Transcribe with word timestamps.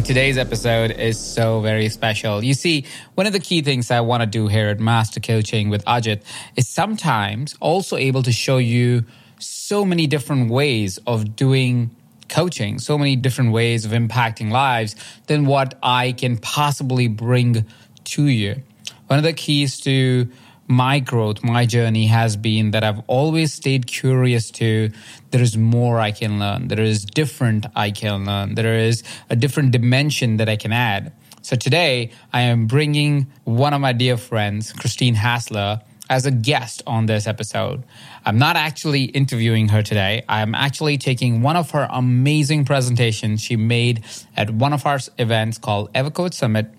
And 0.00 0.06
today's 0.06 0.38
episode 0.38 0.92
is 0.92 1.18
so 1.20 1.60
very 1.60 1.90
special. 1.90 2.42
You 2.42 2.54
see, 2.54 2.86
one 3.16 3.26
of 3.26 3.34
the 3.34 3.38
key 3.38 3.60
things 3.60 3.90
I 3.90 4.00
want 4.00 4.22
to 4.22 4.26
do 4.26 4.48
here 4.48 4.68
at 4.68 4.80
Master 4.80 5.20
Coaching 5.20 5.68
with 5.68 5.84
Ajit 5.84 6.22
is 6.56 6.66
sometimes 6.66 7.54
also 7.60 7.98
able 7.98 8.22
to 8.22 8.32
show 8.32 8.56
you 8.56 9.04
so 9.38 9.84
many 9.84 10.06
different 10.06 10.50
ways 10.50 10.98
of 11.06 11.36
doing 11.36 11.94
coaching, 12.30 12.78
so 12.78 12.96
many 12.96 13.14
different 13.14 13.52
ways 13.52 13.84
of 13.84 13.90
impacting 13.90 14.50
lives 14.50 14.96
than 15.26 15.44
what 15.44 15.78
I 15.82 16.12
can 16.12 16.38
possibly 16.38 17.06
bring 17.06 17.66
to 18.04 18.24
you. 18.24 18.62
One 19.08 19.18
of 19.18 19.22
the 19.22 19.34
keys 19.34 19.80
to 19.80 20.30
my 20.70 21.00
growth, 21.00 21.42
my 21.42 21.66
journey 21.66 22.06
has 22.06 22.36
been 22.36 22.70
that 22.70 22.84
I've 22.84 23.00
always 23.08 23.52
stayed 23.52 23.88
curious 23.88 24.52
to 24.52 24.90
there 25.32 25.42
is 25.42 25.56
more 25.56 25.98
I 25.98 26.12
can 26.12 26.38
learn. 26.38 26.68
There 26.68 26.80
is 26.80 27.04
different 27.04 27.66
I 27.74 27.90
can 27.90 28.24
learn. 28.24 28.54
There 28.54 28.78
is 28.78 29.02
a 29.28 29.34
different 29.34 29.72
dimension 29.72 30.36
that 30.36 30.48
I 30.48 30.54
can 30.54 30.72
add. 30.72 31.12
So 31.42 31.56
today 31.56 32.12
I 32.32 32.42
am 32.42 32.68
bringing 32.68 33.26
one 33.44 33.74
of 33.74 33.80
my 33.80 33.92
dear 33.92 34.16
friends, 34.16 34.72
Christine 34.72 35.14
Hassler, 35.14 35.80
as 36.08 36.24
a 36.24 36.30
guest 36.30 36.82
on 36.86 37.06
this 37.06 37.26
episode. 37.26 37.82
I'm 38.24 38.38
not 38.38 38.54
actually 38.54 39.04
interviewing 39.04 39.68
her 39.68 39.82
today. 39.82 40.22
I'm 40.28 40.54
actually 40.54 40.98
taking 40.98 41.42
one 41.42 41.56
of 41.56 41.70
her 41.72 41.88
amazing 41.90 42.64
presentations 42.64 43.42
she 43.42 43.56
made 43.56 44.04
at 44.36 44.50
one 44.50 44.72
of 44.72 44.86
our 44.86 45.00
events 45.18 45.58
called 45.58 45.92
EverCoach 45.94 46.34
Summit 46.34 46.72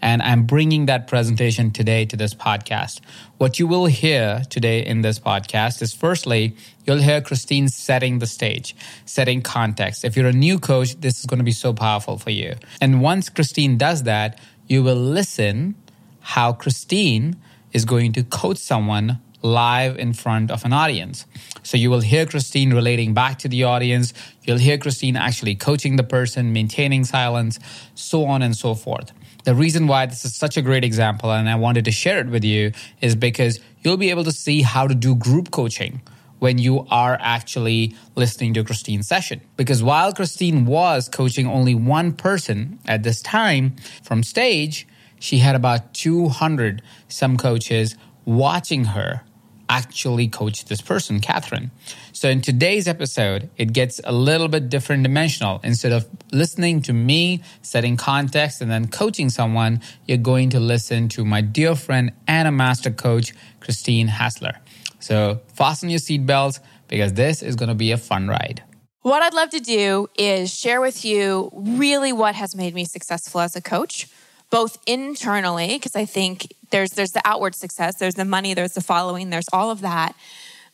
and 0.00 0.22
I'm 0.22 0.44
bringing 0.44 0.86
that 0.86 1.06
presentation 1.06 1.70
today 1.70 2.04
to 2.06 2.16
this 2.16 2.34
podcast. 2.34 3.00
What 3.38 3.58
you 3.58 3.66
will 3.66 3.86
hear 3.86 4.42
today 4.48 4.84
in 4.84 5.02
this 5.02 5.18
podcast 5.18 5.82
is 5.82 5.92
firstly, 5.92 6.56
you'll 6.86 6.98
hear 6.98 7.20
Christine 7.20 7.68
setting 7.68 8.18
the 8.18 8.26
stage, 8.26 8.76
setting 9.04 9.42
context. 9.42 10.04
If 10.04 10.16
you're 10.16 10.28
a 10.28 10.32
new 10.32 10.58
coach, 10.58 11.00
this 11.00 11.18
is 11.18 11.26
going 11.26 11.38
to 11.38 11.44
be 11.44 11.52
so 11.52 11.72
powerful 11.72 12.18
for 12.18 12.30
you. 12.30 12.54
And 12.80 13.02
once 13.02 13.28
Christine 13.28 13.76
does 13.76 14.04
that, 14.04 14.38
you 14.66 14.82
will 14.82 14.96
listen 14.96 15.74
how 16.20 16.52
Christine 16.52 17.36
is 17.72 17.84
going 17.84 18.12
to 18.12 18.22
coach 18.22 18.58
someone 18.58 19.20
live 19.42 19.96
in 19.98 20.12
front 20.12 20.50
of 20.50 20.64
an 20.64 20.72
audience. 20.72 21.24
So 21.62 21.76
you 21.76 21.90
will 21.90 22.00
hear 22.00 22.26
Christine 22.26 22.72
relating 22.72 23.14
back 23.14 23.38
to 23.40 23.48
the 23.48 23.64
audience. 23.64 24.12
You'll 24.42 24.58
hear 24.58 24.78
Christine 24.78 25.16
actually 25.16 25.54
coaching 25.54 25.96
the 25.96 26.02
person, 26.02 26.52
maintaining 26.52 27.04
silence, 27.04 27.58
so 27.94 28.24
on 28.24 28.42
and 28.42 28.56
so 28.56 28.74
forth. 28.74 29.12
The 29.44 29.54
reason 29.54 29.86
why 29.86 30.06
this 30.06 30.24
is 30.24 30.34
such 30.34 30.56
a 30.56 30.62
great 30.62 30.84
example 30.84 31.32
and 31.32 31.48
I 31.48 31.54
wanted 31.54 31.84
to 31.86 31.90
share 31.92 32.18
it 32.18 32.28
with 32.28 32.44
you 32.44 32.72
is 33.00 33.16
because 33.16 33.60
you'll 33.82 33.96
be 33.96 34.10
able 34.10 34.24
to 34.24 34.32
see 34.32 34.62
how 34.62 34.86
to 34.86 34.94
do 34.94 35.14
group 35.14 35.50
coaching 35.50 36.02
when 36.38 36.58
you 36.58 36.86
are 36.90 37.16
actually 37.20 37.94
listening 38.14 38.54
to 38.54 38.64
Christine's 38.64 39.08
session. 39.08 39.40
Because 39.56 39.82
while 39.82 40.12
Christine 40.12 40.66
was 40.66 41.08
coaching 41.08 41.46
only 41.46 41.74
one 41.74 42.12
person 42.12 42.78
at 42.86 43.02
this 43.02 43.20
time 43.22 43.76
from 44.02 44.22
stage, 44.22 44.86
she 45.18 45.38
had 45.38 45.54
about 45.54 45.94
200 45.94 46.82
some 47.08 47.36
coaches 47.36 47.96
watching 48.24 48.84
her 48.84 49.22
actually 49.68 50.28
coach 50.28 50.64
this 50.66 50.80
person, 50.80 51.20
Catherine. 51.20 51.70
So 52.18 52.28
in 52.28 52.40
today's 52.40 52.88
episode, 52.88 53.48
it 53.56 53.72
gets 53.72 54.00
a 54.02 54.10
little 54.10 54.48
bit 54.48 54.68
different 54.68 55.04
dimensional. 55.04 55.60
Instead 55.62 55.92
of 55.92 56.04
listening 56.32 56.82
to 56.82 56.92
me, 56.92 57.44
setting 57.62 57.96
context, 57.96 58.60
and 58.60 58.68
then 58.68 58.88
coaching 58.88 59.30
someone, 59.30 59.80
you're 60.04 60.18
going 60.18 60.50
to 60.50 60.58
listen 60.58 61.08
to 61.10 61.24
my 61.24 61.42
dear 61.42 61.76
friend 61.76 62.10
and 62.26 62.48
a 62.48 62.50
master 62.50 62.90
coach, 62.90 63.34
Christine 63.60 64.08
Hassler. 64.08 64.54
So 64.98 65.42
fasten 65.54 65.90
your 65.90 66.00
seatbelts 66.00 66.58
because 66.88 67.12
this 67.12 67.40
is 67.40 67.54
going 67.54 67.68
to 67.68 67.76
be 67.76 67.92
a 67.92 67.96
fun 67.96 68.26
ride. 68.26 68.64
What 69.02 69.22
I'd 69.22 69.32
love 69.32 69.50
to 69.50 69.60
do 69.60 70.10
is 70.18 70.52
share 70.52 70.80
with 70.80 71.04
you 71.04 71.52
really 71.54 72.12
what 72.12 72.34
has 72.34 72.56
made 72.56 72.74
me 72.74 72.84
successful 72.84 73.42
as 73.42 73.54
a 73.54 73.62
coach 73.62 74.08
both 74.50 74.76
internally 74.88 75.76
because 75.76 75.94
I 75.94 76.04
think 76.04 76.52
there's 76.70 76.90
there's 76.90 77.12
the 77.12 77.22
outward 77.24 77.54
success, 77.54 77.94
there's 77.94 78.16
the 78.16 78.24
money, 78.24 78.54
there's 78.54 78.72
the 78.72 78.80
following, 78.80 79.30
there's 79.30 79.48
all 79.52 79.70
of 79.70 79.82
that. 79.82 80.16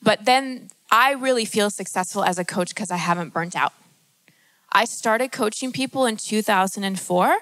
But 0.02 0.24
then 0.26 0.68
I 0.96 1.10
really 1.10 1.44
feel 1.44 1.70
successful 1.70 2.22
as 2.22 2.38
a 2.38 2.44
coach 2.44 2.68
because 2.68 2.92
I 2.92 2.98
haven't 2.98 3.32
burnt 3.32 3.56
out. 3.56 3.72
I 4.70 4.84
started 4.84 5.32
coaching 5.32 5.72
people 5.72 6.06
in 6.06 6.16
2004 6.16 7.38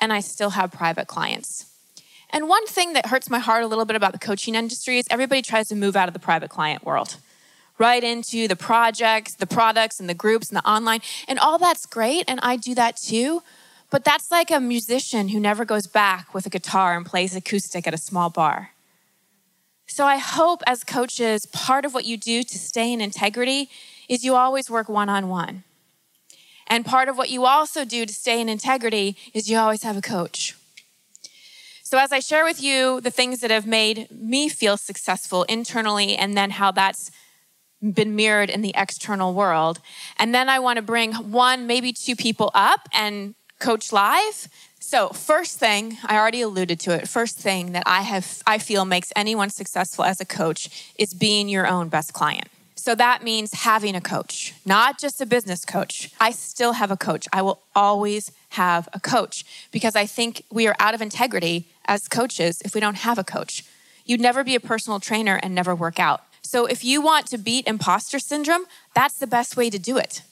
and 0.00 0.12
I 0.12 0.20
still 0.20 0.50
have 0.50 0.70
private 0.70 1.08
clients. 1.08 1.66
And 2.30 2.48
one 2.48 2.64
thing 2.68 2.92
that 2.92 3.06
hurts 3.06 3.28
my 3.28 3.40
heart 3.40 3.64
a 3.64 3.66
little 3.66 3.84
bit 3.86 3.96
about 3.96 4.12
the 4.12 4.20
coaching 4.20 4.54
industry 4.54 4.98
is 4.98 5.06
everybody 5.10 5.42
tries 5.42 5.66
to 5.70 5.74
move 5.74 5.96
out 5.96 6.06
of 6.06 6.14
the 6.14 6.20
private 6.20 6.48
client 6.48 6.84
world 6.84 7.16
right 7.76 8.04
into 8.04 8.46
the 8.46 8.54
projects, 8.54 9.34
the 9.34 9.48
products, 9.48 9.98
and 9.98 10.08
the 10.08 10.14
groups 10.14 10.48
and 10.50 10.56
the 10.56 10.64
online. 10.64 11.00
And 11.26 11.40
all 11.40 11.58
that's 11.58 11.86
great. 11.86 12.24
And 12.28 12.38
I 12.40 12.54
do 12.54 12.72
that 12.76 12.96
too. 12.96 13.42
But 13.90 14.04
that's 14.04 14.30
like 14.30 14.52
a 14.52 14.60
musician 14.60 15.30
who 15.30 15.40
never 15.40 15.64
goes 15.64 15.88
back 15.88 16.32
with 16.34 16.46
a 16.46 16.50
guitar 16.50 16.96
and 16.96 17.04
plays 17.04 17.34
acoustic 17.34 17.88
at 17.88 17.94
a 17.94 17.98
small 17.98 18.30
bar. 18.30 18.70
So 19.92 20.06
I 20.06 20.16
hope 20.16 20.62
as 20.66 20.84
coaches, 20.84 21.44
part 21.44 21.84
of 21.84 21.92
what 21.92 22.06
you 22.06 22.16
do 22.16 22.42
to 22.42 22.58
stay 22.58 22.94
in 22.94 23.02
integrity 23.02 23.68
is 24.08 24.24
you 24.24 24.34
always 24.34 24.70
work 24.70 24.88
one 24.88 25.10
on 25.10 25.28
one. 25.28 25.64
And 26.66 26.86
part 26.86 27.10
of 27.10 27.18
what 27.18 27.28
you 27.28 27.44
also 27.44 27.84
do 27.84 28.06
to 28.06 28.14
stay 28.14 28.40
in 28.40 28.48
integrity 28.48 29.18
is 29.34 29.50
you 29.50 29.58
always 29.58 29.82
have 29.82 29.98
a 29.98 30.00
coach. 30.00 30.56
So, 31.82 31.98
as 31.98 32.10
I 32.10 32.20
share 32.20 32.42
with 32.42 32.62
you 32.62 33.02
the 33.02 33.10
things 33.10 33.40
that 33.40 33.50
have 33.50 33.66
made 33.66 34.10
me 34.10 34.48
feel 34.48 34.78
successful 34.78 35.42
internally, 35.42 36.16
and 36.16 36.34
then 36.38 36.52
how 36.52 36.72
that's 36.72 37.10
been 37.82 38.16
mirrored 38.16 38.48
in 38.48 38.62
the 38.62 38.72
external 38.74 39.34
world, 39.34 39.78
and 40.18 40.34
then 40.34 40.48
I 40.48 40.58
want 40.58 40.78
to 40.78 40.82
bring 40.82 41.12
one, 41.12 41.66
maybe 41.66 41.92
two 41.92 42.16
people 42.16 42.50
up 42.54 42.88
and 42.94 43.34
Coach 43.58 43.92
Live. 43.92 44.48
So, 44.84 45.10
first 45.10 45.60
thing, 45.60 45.96
I 46.04 46.18
already 46.18 46.42
alluded 46.42 46.80
to 46.80 46.90
it. 46.90 47.08
First 47.08 47.38
thing 47.38 47.70
that 47.72 47.84
I 47.86 48.02
have 48.02 48.42
I 48.46 48.58
feel 48.58 48.84
makes 48.84 49.12
anyone 49.14 49.48
successful 49.48 50.04
as 50.04 50.20
a 50.20 50.24
coach 50.24 50.92
is 50.98 51.14
being 51.14 51.48
your 51.48 51.68
own 51.68 51.88
best 51.88 52.12
client. 52.12 52.48
So 52.74 52.96
that 52.96 53.22
means 53.22 53.54
having 53.54 53.94
a 53.94 54.00
coach, 54.00 54.54
not 54.66 54.98
just 54.98 55.20
a 55.20 55.24
business 55.24 55.64
coach. 55.64 56.10
I 56.20 56.32
still 56.32 56.72
have 56.72 56.90
a 56.90 56.96
coach. 56.96 57.28
I 57.32 57.40
will 57.40 57.60
always 57.76 58.32
have 58.50 58.88
a 58.92 58.98
coach 58.98 59.44
because 59.70 59.94
I 59.94 60.04
think 60.04 60.42
we 60.50 60.66
are 60.66 60.74
out 60.80 60.92
of 60.92 61.00
integrity 61.00 61.68
as 61.84 62.08
coaches 62.08 62.60
if 62.64 62.74
we 62.74 62.80
don't 62.80 62.96
have 62.96 63.18
a 63.18 63.24
coach. 63.24 63.64
You'd 64.04 64.20
never 64.20 64.42
be 64.42 64.56
a 64.56 64.60
personal 64.60 64.98
trainer 64.98 65.38
and 65.44 65.54
never 65.54 65.76
work 65.76 66.00
out. 66.00 66.22
So 66.42 66.66
if 66.66 66.84
you 66.84 67.00
want 67.00 67.26
to 67.28 67.38
beat 67.38 67.68
imposter 67.68 68.18
syndrome, 68.18 68.64
that's 68.96 69.16
the 69.16 69.28
best 69.28 69.56
way 69.56 69.70
to 69.70 69.78
do 69.78 69.96
it. 69.96 70.22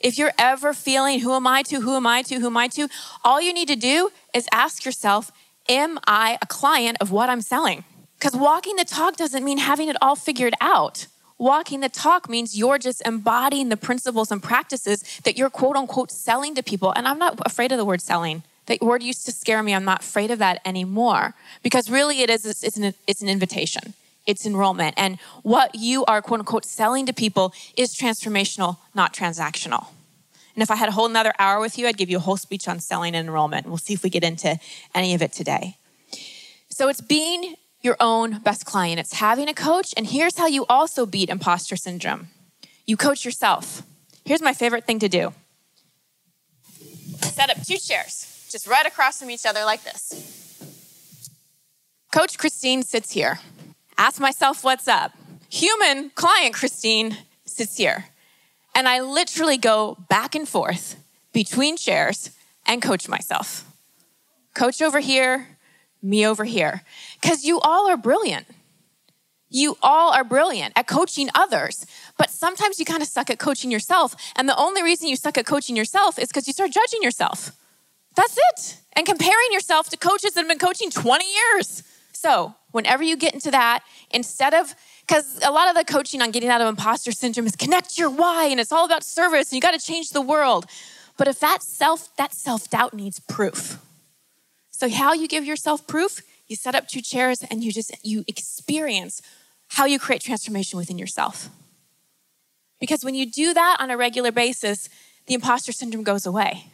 If 0.00 0.16
you're 0.16 0.32
ever 0.38 0.72
feeling, 0.72 1.20
who 1.20 1.34
am 1.34 1.46
I 1.46 1.62
to, 1.64 1.80
who 1.80 1.94
am 1.94 2.06
I 2.06 2.22
to, 2.22 2.40
who 2.40 2.46
am 2.46 2.56
I 2.56 2.68
to, 2.68 2.88
all 3.22 3.40
you 3.40 3.52
need 3.52 3.68
to 3.68 3.76
do 3.76 4.10
is 4.34 4.48
ask 4.50 4.84
yourself, 4.84 5.30
am 5.68 6.00
I 6.06 6.38
a 6.40 6.46
client 6.46 6.96
of 7.00 7.10
what 7.10 7.28
I'm 7.28 7.42
selling? 7.42 7.84
Because 8.18 8.34
walking 8.34 8.76
the 8.76 8.84
talk 8.84 9.16
doesn't 9.16 9.44
mean 9.44 9.58
having 9.58 9.88
it 9.88 9.96
all 10.00 10.16
figured 10.16 10.54
out. 10.60 11.06
Walking 11.36 11.80
the 11.80 11.88
talk 11.88 12.28
means 12.28 12.58
you're 12.58 12.78
just 12.78 13.02
embodying 13.06 13.68
the 13.68 13.76
principles 13.76 14.30
and 14.30 14.42
practices 14.42 15.20
that 15.24 15.36
you're 15.36 15.50
quote 15.50 15.76
unquote 15.76 16.10
selling 16.10 16.54
to 16.54 16.62
people. 16.62 16.92
And 16.92 17.06
I'm 17.06 17.18
not 17.18 17.38
afraid 17.44 17.72
of 17.72 17.78
the 17.78 17.84
word 17.84 18.00
selling. 18.00 18.42
That 18.66 18.82
word 18.82 19.02
used 19.02 19.26
to 19.26 19.32
scare 19.32 19.62
me. 19.62 19.74
I'm 19.74 19.84
not 19.84 20.02
afraid 20.02 20.30
of 20.30 20.38
that 20.38 20.60
anymore 20.64 21.34
because 21.62 21.90
really 21.90 22.20
it 22.20 22.30
is, 22.30 22.44
it's 22.44 22.76
an, 22.76 22.94
it's 23.06 23.22
an 23.22 23.28
invitation 23.28 23.94
it's 24.26 24.46
enrollment. 24.46 24.94
And 24.96 25.18
what 25.42 25.74
you 25.74 26.04
are, 26.04 26.22
quote 26.22 26.40
unquote, 26.40 26.64
selling 26.64 27.06
to 27.06 27.12
people 27.12 27.52
is 27.76 27.94
transformational, 27.94 28.78
not 28.94 29.12
transactional. 29.12 29.86
And 30.54 30.62
if 30.62 30.70
I 30.70 30.76
had 30.76 30.88
a 30.88 30.92
whole 30.92 31.06
another 31.06 31.32
hour 31.38 31.60
with 31.60 31.78
you, 31.78 31.86
I'd 31.86 31.96
give 31.96 32.10
you 32.10 32.18
a 32.18 32.20
whole 32.20 32.36
speech 32.36 32.68
on 32.68 32.80
selling 32.80 33.14
and 33.14 33.28
enrollment. 33.28 33.66
We'll 33.66 33.78
see 33.78 33.94
if 33.94 34.02
we 34.02 34.10
get 34.10 34.24
into 34.24 34.58
any 34.94 35.14
of 35.14 35.22
it 35.22 35.32
today. 35.32 35.76
So 36.68 36.88
it's 36.88 37.00
being 37.00 37.54
your 37.82 37.96
own 37.98 38.40
best 38.40 38.66
client, 38.66 39.00
it's 39.00 39.14
having 39.14 39.48
a 39.48 39.54
coach. 39.54 39.94
And 39.96 40.06
here's 40.06 40.36
how 40.36 40.46
you 40.46 40.66
also 40.68 41.06
beat 41.06 41.30
imposter 41.30 41.76
syndrome 41.76 42.28
you 42.86 42.96
coach 42.96 43.24
yourself. 43.24 43.82
Here's 44.24 44.42
my 44.42 44.52
favorite 44.52 44.84
thing 44.84 44.98
to 44.98 45.08
do 45.08 45.32
set 47.22 47.50
up 47.50 47.64
two 47.64 47.78
chairs, 47.78 48.46
just 48.50 48.66
right 48.66 48.86
across 48.86 49.18
from 49.18 49.30
each 49.30 49.46
other 49.46 49.64
like 49.64 49.82
this. 49.82 50.58
Coach 52.12 52.38
Christine 52.38 52.82
sits 52.82 53.12
here 53.12 53.38
ask 54.00 54.18
myself 54.18 54.64
what's 54.64 54.88
up. 54.88 55.12
Human 55.50 56.10
client 56.14 56.54
Christine 56.54 57.18
sits 57.44 57.76
here. 57.76 58.06
And 58.74 58.88
I 58.88 59.00
literally 59.00 59.58
go 59.58 59.98
back 60.08 60.34
and 60.34 60.48
forth 60.48 60.96
between 61.34 61.76
chairs 61.76 62.30
and 62.66 62.80
coach 62.80 63.08
myself. 63.08 63.70
Coach 64.54 64.80
over 64.80 65.00
here, 65.00 65.48
me 66.02 66.26
over 66.26 66.44
here. 66.44 66.82
Because 67.20 67.44
you 67.44 67.60
all 67.60 67.90
are 67.90 67.98
brilliant. 67.98 68.46
You 69.50 69.76
all 69.82 70.14
are 70.14 70.24
brilliant 70.24 70.72
at 70.76 70.86
coaching 70.86 71.28
others, 71.34 71.84
but 72.16 72.30
sometimes 72.30 72.78
you 72.78 72.86
kind 72.86 73.02
of 73.02 73.08
suck 73.08 73.28
at 73.28 73.38
coaching 73.38 73.70
yourself. 73.70 74.14
And 74.36 74.48
the 74.48 74.56
only 74.56 74.82
reason 74.82 75.08
you 75.08 75.16
suck 75.16 75.36
at 75.36 75.44
coaching 75.44 75.76
yourself 75.76 76.18
is 76.18 76.28
because 76.28 76.46
you 76.46 76.54
start 76.54 76.70
judging 76.70 77.02
yourself. 77.02 77.52
That's 78.16 78.38
it. 78.52 78.76
And 78.94 79.04
comparing 79.04 79.52
yourself 79.52 79.90
to 79.90 79.96
coaches 79.96 80.32
that 80.32 80.40
have 80.40 80.48
been 80.48 80.58
coaching 80.58 80.90
20 80.90 81.24
years. 81.24 81.82
So, 82.20 82.54
whenever 82.70 83.02
you 83.02 83.16
get 83.16 83.32
into 83.32 83.50
that, 83.50 83.82
instead 84.10 84.52
of, 84.52 84.74
because 85.06 85.40
a 85.42 85.50
lot 85.50 85.70
of 85.70 85.74
the 85.74 85.90
coaching 85.90 86.20
on 86.20 86.32
getting 86.32 86.50
out 86.50 86.60
of 86.60 86.68
imposter 86.68 87.12
syndrome 87.12 87.46
is 87.46 87.56
connect 87.56 87.96
your 87.96 88.10
why 88.10 88.44
and 88.44 88.60
it's 88.60 88.72
all 88.72 88.84
about 88.84 89.02
service 89.02 89.50
and 89.50 89.56
you 89.56 89.62
got 89.62 89.70
to 89.70 89.78
change 89.78 90.10
the 90.10 90.20
world. 90.20 90.66
But 91.16 91.28
if 91.28 91.40
that 91.40 91.62
self, 91.62 92.14
that 92.16 92.34
self-doubt 92.34 92.92
needs 92.92 93.20
proof. 93.20 93.78
So 94.70 94.90
how 94.90 95.14
you 95.14 95.28
give 95.28 95.46
yourself 95.46 95.86
proof, 95.86 96.20
you 96.46 96.56
set 96.56 96.74
up 96.74 96.88
two 96.88 97.00
chairs 97.00 97.42
and 97.50 97.64
you 97.64 97.72
just 97.72 97.90
you 98.04 98.22
experience 98.28 99.22
how 99.68 99.86
you 99.86 99.98
create 99.98 100.20
transformation 100.20 100.78
within 100.78 100.98
yourself. 100.98 101.48
Because 102.80 103.02
when 103.02 103.14
you 103.14 103.24
do 103.24 103.54
that 103.54 103.78
on 103.80 103.90
a 103.90 103.96
regular 103.96 104.30
basis, 104.30 104.90
the 105.24 105.32
imposter 105.32 105.72
syndrome 105.72 106.04
goes 106.04 106.26
away 106.26 106.66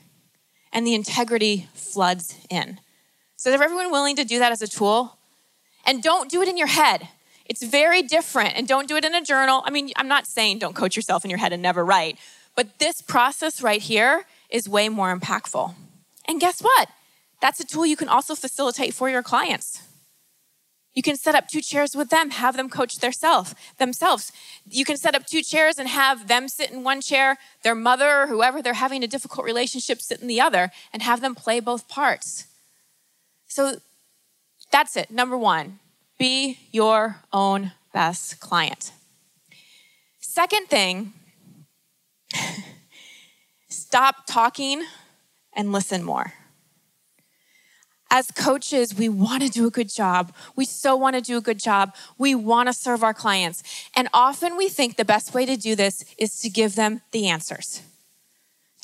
and 0.73 0.85
the 0.85 0.95
integrity 0.95 1.69
floods 1.73 2.35
in. 2.51 2.81
So, 3.37 3.51
is 3.51 3.61
everyone 3.61 3.93
willing 3.93 4.17
to 4.17 4.25
do 4.25 4.41
that 4.41 4.51
as 4.51 4.61
a 4.61 4.67
tool? 4.67 5.17
And 5.87 6.03
don't 6.03 6.31
do 6.31 6.43
it 6.43 6.49
in 6.49 6.57
your 6.57 6.67
head. 6.67 7.09
It's 7.47 7.63
very 7.63 8.03
different. 8.03 8.57
And 8.57 8.67
don't 8.67 8.89
do 8.89 8.97
it 8.97 9.05
in 9.05 9.15
a 9.15 9.23
journal. 9.23 9.63
I 9.65 9.71
mean, 9.71 9.93
I'm 9.97 10.09
not 10.09 10.27
saying 10.27 10.59
don't 10.59 10.75
coach 10.75 10.97
yourself 10.97 11.25
in 11.25 11.31
your 11.31 11.39
head 11.39 11.53
and 11.53 11.63
never 11.63 11.85
write, 11.85 12.19
but 12.57 12.79
this 12.79 13.01
process 13.01 13.63
right 13.63 13.81
here 13.81 14.25
is 14.51 14.69
way 14.69 14.89
more 14.89 15.17
impactful. 15.17 15.75
And 16.29 16.41
guess 16.41 16.61
what? 16.61 16.89
That's 17.41 17.61
a 17.61 17.67
tool 17.67 17.87
you 17.87 17.97
can 17.97 18.09
also 18.09 18.35
facilitate 18.35 18.95
for 18.95 19.09
your 19.09 19.23
clients. 19.23 19.83
You 20.95 21.03
can 21.03 21.17
set 21.17 21.35
up 21.35 21.47
two 21.47 21.61
chairs 21.61 21.95
with 21.95 22.09
them, 22.09 22.31
have 22.31 22.57
them 22.57 22.71
coach 22.71 22.99
their 23.01 23.13
self, 23.13 23.55
themselves. 23.77 24.33
You 24.69 24.87
can 24.87 24.97
set 24.97 25.15
up 25.15 25.27
two 25.27 25.43
chairs 25.43 25.77
and 25.79 25.89
have 25.89 26.27
them 26.27 26.49
sit 26.49 26.71
in 26.71 26.85
one 26.85 27.03
chair, 27.03 27.37
their 27.63 27.75
mother 27.75 28.23
or 28.23 28.27
whoever 28.29 28.63
they're 28.63 28.73
having 28.73 29.05
a 29.05 29.07
difficult 29.07 29.45
relationship 29.45 30.01
sit 30.01 30.23
in 30.23 30.27
the 30.27 30.41
other, 30.41 30.71
and 30.95 31.03
have 31.03 31.21
them 31.21 31.35
play 31.35 31.61
both 31.61 31.87
parts. 31.87 32.47
So 33.47 33.77
that's 34.77 34.95
it. 34.95 35.11
Number 35.11 35.39
one, 35.39 35.79
be 36.19 36.59
your 36.71 37.23
own 37.33 37.73
best 37.95 38.41
client. 38.41 38.93
Second 40.21 40.67
thing, 40.69 41.15
stop 43.71 44.27
talking 44.27 44.83
and 45.55 45.73
listen 45.73 46.03
more. 46.05 46.35
As 48.11 48.31
coaches, 48.31 48.95
we 48.95 49.09
want 49.09 49.43
to 49.45 49.49
do 49.49 49.67
a 49.67 49.71
good 49.71 49.89
job. 49.89 50.35
We 50.57 50.67
so 50.67 50.95
want 50.95 51.17
to 51.17 51.23
do 51.23 51.39
a 51.39 51.41
good 51.41 51.59
job. 51.59 51.95
We 52.19 52.35
want 52.35 52.69
to 52.69 52.75
serve 52.75 53.03
our 53.03 53.15
clients. 53.15 53.63
And 53.97 54.11
often 54.13 54.59
we 54.59 54.69
think 54.69 54.99
the 54.99 55.07
best 55.07 55.33
way 55.33 55.47
to 55.47 55.57
do 55.57 55.75
this 55.75 56.05
is 56.19 56.39
to 56.41 56.51
give 56.51 56.75
them 56.75 57.01
the 57.13 57.29
answers, 57.29 57.81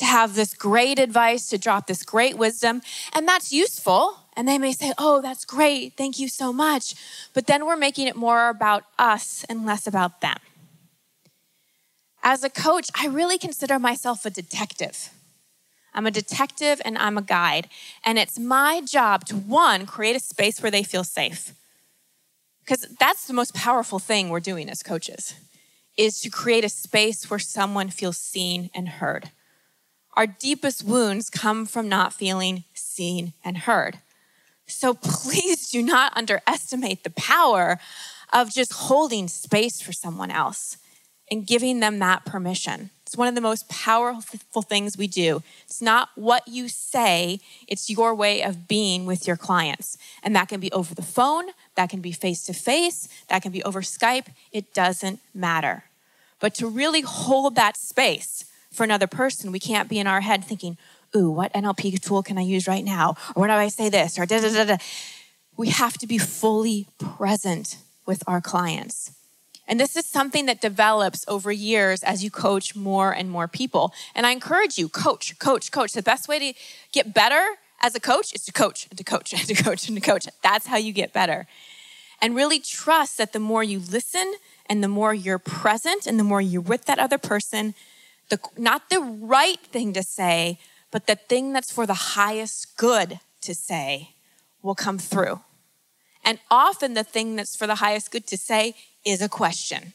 to 0.02 0.06
have 0.06 0.34
this 0.34 0.52
great 0.52 0.98
advice, 0.98 1.48
to 1.48 1.56
drop 1.56 1.86
this 1.86 2.02
great 2.02 2.36
wisdom. 2.36 2.82
And 3.14 3.26
that's 3.26 3.52
useful. 3.52 4.18
And 4.36 4.48
they 4.48 4.58
may 4.58 4.72
say, 4.72 4.92
Oh, 4.98 5.22
that's 5.22 5.44
great. 5.44 5.96
Thank 5.96 6.18
you 6.18 6.26
so 6.26 6.52
much. 6.52 6.94
But 7.32 7.46
then 7.46 7.66
we're 7.66 7.76
making 7.76 8.08
it 8.08 8.16
more 8.16 8.48
about 8.48 8.82
us 8.98 9.44
and 9.48 9.64
less 9.64 9.86
about 9.86 10.20
them. 10.20 10.38
As 12.24 12.42
a 12.42 12.50
coach, 12.50 12.90
I 12.96 13.06
really 13.06 13.38
consider 13.38 13.78
myself 13.78 14.26
a 14.26 14.30
detective. 14.30 15.10
I'm 15.94 16.06
a 16.06 16.10
detective 16.10 16.82
and 16.84 16.98
I'm 16.98 17.16
a 17.16 17.22
guide. 17.22 17.68
And 18.04 18.18
it's 18.18 18.38
my 18.38 18.80
job 18.80 19.24
to 19.26 19.36
one, 19.36 19.86
create 19.86 20.16
a 20.16 20.20
space 20.20 20.60
where 20.60 20.70
they 20.70 20.82
feel 20.82 21.04
safe. 21.04 21.52
Because 22.64 22.86
that's 22.98 23.26
the 23.26 23.34
most 23.34 23.54
powerful 23.54 24.00
thing 24.00 24.30
we're 24.30 24.40
doing 24.40 24.68
as 24.68 24.82
coaches 24.82 25.34
is 25.96 26.20
to 26.22 26.30
create 26.30 26.64
a 26.64 26.68
space 26.68 27.28
where 27.28 27.38
someone 27.38 27.90
feels 27.90 28.16
seen 28.16 28.70
and 28.74 28.88
heard. 28.88 29.30
Our 30.14 30.26
deepest 30.26 30.84
wounds 30.84 31.30
come 31.30 31.66
from 31.66 31.88
not 31.88 32.12
feeling 32.12 32.64
seen 32.74 33.32
and 33.44 33.58
heard. 33.58 33.98
So 34.66 34.94
please 35.02 35.70
do 35.70 35.82
not 35.82 36.16
underestimate 36.16 37.04
the 37.04 37.10
power 37.10 37.78
of 38.32 38.52
just 38.52 38.72
holding 38.72 39.28
space 39.28 39.80
for 39.80 39.92
someone 39.92 40.30
else 40.30 40.78
and 41.30 41.46
giving 41.46 41.80
them 41.80 41.98
that 41.98 42.24
permission. 42.24 42.90
It's 43.06 43.16
one 43.16 43.28
of 43.28 43.34
the 43.34 43.40
most 43.40 43.68
powerful 43.68 44.62
things 44.62 44.96
we 44.96 45.06
do. 45.06 45.42
It's 45.64 45.82
not 45.82 46.08
what 46.14 46.48
you 46.48 46.68
say, 46.68 47.40
it's 47.68 47.90
your 47.90 48.14
way 48.14 48.42
of 48.42 48.66
being 48.66 49.04
with 49.04 49.26
your 49.26 49.36
clients. 49.36 49.98
And 50.22 50.34
that 50.34 50.48
can 50.48 50.60
be 50.60 50.72
over 50.72 50.94
the 50.94 51.02
phone, 51.02 51.46
that 51.74 51.90
can 51.90 52.00
be 52.00 52.12
face 52.12 52.44
to 52.44 52.54
face, 52.54 53.08
that 53.28 53.42
can 53.42 53.52
be 53.52 53.62
over 53.64 53.82
Skype. 53.82 54.28
It 54.50 54.72
doesn't 54.72 55.20
matter. 55.34 55.84
But 56.40 56.54
to 56.56 56.66
really 56.66 57.02
hold 57.02 57.54
that 57.54 57.76
space 57.76 58.46
for 58.72 58.84
another 58.84 59.06
person, 59.06 59.52
we 59.52 59.60
can't 59.60 59.88
be 59.88 59.98
in 59.98 60.06
our 60.06 60.20
head 60.20 60.44
thinking, 60.44 60.76
ooh, 61.14 61.30
what 61.30 61.52
NLP 61.52 62.00
tool 62.00 62.22
can 62.22 62.38
I 62.38 62.42
use 62.42 62.66
right 62.66 62.84
now? 62.84 63.16
Or 63.34 63.42
what 63.42 63.46
do 63.48 63.52
I 63.52 63.68
say 63.68 63.88
this? 63.88 64.18
Or 64.18 64.26
da 64.26 64.40
da 64.40 64.52
da 64.52 64.64
da. 64.64 64.76
We 65.56 65.68
have 65.68 65.98
to 65.98 66.06
be 66.06 66.18
fully 66.18 66.88
present 66.98 67.76
with 68.06 68.22
our 68.26 68.40
clients. 68.40 69.12
And 69.68 69.78
this 69.78 69.96
is 69.96 70.06
something 70.06 70.46
that 70.46 70.60
develops 70.60 71.24
over 71.28 71.52
years 71.52 72.02
as 72.02 72.24
you 72.24 72.30
coach 72.30 72.74
more 72.74 73.12
and 73.12 73.30
more 73.30 73.46
people. 73.46 73.92
And 74.14 74.26
I 74.26 74.32
encourage 74.32 74.76
you, 74.76 74.88
coach, 74.88 75.38
coach, 75.38 75.70
coach. 75.70 75.92
The 75.92 76.02
best 76.02 76.28
way 76.28 76.38
to 76.38 76.58
get 76.92 77.14
better 77.14 77.42
as 77.80 77.94
a 77.94 78.00
coach 78.00 78.34
is 78.34 78.44
to 78.44 78.52
coach 78.52 78.86
and 78.90 78.98
to 78.98 79.04
coach 79.04 79.32
and 79.32 79.46
to 79.46 79.54
coach 79.54 79.88
and 79.88 79.96
to 79.96 80.00
coach. 80.00 80.26
That's 80.42 80.66
how 80.66 80.76
you 80.76 80.92
get 80.92 81.12
better. 81.12 81.46
And 82.20 82.34
really 82.34 82.60
trust 82.60 83.18
that 83.18 83.32
the 83.32 83.40
more 83.40 83.62
you 83.62 83.78
listen 83.78 84.34
and 84.66 84.82
the 84.82 84.88
more 84.88 85.14
you're 85.14 85.38
present 85.38 86.06
and 86.06 86.18
the 86.18 86.24
more 86.24 86.40
you're 86.40 86.60
with 86.60 86.86
that 86.86 86.98
other 86.98 87.18
person, 87.18 87.74
the, 88.28 88.38
not 88.56 88.90
the 88.90 89.00
right 89.00 89.60
thing 89.60 89.92
to 89.92 90.02
say, 90.02 90.58
but 90.90 91.06
the 91.06 91.16
thing 91.16 91.52
that's 91.52 91.72
for 91.72 91.86
the 91.86 91.94
highest 91.94 92.76
good 92.76 93.20
to 93.42 93.54
say 93.54 94.10
will 94.62 94.74
come 94.74 94.98
through. 94.98 95.40
And 96.24 96.38
often 96.50 96.94
the 96.94 97.04
thing 97.04 97.36
that's 97.36 97.56
for 97.56 97.66
the 97.66 97.76
highest 97.76 98.10
good 98.10 98.26
to 98.28 98.38
say 98.38 98.74
is 99.04 99.20
a 99.20 99.28
question. 99.28 99.94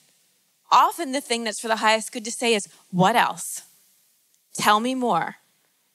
Often 0.72 1.14
the 1.14 1.22
thing 1.22 1.46
that's 1.46 1.60
for 1.60 1.70
the 1.70 1.78
highest 1.78 2.12
good 2.12 2.26
to 2.26 2.32
say 2.32 2.54
is, 2.54 2.68
What 2.92 3.16
else? 3.16 3.62
Tell 4.54 4.80
me 4.80 4.96
more. 4.96 5.36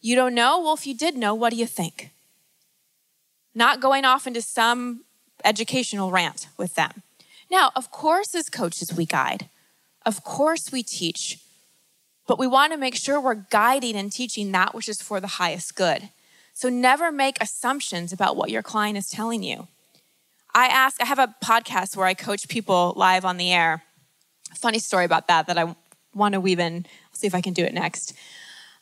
You 0.01 0.17
don't 0.17 0.35
know? 0.35 0.61
Well, 0.61 0.75
if 0.75 0.87
you 0.87 0.95
did 0.95 1.17
know, 1.17 1.35
what 1.35 1.51
do 1.51 1.57
you 1.57 1.67
think? 1.67 2.11
Not 3.55 3.81
going 3.81 4.05
off 4.05 4.27
into 4.27 4.41
some 4.41 5.05
educational 5.45 6.11
rant 6.11 6.49
with 6.57 6.75
them. 6.75 7.03
Now, 7.51 7.71
of 7.77 7.91
course, 7.91 8.35
as 8.35 8.49
coaches, 8.49 8.95
we 8.95 9.05
guide. 9.05 9.49
Of 10.07 10.25
course, 10.25 10.73
we 10.73 10.83
teach. 10.83 11.39
But 12.27 12.39
we 12.39 12.47
want 12.47 12.73
to 12.73 12.79
make 12.79 12.95
sure 12.95 13.21
we're 13.21 13.35
guiding 13.35 13.97
and 13.97 14.13
teaching 14.13 14.53
that 14.53 14.75
which 14.75 14.89
is 14.89 15.03
for 15.03 15.21
the 15.21 15.27
highest 15.27 15.75
good. 15.75 16.11
So 16.55 16.69
never 16.69 17.11
make 17.11 17.41
assumptions 17.41 18.13
about 18.13 18.37
what 18.37 18.51
your 18.51 18.63
client 18.63 18.97
is 18.99 19.09
telling 19.09 19.43
you. 19.43 19.69
I 20.55 20.67
ask, 20.67 21.01
I 21.01 21.07
have 21.07 21.19
a 21.19 21.35
podcast 21.43 21.97
where 21.97 22.07
I 22.07 22.15
coach 22.15 22.49
people 22.49 22.93
live 22.97 23.25
on 23.25 23.39
the 23.39 23.53
air. 23.53 23.83
Funny 24.55 24.79
story 24.79 25.05
about 25.05 25.29
that 25.29 25.47
that 25.47 25.57
I 25.57 25.75
want 26.15 26.35
to 26.35 26.41
weave 26.41 26.61
in. 26.61 26.87
I'll 26.87 27.15
see 27.15 27.27
if 27.27 27.35
I 27.35 27.41
can 27.41 27.55
do 27.55 27.65
it 27.65 27.73
next. 27.73 28.13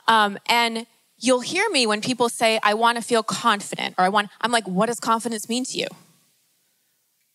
Um, 0.08 0.36
and 0.46 0.86
you'll 1.18 1.40
hear 1.40 1.68
me 1.70 1.86
when 1.86 2.00
people 2.00 2.28
say, 2.28 2.58
I 2.62 2.74
want 2.74 2.96
to 2.96 3.02
feel 3.02 3.22
confident, 3.22 3.94
or 3.98 4.04
I 4.04 4.08
want, 4.08 4.30
I'm 4.40 4.50
like, 4.50 4.66
what 4.66 4.86
does 4.86 4.98
confidence 4.98 5.48
mean 5.48 5.64
to 5.66 5.78
you? 5.78 5.86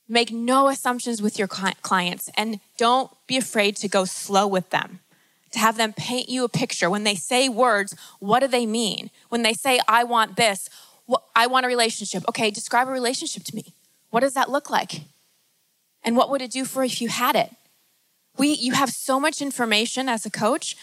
Make 0.07 0.31
no 0.31 0.67
assumptions 0.67 1.21
with 1.21 1.39
your 1.39 1.47
clients 1.47 2.29
and 2.35 2.59
don't 2.77 3.09
be 3.27 3.37
afraid 3.37 3.77
to 3.77 3.87
go 3.87 4.05
slow 4.05 4.45
with 4.45 4.69
them, 4.69 4.99
to 5.55 5.59
have 5.59 5.77
them 5.77 5.93
paint 5.93 6.27
you 6.27 6.43
a 6.43 6.49
picture. 6.49 6.89
When 6.89 7.05
they 7.05 7.15
say 7.15 7.47
words, 7.47 7.95
what 8.19 8.41
do 8.41 8.47
they 8.47 8.65
mean? 8.65 9.09
When 9.29 9.41
they 9.41 9.53
say, 9.53 9.79
I 9.87 10.03
want 10.03 10.35
this, 10.35 10.69
I 11.33 11.47
want 11.47 11.65
a 11.65 11.69
relationship. 11.69 12.23
Okay, 12.27 12.51
describe 12.51 12.89
a 12.89 12.91
relationship 12.91 13.43
to 13.45 13.55
me. 13.55 13.73
What 14.09 14.19
does 14.19 14.33
that 14.33 14.49
look 14.49 14.69
like? 14.69 15.03
And 16.03 16.17
what 16.17 16.29
would 16.29 16.41
it 16.41 16.51
do 16.51 16.65
for 16.65 16.83
if 16.83 17.01
you 17.01 17.07
had 17.07 17.37
it? 17.37 17.51
We, 18.37 18.49
you 18.49 18.73
have 18.73 18.89
so 18.89 19.17
much 19.17 19.41
information 19.41 20.09
as 20.09 20.25
a 20.25 20.29
coach, 20.29 20.75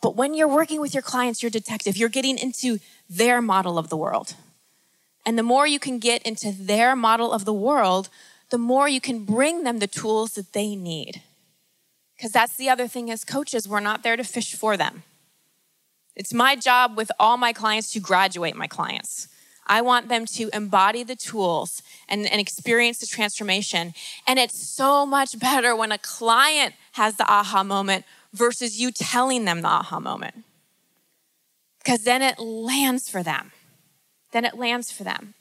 but 0.00 0.14
when 0.14 0.32
you're 0.32 0.48
working 0.48 0.80
with 0.80 0.94
your 0.94 1.02
clients, 1.02 1.42
you're 1.42 1.50
detective. 1.50 1.96
You're 1.96 2.08
getting 2.08 2.38
into 2.38 2.78
their 3.08 3.42
model 3.42 3.78
of 3.78 3.88
the 3.88 3.96
world. 3.96 4.34
And 5.26 5.36
the 5.36 5.42
more 5.42 5.66
you 5.66 5.80
can 5.80 5.98
get 5.98 6.22
into 6.22 6.52
their 6.52 6.94
model 6.94 7.32
of 7.32 7.44
the 7.44 7.52
world, 7.52 8.08
the 8.50 8.58
more 8.58 8.88
you 8.88 9.00
can 9.00 9.24
bring 9.24 9.64
them 9.64 9.80
the 9.80 9.88
tools 9.88 10.34
that 10.34 10.52
they 10.52 10.76
need. 10.76 11.20
Because 12.20 12.32
that's 12.32 12.56
the 12.56 12.68
other 12.68 12.86
thing 12.86 13.10
as 13.10 13.24
coaches, 13.24 13.66
we're 13.66 13.80
not 13.80 14.02
there 14.02 14.14
to 14.14 14.24
fish 14.24 14.54
for 14.54 14.76
them. 14.76 15.04
It's 16.14 16.34
my 16.34 16.54
job 16.54 16.94
with 16.94 17.10
all 17.18 17.38
my 17.38 17.54
clients 17.54 17.90
to 17.92 18.00
graduate 18.00 18.54
my 18.54 18.66
clients. 18.66 19.26
I 19.66 19.80
want 19.80 20.10
them 20.10 20.26
to 20.26 20.50
embody 20.52 21.02
the 21.02 21.16
tools 21.16 21.82
and, 22.10 22.30
and 22.30 22.38
experience 22.38 22.98
the 22.98 23.06
transformation. 23.06 23.94
And 24.26 24.38
it's 24.38 24.60
so 24.60 25.06
much 25.06 25.38
better 25.38 25.74
when 25.74 25.92
a 25.92 25.96
client 25.96 26.74
has 26.92 27.16
the 27.16 27.24
aha 27.24 27.64
moment 27.64 28.04
versus 28.34 28.78
you 28.78 28.90
telling 28.90 29.46
them 29.46 29.62
the 29.62 29.68
aha 29.68 29.98
moment. 29.98 30.44
Because 31.78 32.04
then 32.04 32.20
it 32.20 32.38
lands 32.38 33.08
for 33.08 33.22
them. 33.22 33.50
Then 34.32 34.44
it 34.44 34.58
lands 34.58 34.92
for 34.92 35.04
them. 35.04 35.32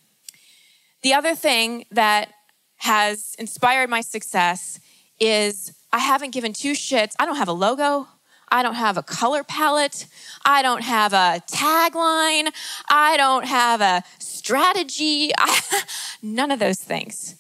The 1.02 1.14
other 1.14 1.36
thing 1.36 1.84
that 1.92 2.30
has 2.78 3.36
inspired 3.38 3.90
my 3.90 4.00
success 4.00 4.80
is 5.20 5.74
I 5.92 6.00
haven't 6.00 6.32
given 6.32 6.54
two 6.54 6.74
shits. 6.74 7.14
I 7.20 7.26
don't 7.26 7.38
have 7.38 7.48
a 7.48 7.54
logo. 7.54 8.08
I 8.52 8.64
don't 8.64 8.76
have 8.76 8.98
a 8.98 9.04
color 9.04 9.44
palette. 9.44 10.08
I 10.46 10.62
don't 10.62 10.84
have 10.84 11.14
a 11.14 11.42
tagline. 11.52 12.52
I 12.90 13.16
don't 13.18 13.46
have 13.46 13.82
a 13.82 14.04
strategy. 14.20 15.32
I, 15.38 15.62
none 16.22 16.52
of 16.52 16.60
those 16.60 16.80
things. 16.80 17.36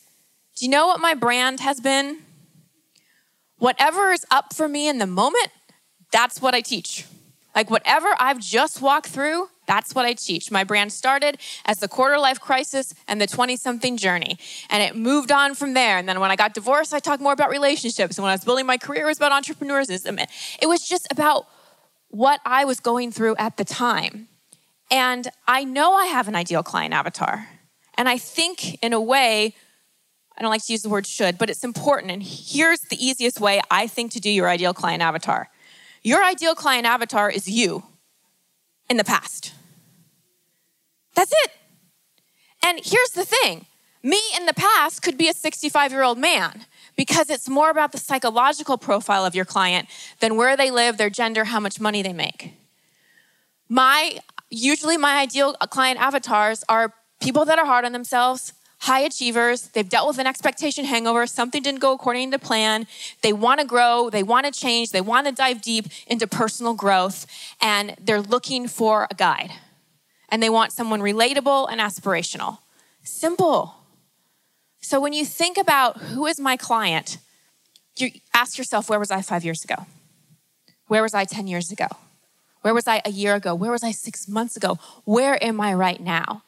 Do 0.56 0.65
you 0.65 0.72
know 0.72 0.88
what 0.88 1.00
my 1.00 1.13
brand 1.13 1.60
has 1.62 1.79
been? 1.79 2.20
Whatever 3.58 4.12
is 4.12 4.25
up 4.32 4.53
for 4.53 4.68
me 4.70 4.88
in 4.88 5.00
the 5.00 5.08
moment, 5.08 5.50
that's 6.12 6.41
what 6.41 6.53
I 6.53 6.62
teach. 6.62 7.06
Like 7.56 7.70
whatever 7.70 8.15
I've 8.20 8.39
just 8.39 8.82
walked 8.82 9.08
through, 9.08 9.50
that's 9.70 9.94
what 9.94 10.06
I 10.06 10.14
teach. 10.14 10.50
My 10.50 10.64
brand 10.64 10.92
started 10.92 11.38
as 11.66 11.78
the 11.78 11.88
quarter 11.88 12.18
life 12.18 12.40
crisis 12.40 12.94
and 13.08 13.22
the 13.22 13.28
20 13.28 13.56
something 13.56 13.98
journey. 13.98 14.40
And 14.70 14.82
it 14.82 14.96
moved 14.96 15.32
on 15.32 15.54
from 15.54 15.76
there. 15.76 15.98
And 15.98 16.10
then 16.10 16.20
when 16.20 16.32
I 16.32 16.36
got 16.36 16.56
divorced, 16.56 16.92
I 16.92 17.00
talked 17.00 17.22
more 17.22 17.34
about 17.34 17.52
relationships. 17.52 18.18
And 18.18 18.24
when 18.24 18.32
I 18.32 18.34
was 18.34 18.44
building 18.44 18.66
my 18.66 18.78
career, 18.78 19.04
it 19.04 19.06
was 19.06 19.18
about 19.18 19.32
entrepreneurism. 19.32 20.26
It 20.60 20.68
was 20.68 20.88
just 20.88 21.08
about 21.12 21.48
what 22.10 22.40
I 22.46 22.66
was 22.66 22.80
going 22.80 23.12
through 23.12 23.36
at 23.38 23.58
the 23.58 23.64
time. 23.64 24.28
And 24.90 25.28
I 25.48 25.66
know 25.66 25.94
I 25.94 26.08
have 26.08 26.28
an 26.28 26.36
ideal 26.36 26.64
client 26.64 26.96
avatar. 26.96 27.48
And 27.96 28.10
I 28.10 28.18
think, 28.18 28.84
in 28.84 28.92
a 28.94 29.00
way, 29.00 29.54
I 30.36 30.42
don't 30.42 30.50
like 30.50 30.66
to 30.66 30.74
use 30.74 30.82
the 30.82 30.90
word 30.90 31.06
should, 31.06 31.38
but 31.38 31.52
it's 31.52 31.64
important. 31.64 32.12
And 32.12 32.24
here's 32.24 32.80
the 32.80 32.98
easiest 32.98 33.40
way 33.40 33.62
I 33.70 33.86
think 33.86 34.14
to 34.14 34.20
do 34.20 34.32
your 34.32 34.50
ideal 34.50 34.74
client 34.74 35.04
avatar 35.04 35.50
your 36.02 36.24
ideal 36.24 36.56
client 36.56 36.86
avatar 36.86 37.30
is 37.30 37.50
you 37.50 37.84
in 38.90 38.98
the 38.98 39.04
past. 39.04 39.54
That's 41.20 41.34
it. 41.44 41.52
And 42.64 42.80
here's 42.82 43.10
the 43.10 43.26
thing 43.26 43.66
me 44.02 44.22
in 44.38 44.46
the 44.46 44.54
past 44.54 45.02
could 45.02 45.18
be 45.18 45.28
a 45.28 45.34
65 45.34 45.92
year 45.92 46.02
old 46.02 46.18
man 46.18 46.66
because 46.96 47.30
it's 47.30 47.50
more 47.50 47.70
about 47.70 47.92
the 47.92 47.98
psychological 47.98 48.78
profile 48.78 49.26
of 49.26 49.36
your 49.36 49.44
client 49.44 49.90
than 50.22 50.38
where 50.38 50.56
they 50.56 50.72
live, 50.72 50.96
their 50.96 51.10
gender, 51.10 51.44
how 51.44 51.60
much 51.60 51.78
money 51.78 52.02
they 52.02 52.14
make. 52.14 52.54
My 53.68 54.20
usually 54.50 54.96
my 54.96 55.20
ideal 55.20 55.56
client 55.56 56.00
avatars 56.00 56.64
are 56.70 56.94
people 57.20 57.44
that 57.44 57.60
are 57.60 57.66
hard 57.66 57.84
on 57.84 57.92
themselves, 57.92 58.54
high 58.78 59.02
achievers. 59.02 59.64
They've 59.74 59.90
dealt 59.90 60.08
with 60.08 60.20
an 60.20 60.28
expectation 60.28 60.86
hangover. 60.86 61.28
Something 61.28 61.62
didn't 61.62 61.82
go 61.82 61.92
according 61.92 62.32
to 62.32 62.40
plan. 62.40 62.88
They 63.24 63.34
want 63.34 63.60
to 63.60 63.68
grow. 63.68 64.10
They 64.10 64.24
want 64.24 64.46
to 64.46 64.58
change. 64.58 64.92
They 64.92 65.02
want 65.02 65.28
to 65.28 65.34
dive 65.34 65.62
deep 65.62 65.88
into 66.08 66.28
personal 66.28 66.76
growth. 66.76 67.28
And 67.60 67.98
they're 68.00 68.22
looking 68.22 68.70
for 68.70 69.06
a 69.12 69.16
guide 69.16 69.52
and 70.32 70.42
they 70.42 70.50
want 70.50 70.72
someone 70.72 71.02
relatable 71.02 71.68
and 71.72 71.82
aspirational. 71.82 72.60
Simple. 73.04 73.76
So 74.82 75.00
when 75.00 75.14
you 75.14 75.26
think 75.26 75.58
about 75.58 75.98
who 75.98 76.26
is 76.26 76.40
my 76.40 76.58
client, 76.58 77.18
you 77.98 78.12
ask 78.34 78.58
yourself, 78.58 78.90
where 78.90 79.00
was 79.00 79.12
I 79.12 79.22
five 79.22 79.44
years 79.44 79.64
ago? 79.64 79.86
Where 80.88 81.04
was 81.04 81.14
I 81.14 81.26
10 81.26 81.48
years 81.48 81.72
ago? 81.72 81.88
Where 82.62 82.74
was 82.74 82.88
I 82.88 83.02
a 83.06 83.12
year 83.12 83.36
ago? 83.36 83.56
Where 83.56 83.72
was 83.72 83.84
I 83.84 83.92
six 83.92 84.28
months 84.28 84.58
ago? 84.58 84.80
Where 85.06 85.42
am 85.44 85.62
I 85.62 85.74
right 85.74 86.00
now? 86.00 86.44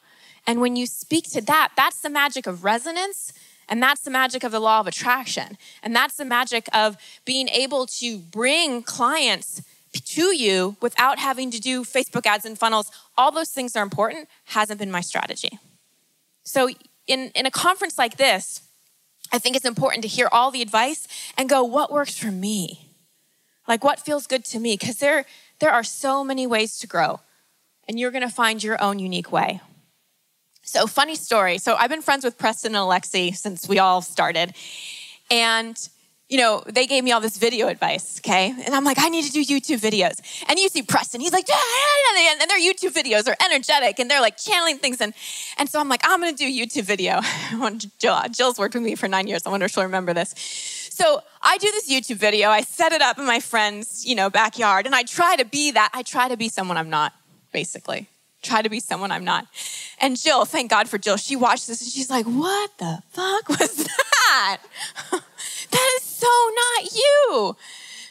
And 0.47 0.59
when 0.59 0.75
you 0.75 0.85
speak 0.85 1.29
to 1.31 1.41
that, 1.41 1.69
that's 1.77 2.01
the 2.01 2.09
magic 2.09 2.47
of 2.47 2.63
resonance. 2.63 3.33
And 3.69 3.81
that's 3.81 4.01
the 4.01 4.11
magic 4.11 4.43
of 4.43 4.51
the 4.51 4.59
law 4.59 4.81
of 4.81 4.87
attraction. 4.87 5.57
And 5.81 5.95
that's 5.95 6.15
the 6.15 6.25
magic 6.25 6.67
of 6.73 6.97
being 7.23 7.47
able 7.49 7.85
to 7.87 8.17
bring 8.17 8.83
clients 8.83 9.61
to 9.99 10.35
you 10.35 10.77
without 10.81 11.19
having 11.19 11.51
to 11.51 11.59
do 11.59 11.83
Facebook 11.83 12.25
ads 12.25 12.45
and 12.45 12.57
funnels. 12.57 12.91
All 13.17 13.31
those 13.31 13.49
things 13.49 13.75
are 13.75 13.83
important, 13.83 14.27
hasn't 14.45 14.79
been 14.79 14.91
my 14.91 15.01
strategy. 15.01 15.59
So, 16.43 16.69
in, 17.07 17.31
in 17.35 17.45
a 17.45 17.51
conference 17.51 17.97
like 17.97 18.17
this, 18.17 18.61
I 19.31 19.39
think 19.39 19.55
it's 19.55 19.65
important 19.65 20.01
to 20.03 20.07
hear 20.07 20.29
all 20.31 20.51
the 20.51 20.61
advice 20.61 21.07
and 21.37 21.49
go, 21.49 21.63
what 21.63 21.91
works 21.91 22.17
for 22.17 22.31
me? 22.31 22.93
Like, 23.67 23.83
what 23.83 23.99
feels 23.99 24.27
good 24.27 24.45
to 24.45 24.59
me? 24.59 24.77
Because 24.79 24.97
there, 24.97 25.25
there 25.59 25.71
are 25.71 25.83
so 25.83 26.23
many 26.23 26.47
ways 26.47 26.77
to 26.79 26.87
grow, 26.87 27.19
and 27.87 27.99
you're 27.99 28.11
gonna 28.11 28.29
find 28.29 28.63
your 28.63 28.81
own 28.81 28.99
unique 28.99 29.31
way. 29.31 29.61
So, 30.63 30.87
funny 30.87 31.15
story. 31.15 31.57
So, 31.57 31.75
I've 31.75 31.89
been 31.89 32.01
friends 32.01 32.23
with 32.23 32.37
Preston 32.37 32.75
and 32.75 32.83
Alexi 32.83 33.35
since 33.35 33.67
we 33.67 33.79
all 33.79 34.01
started. 34.01 34.53
And 35.29 35.77
you 36.31 36.37
know, 36.37 36.63
they 36.65 36.87
gave 36.87 37.03
me 37.03 37.11
all 37.11 37.19
this 37.19 37.35
video 37.35 37.67
advice, 37.67 38.19
okay? 38.19 38.55
And 38.65 38.73
I'm 38.73 38.85
like, 38.85 38.97
I 38.97 39.09
need 39.09 39.25
to 39.25 39.31
do 39.31 39.43
YouTube 39.43 39.81
videos. 39.81 40.21
And 40.47 40.57
you 40.57 40.69
see 40.69 40.81
Preston, 40.81 41.19
he's 41.19 41.33
like, 41.33 41.45
yeah, 41.49 42.31
and 42.41 42.49
their 42.49 42.57
YouTube 42.57 42.93
videos 42.93 43.27
are 43.27 43.35
energetic 43.43 43.99
and 43.99 44.09
they're 44.09 44.21
like 44.21 44.37
channeling 44.37 44.77
things. 44.77 45.01
And, 45.01 45.13
and 45.57 45.67
so 45.67 45.77
I'm 45.77 45.89
like, 45.89 45.99
I'm 46.05 46.21
gonna 46.21 46.31
do 46.31 46.45
a 46.45 46.49
YouTube 46.49 46.85
video. 46.85 47.19
Jill's 48.31 48.57
worked 48.57 48.75
with 48.75 48.83
me 48.83 48.95
for 48.95 49.09
nine 49.09 49.27
years. 49.27 49.41
I 49.45 49.49
wonder 49.49 49.65
if 49.65 49.73
she'll 49.73 49.83
remember 49.83 50.13
this. 50.13 50.33
So 50.91 51.21
I 51.41 51.57
do 51.57 51.69
this 51.69 51.91
YouTube 51.91 52.15
video. 52.15 52.47
I 52.47 52.61
set 52.61 52.93
it 52.93 53.01
up 53.01 53.19
in 53.19 53.25
my 53.25 53.41
friend's, 53.41 54.05
you 54.05 54.15
know, 54.15 54.29
backyard, 54.29 54.85
and 54.85 54.95
I 54.95 55.03
try 55.03 55.35
to 55.35 55.43
be 55.43 55.71
that. 55.71 55.89
I 55.93 56.01
try 56.01 56.29
to 56.29 56.37
be 56.37 56.47
someone 56.47 56.77
I'm 56.77 56.89
not, 56.89 57.11
basically. 57.51 58.07
Try 58.41 58.61
to 58.61 58.69
be 58.69 58.79
someone 58.79 59.11
I'm 59.11 59.25
not. 59.25 59.47
And 59.99 60.17
Jill, 60.17 60.45
thank 60.45 60.69
God 60.69 60.87
for 60.87 60.97
Jill, 60.97 61.17
she 61.17 61.35
watched 61.35 61.67
this 61.67 61.81
and 61.81 61.91
she's 61.91 62.09
like, 62.09 62.25
what 62.25 62.71
the 62.77 63.03
fuck 63.11 63.49
was 63.49 63.75
that? 63.87 64.57
that 65.11 65.91
is 65.97 66.10
so 66.21 66.51
not 66.55 66.93
you. 66.93 67.57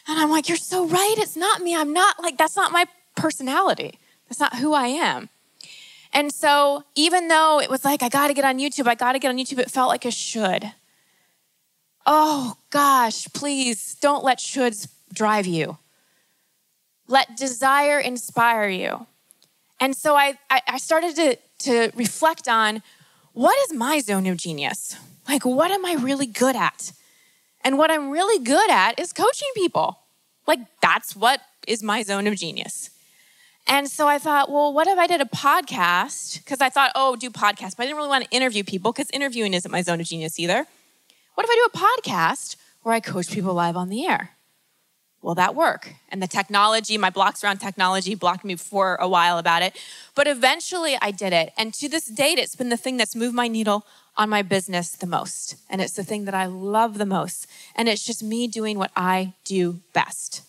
And 0.07 0.19
I'm 0.19 0.29
like, 0.29 0.49
you're 0.49 0.57
so 0.57 0.85
right. 0.85 1.15
It's 1.17 1.37
not 1.37 1.61
me. 1.61 1.75
I'm 1.75 1.93
not 1.93 2.21
like, 2.21 2.37
that's 2.37 2.55
not 2.55 2.71
my 2.71 2.85
personality. 3.15 3.99
That's 4.27 4.39
not 4.39 4.57
who 4.57 4.73
I 4.73 4.87
am. 4.87 5.29
And 6.13 6.33
so, 6.33 6.83
even 6.95 7.29
though 7.29 7.61
it 7.61 7.69
was 7.69 7.85
like, 7.85 8.03
I 8.03 8.09
got 8.09 8.27
to 8.27 8.33
get 8.33 8.43
on 8.43 8.59
YouTube, 8.59 8.87
I 8.87 8.95
got 8.95 9.13
to 9.13 9.19
get 9.19 9.29
on 9.29 9.37
YouTube, 9.37 9.59
it 9.59 9.71
felt 9.71 9.87
like 9.87 10.03
a 10.03 10.11
should. 10.11 10.73
Oh 12.05 12.57
gosh, 12.69 13.27
please 13.33 13.95
don't 14.01 14.23
let 14.23 14.39
shoulds 14.39 14.89
drive 15.13 15.45
you. 15.45 15.77
Let 17.07 17.37
desire 17.37 17.99
inspire 17.99 18.67
you. 18.67 19.07
And 19.79 19.95
so 19.95 20.15
I, 20.15 20.37
I 20.49 20.77
started 20.77 21.15
to, 21.15 21.37
to 21.59 21.91
reflect 21.95 22.47
on 22.47 22.83
what 23.33 23.57
is 23.63 23.73
my 23.77 23.99
zone 23.99 24.27
of 24.27 24.37
genius? 24.37 24.97
Like, 25.27 25.45
what 25.45 25.71
am 25.71 25.85
I 25.85 25.93
really 25.93 26.25
good 26.25 26.55
at? 26.55 26.91
And 27.63 27.77
what 27.77 27.91
I'm 27.91 28.09
really 28.09 28.43
good 28.43 28.69
at 28.69 28.99
is 28.99 29.13
coaching 29.13 29.49
people. 29.55 29.99
Like, 30.47 30.59
that's 30.81 31.15
what 31.15 31.41
is 31.67 31.83
my 31.83 32.03
zone 32.03 32.27
of 32.27 32.35
genius. 32.35 32.89
And 33.67 33.87
so 33.87 34.07
I 34.07 34.17
thought, 34.17 34.51
well, 34.51 34.73
what 34.73 34.87
if 34.87 34.97
I 34.97 35.07
did 35.07 35.21
a 35.21 35.25
podcast? 35.25 36.39
Because 36.43 36.61
I 36.61 36.69
thought, 36.69 36.91
oh, 36.95 37.15
do 37.15 37.29
podcasts, 37.29 37.77
but 37.77 37.83
I 37.83 37.85
didn't 37.85 37.97
really 37.97 38.09
want 38.09 38.25
to 38.25 38.29
interview 38.35 38.63
people 38.63 38.91
because 38.91 39.09
interviewing 39.11 39.53
isn't 39.53 39.71
my 39.71 39.81
zone 39.81 40.01
of 40.01 40.07
genius 40.07 40.39
either. 40.39 40.65
What 41.35 41.45
if 41.45 41.49
I 41.49 41.55
do 41.55 41.69
a 41.73 41.77
podcast 41.77 42.55
where 42.81 42.95
I 42.95 42.99
coach 42.99 43.31
people 43.31 43.53
live 43.53 43.77
on 43.77 43.89
the 43.89 44.05
air? 44.05 44.31
Will 45.21 45.35
that 45.35 45.53
work? 45.53 45.93
And 46.09 46.21
the 46.21 46.27
technology, 46.27 46.97
my 46.97 47.11
blocks 47.11 47.43
around 47.43 47.59
technology 47.59 48.15
blocked 48.15 48.43
me 48.43 48.55
for 48.55 48.95
a 48.95 49.07
while 49.07 49.37
about 49.37 49.61
it. 49.61 49.77
But 50.15 50.27
eventually 50.27 50.97
I 50.99 51.11
did 51.11 51.31
it. 51.31 51.53
And 51.57 51.73
to 51.75 51.87
this 51.87 52.05
date, 52.05 52.39
it's 52.39 52.55
been 52.55 52.69
the 52.69 52.77
thing 52.77 52.97
that's 52.97 53.15
moved 53.15 53.35
my 53.35 53.47
needle 53.47 53.85
on 54.21 54.29
my 54.29 54.43
business 54.43 54.91
the 54.91 55.07
most. 55.07 55.55
And 55.67 55.81
it's 55.81 55.93
the 55.93 56.03
thing 56.03 56.25
that 56.25 56.35
I 56.35 56.45
love 56.45 56.99
the 56.99 57.07
most. 57.07 57.47
And 57.75 57.89
it's 57.89 58.05
just 58.05 58.21
me 58.21 58.47
doing 58.47 58.77
what 58.77 58.91
I 58.95 59.33
do 59.43 59.79
best. 59.93 60.43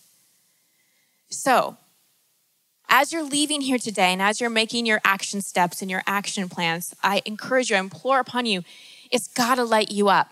So, 1.29 1.77
as 2.87 3.11
you're 3.11 3.23
leaving 3.23 3.61
here 3.61 3.79
today 3.79 4.13
and 4.13 4.21
as 4.21 4.39
you're 4.39 4.51
making 4.51 4.85
your 4.85 5.01
action 5.03 5.41
steps 5.41 5.81
and 5.81 5.89
your 5.89 6.03
action 6.05 6.49
plans, 6.49 6.93
I 7.01 7.23
encourage 7.25 7.71
you, 7.71 7.75
I 7.75 7.79
implore 7.79 8.19
upon 8.19 8.45
you, 8.45 8.63
it's 9.09 9.27
got 9.27 9.55
to 9.55 9.63
light 9.63 9.89
you 9.89 10.07
up. 10.07 10.31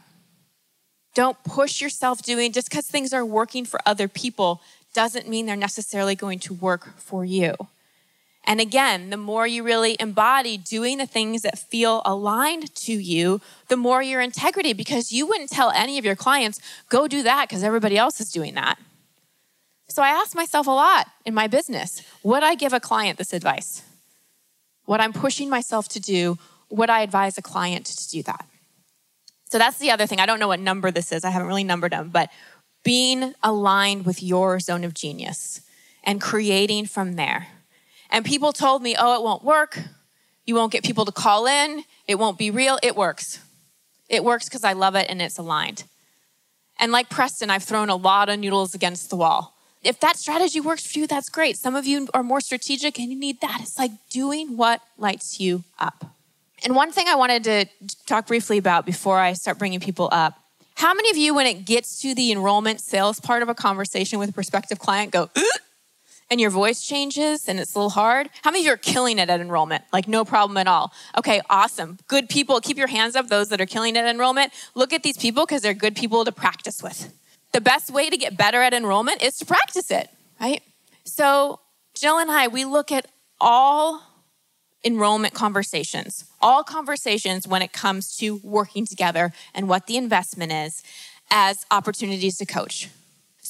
Don't 1.16 1.44
push 1.44 1.82
yourself 1.82 2.22
doing 2.22 2.52
just 2.52 2.70
because 2.70 2.86
things 2.86 3.12
are 3.12 3.26
working 3.26 3.66
for 3.66 3.80
other 3.88 4.08
people 4.08 4.62
doesn't 4.94 5.28
mean 5.28 5.48
they're 5.48 5.56
necessarily 5.56 6.14
going 6.14 6.38
to 6.40 6.54
work 6.54 6.96
for 7.00 7.26
you. 7.26 7.56
And 8.44 8.60
again, 8.60 9.12
the 9.12 9.18
more 9.18 9.46
you 9.46 9.64
really 9.64 9.96
embody 10.00 10.58
doing 10.58 10.98
the 10.98 11.06
things 11.06 11.44
that 11.44 11.60
feel 11.60 12.02
aligned 12.06 12.74
to 12.76 12.94
you, 12.94 13.40
the 13.68 13.78
more 13.78 14.02
your 14.02 14.20
integrity, 14.20 14.74
because 14.74 15.12
you 15.12 15.28
wouldn't 15.28 15.52
tell 15.52 15.70
any 15.72 15.98
of 15.98 16.06
your 16.06 16.16
clients, 16.16 16.60
go 16.90 17.08
do 17.08 17.22
that 17.24 17.48
because 17.48 17.64
everybody 17.64 17.98
else 17.98 18.20
is 18.20 18.32
doing 18.32 18.56
that. 18.56 18.80
So 19.90 20.02
I 20.02 20.10
ask 20.10 20.36
myself 20.36 20.68
a 20.68 20.72
lot 20.72 21.08
in 21.26 21.34
my 21.34 21.48
business 21.48 22.02
would 22.24 22.44
I 22.44 22.56
give 22.56 22.74
a 22.74 22.80
client 22.80 23.18
this 23.18 23.34
advice? 23.34 23.84
What 24.86 25.02
I'm 25.02 25.14
pushing 25.14 25.50
myself 25.50 25.88
to 25.90 26.00
do, 26.00 26.38
would 26.70 26.90
I 26.90 27.02
advise 27.02 27.38
a 27.38 27.42
client 27.42 27.86
to 27.88 28.10
do 28.10 28.24
that? 28.24 28.48
So 29.46 29.58
that's 29.58 29.78
the 29.78 29.92
other 29.92 30.08
thing. 30.08 30.20
I 30.20 30.26
don't 30.26 30.40
know 30.40 30.48
what 30.48 30.60
number 30.60 30.92
this 30.92 31.12
is, 31.12 31.26
I 31.26 31.30
haven't 31.30 31.48
really 31.48 31.64
numbered 31.64 31.92
them, 31.92 32.10
but 32.10 32.30
being 32.84 33.34
aligned 33.44 34.06
with 34.06 34.24
your 34.24 34.60
zone 34.60 34.84
of 34.84 34.94
genius 34.94 35.62
and 36.04 36.22
creating 36.22 36.86
from 36.88 37.14
there. 37.14 37.48
And 38.12 38.26
people 38.26 38.54
told 38.54 38.82
me, 38.82 38.96
oh, 38.98 39.16
it 39.16 39.24
won't 39.24 39.44
work. 39.44 39.80
You 40.46 40.56
won't 40.56 40.72
get 40.72 40.84
people 40.84 41.06
to 41.06 41.12
call 41.12 41.48
in. 41.48 41.84
It 42.08 42.16
won't 42.16 42.38
be 42.38 42.52
real. 42.52 42.78
It 42.84 42.96
works. 42.96 43.40
It 44.10 44.24
works 44.24 44.46
because 44.46 44.64
I 44.64 44.74
love 44.74 44.96
it 44.96 45.08
and 45.10 45.22
it's 45.22 45.38
aligned. 45.38 45.86
And 46.80 46.92
like 46.92 47.10
Preston, 47.10 47.50
I've 47.50 47.64
thrown 47.64 47.90
a 47.90 47.96
lot 47.96 48.28
of 48.28 48.40
noodles 48.40 48.76
against 48.76 49.10
the 49.10 49.16
wall 49.16 49.56
if 49.84 50.00
that 50.00 50.18
strategy 50.18 50.60
works 50.60 50.86
for 50.86 51.00
you, 51.00 51.08
that's 51.08 51.30
great. 51.30 51.58
Some 51.58 51.76
of 51.76 51.86
you 51.86 52.08
are 52.14 52.24
more 52.24 52.42
strategic 52.42 53.00
and 53.00 53.12
you 53.12 53.18
need 53.18 53.42
that. 53.42 53.60
It's 53.62 53.80
like 53.80 53.92
doing 54.10 54.58
what 54.58 54.82
lights 54.98 55.40
you 55.40 55.64
up. 55.80 56.06
And 56.64 56.76
one 56.76 56.92
thing 56.92 57.08
I 57.08 57.16
wanted 57.16 57.44
to 57.46 57.66
talk 58.06 58.28
briefly 58.28 58.60
about 58.60 58.86
before 58.86 59.18
I 59.18 59.34
start 59.34 59.58
bringing 59.58 59.80
people 59.80 60.10
up 60.12 60.38
how 60.76 60.96
many 60.96 61.12
of 61.12 61.18
you, 61.18 61.36
when 61.36 61.46
it 61.46 61.66
gets 61.66 62.02
to 62.02 62.16
the 62.16 62.32
enrollment 62.32 62.82
sales 62.82 63.20
part 63.20 63.44
of 63.44 63.50
a 63.50 63.54
conversation 63.54 64.18
with 64.18 64.30
a 64.30 64.34
prospective 64.34 64.80
client, 64.80 65.12
go, 65.12 65.30
and 66.32 66.40
your 66.40 66.50
voice 66.50 66.82
changes 66.82 67.48
and 67.50 67.60
it's 67.60 67.76
a 67.76 67.78
little 67.78 67.90
hard? 67.92 68.30
How 68.42 68.52
many 68.52 68.62
of 68.62 68.66
you 68.66 68.74
are 68.74 68.78
killing 68.78 69.20
it 69.20 69.30
at 69.30 69.42
enrollment? 69.42 69.84
Like, 69.92 70.08
no 70.08 70.24
problem 70.24 70.58
at 70.58 70.66
all. 70.66 70.94
Okay, 71.18 71.42
awesome. 71.50 72.00
Good 72.08 72.30
people. 72.30 72.62
Keep 72.62 72.78
your 72.78 72.88
hands 72.88 73.18
up, 73.18 73.28
those 73.28 73.50
that 73.50 73.60
are 73.60 73.66
killing 73.66 73.98
it 73.98 74.00
at 74.00 74.08
enrollment. 74.08 74.54
Look 74.74 74.94
at 74.94 75.04
these 75.04 75.18
people 75.18 75.46
because 75.46 75.62
they're 75.62 75.74
good 75.74 75.96
people 75.96 76.24
to 76.24 76.32
practice 76.32 76.82
with. 76.82 77.14
The 77.52 77.60
best 77.60 77.92
way 77.92 78.10
to 78.10 78.16
get 78.16 78.38
better 78.38 78.62
at 78.62 78.74
enrollment 78.74 79.22
is 79.22 79.38
to 79.40 79.46
practice 79.46 79.92
it, 79.92 80.10
right? 80.40 80.64
So, 81.04 81.60
Jill 81.94 82.18
and 82.18 82.32
I, 82.32 82.48
we 82.48 82.64
look 82.64 82.94
at 82.94 83.08
all 83.42 84.02
enrollment 84.86 85.34
conversations, 85.34 86.26
all 86.42 86.64
conversations 86.64 87.46
when 87.46 87.62
it 87.62 87.74
comes 87.74 88.16
to 88.18 88.38
working 88.38 88.86
together 88.86 89.34
and 89.54 89.68
what 89.68 89.88
the 89.88 89.98
investment 89.98 90.54
is 90.54 90.82
as 91.30 91.66
opportunities 91.70 92.38
to 92.38 92.46
coach. 92.46 92.90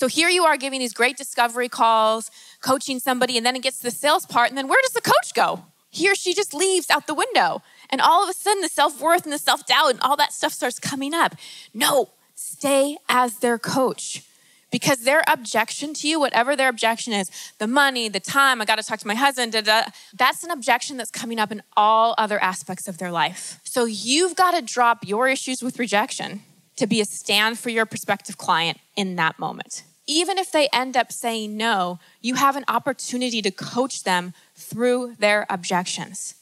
So 0.01 0.07
here 0.07 0.29
you 0.29 0.45
are 0.45 0.57
giving 0.57 0.79
these 0.79 0.95
great 0.95 1.15
discovery 1.15 1.69
calls, 1.69 2.31
coaching 2.59 2.97
somebody, 2.97 3.37
and 3.37 3.45
then 3.45 3.55
it 3.55 3.61
gets 3.61 3.77
to 3.77 3.83
the 3.83 3.91
sales 3.91 4.25
part, 4.25 4.49
and 4.49 4.57
then 4.57 4.67
where 4.67 4.81
does 4.81 4.93
the 4.93 5.01
coach 5.01 5.35
go? 5.35 5.63
He 5.91 6.09
or 6.09 6.15
she 6.15 6.33
just 6.33 6.55
leaves 6.55 6.89
out 6.89 7.05
the 7.05 7.13
window. 7.13 7.61
And 7.87 8.01
all 8.01 8.23
of 8.23 8.27
a 8.27 8.33
sudden, 8.33 8.63
the 8.63 8.67
self 8.67 8.99
worth 8.99 9.25
and 9.25 9.31
the 9.31 9.37
self 9.37 9.63
doubt 9.67 9.91
and 9.91 9.99
all 10.01 10.17
that 10.17 10.33
stuff 10.33 10.53
starts 10.53 10.79
coming 10.79 11.13
up. 11.13 11.35
No, 11.71 12.09
stay 12.33 12.97
as 13.09 13.41
their 13.41 13.59
coach 13.59 14.23
because 14.71 15.03
their 15.03 15.21
objection 15.27 15.93
to 15.93 16.07
you, 16.07 16.19
whatever 16.19 16.55
their 16.55 16.69
objection 16.69 17.13
is, 17.13 17.29
the 17.59 17.67
money, 17.67 18.09
the 18.09 18.19
time, 18.19 18.59
I 18.59 18.65
got 18.65 18.79
to 18.79 18.83
talk 18.83 18.97
to 19.01 19.07
my 19.07 19.13
husband, 19.13 19.51
da, 19.51 19.61
da, 19.61 19.83
that's 20.15 20.43
an 20.43 20.49
objection 20.49 20.97
that's 20.97 21.11
coming 21.11 21.37
up 21.37 21.51
in 21.51 21.61
all 21.77 22.15
other 22.17 22.41
aspects 22.41 22.87
of 22.87 22.97
their 22.97 23.11
life. 23.11 23.59
So 23.65 23.85
you've 23.85 24.35
got 24.35 24.55
to 24.55 24.63
drop 24.63 25.07
your 25.07 25.27
issues 25.27 25.61
with 25.61 25.77
rejection 25.77 26.41
to 26.77 26.87
be 26.87 27.01
a 27.01 27.05
stand 27.05 27.59
for 27.59 27.69
your 27.69 27.85
prospective 27.85 28.39
client 28.39 28.79
in 28.95 29.15
that 29.17 29.37
moment. 29.37 29.83
Even 30.07 30.37
if 30.37 30.51
they 30.51 30.67
end 30.73 30.97
up 30.97 31.11
saying 31.11 31.55
no, 31.55 31.99
you 32.21 32.35
have 32.35 32.55
an 32.55 32.65
opportunity 32.67 33.41
to 33.41 33.51
coach 33.51 34.03
them 34.03 34.33
through 34.55 35.15
their 35.19 35.45
objections. 35.49 36.35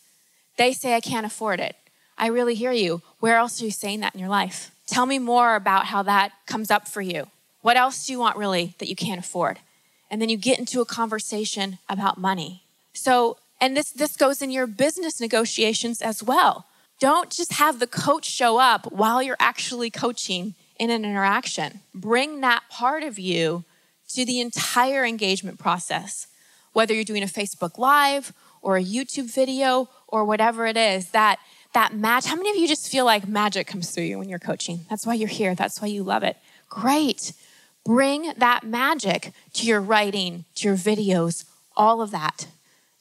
They 0.58 0.74
say, 0.74 0.96
I 0.96 1.02
can't 1.02 1.26
afford 1.26 1.60
it. 1.60 1.76
I 2.18 2.28
really 2.28 2.56
hear 2.56 2.72
you. 2.72 3.02
Where 3.20 3.38
else 3.38 3.62
are 3.62 3.66
you 3.66 3.72
saying 3.72 4.02
that 4.02 4.14
in 4.14 4.20
your 4.20 4.30
life? 4.30 4.72
Tell 4.88 5.06
me 5.06 5.20
more 5.20 5.56
about 5.56 5.86
how 5.86 6.04
that 6.04 6.32
comes 6.46 6.72
up 6.72 6.88
for 6.88 7.02
you. 7.02 7.28
What 7.62 7.78
else 7.78 8.06
do 8.06 8.14
you 8.14 8.20
want 8.20 8.38
really 8.38 8.76
that 8.80 8.90
you 8.90 8.96
can't 8.96 9.20
afford? 9.20 9.60
And 10.10 10.22
then 10.22 10.30
you 10.30 10.38
get 10.38 10.60
into 10.60 10.82
a 10.82 10.86
conversation 10.86 11.78
about 11.88 12.18
money. 12.18 12.64
So, 12.94 13.38
and 13.62 13.78
this 13.78 13.92
this 13.92 14.18
goes 14.18 14.42
in 14.42 14.52
your 14.52 14.66
business 14.66 15.22
negotiations 15.22 16.02
as 16.02 16.24
well. 16.24 16.66
Don't 17.00 17.30
just 17.30 17.54
have 17.54 17.80
the 17.80 17.88
coach 17.88 18.26
show 18.26 18.58
up 18.58 18.92
while 18.92 19.22
you're 19.22 19.38
actually 19.40 19.90
coaching 19.90 20.56
in 20.80 20.90
an 20.90 21.06
interaction. 21.06 21.82
Bring 21.94 22.42
that 22.42 22.64
part 22.70 23.04
of 23.04 23.20
you 23.20 23.66
to 24.10 24.26
the 24.26 24.40
entire 24.40 25.06
engagement 25.06 25.60
process. 25.60 26.28
Whether 26.74 26.94
you're 26.94 27.04
doing 27.04 27.24
a 27.24 27.28
Facebook 27.28 27.78
live 27.78 28.34
or 28.62 28.78
a 28.78 28.84
YouTube 28.84 29.34
video 29.34 29.90
or 30.08 30.26
whatever 30.26 30.66
it 30.66 30.78
is, 30.78 31.10
that 31.12 31.40
that 31.74 31.94
match. 31.94 32.26
How 32.26 32.36
many 32.36 32.50
of 32.50 32.56
you 32.56 32.68
just 32.68 32.92
feel 32.92 33.06
like 33.06 33.28
magic 33.28 33.68
comes 33.68 33.92
through 33.92 34.06
you 34.06 34.18
when 34.18 34.28
you're 34.28 34.40
coaching? 34.40 34.86
That's 34.90 35.06
why 35.06 35.14
you're 35.14 35.28
here. 35.28 35.54
That's 35.54 35.82
why 35.82 35.88
you 35.88 36.02
love 36.02 36.24
it. 36.24 36.38
Great. 36.68 37.34
Bring 37.86 38.34
that 38.38 38.64
magic 38.64 39.34
to 39.54 39.68
your 39.68 39.82
writing, 39.82 40.46
to 40.56 40.68
your 40.68 40.78
videos, 40.78 41.46
all 41.78 42.02
of 42.02 42.12
that. 42.12 42.48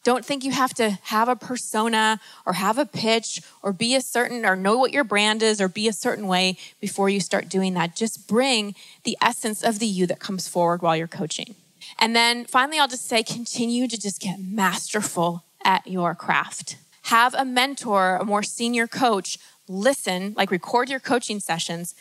Don't 0.08 0.24
think 0.24 0.42
you 0.42 0.52
have 0.52 0.72
to 0.72 0.98
have 1.02 1.28
a 1.28 1.36
persona 1.36 2.18
or 2.46 2.54
have 2.54 2.78
a 2.78 2.86
pitch 2.86 3.42
or 3.62 3.74
be 3.74 3.94
a 3.94 4.00
certain 4.00 4.46
or 4.46 4.56
know 4.56 4.78
what 4.78 4.90
your 4.90 5.04
brand 5.04 5.42
is 5.42 5.60
or 5.60 5.68
be 5.68 5.86
a 5.86 5.92
certain 5.92 6.26
way 6.26 6.56
before 6.80 7.10
you 7.10 7.20
start 7.20 7.50
doing 7.50 7.74
that. 7.74 7.94
Just 7.94 8.26
bring 8.26 8.74
the 9.04 9.18
essence 9.20 9.62
of 9.62 9.80
the 9.80 9.86
you 9.86 10.06
that 10.06 10.18
comes 10.18 10.48
forward 10.48 10.80
while 10.80 10.96
you're 10.96 11.08
coaching. 11.08 11.56
And 11.98 12.16
then 12.16 12.46
finally, 12.46 12.78
I'll 12.78 12.88
just 12.88 13.06
say 13.06 13.22
continue 13.22 13.86
to 13.86 14.00
just 14.00 14.18
get 14.22 14.40
masterful 14.40 15.44
at 15.62 15.86
your 15.86 16.14
craft. 16.14 16.78
Have 17.02 17.34
a 17.34 17.44
mentor, 17.44 18.16
a 18.16 18.24
more 18.24 18.42
senior 18.42 18.86
coach 18.86 19.36
listen, 19.68 20.32
like 20.38 20.50
record 20.50 20.88
your 20.88 21.00
coaching 21.00 21.38
sessions, 21.38 21.94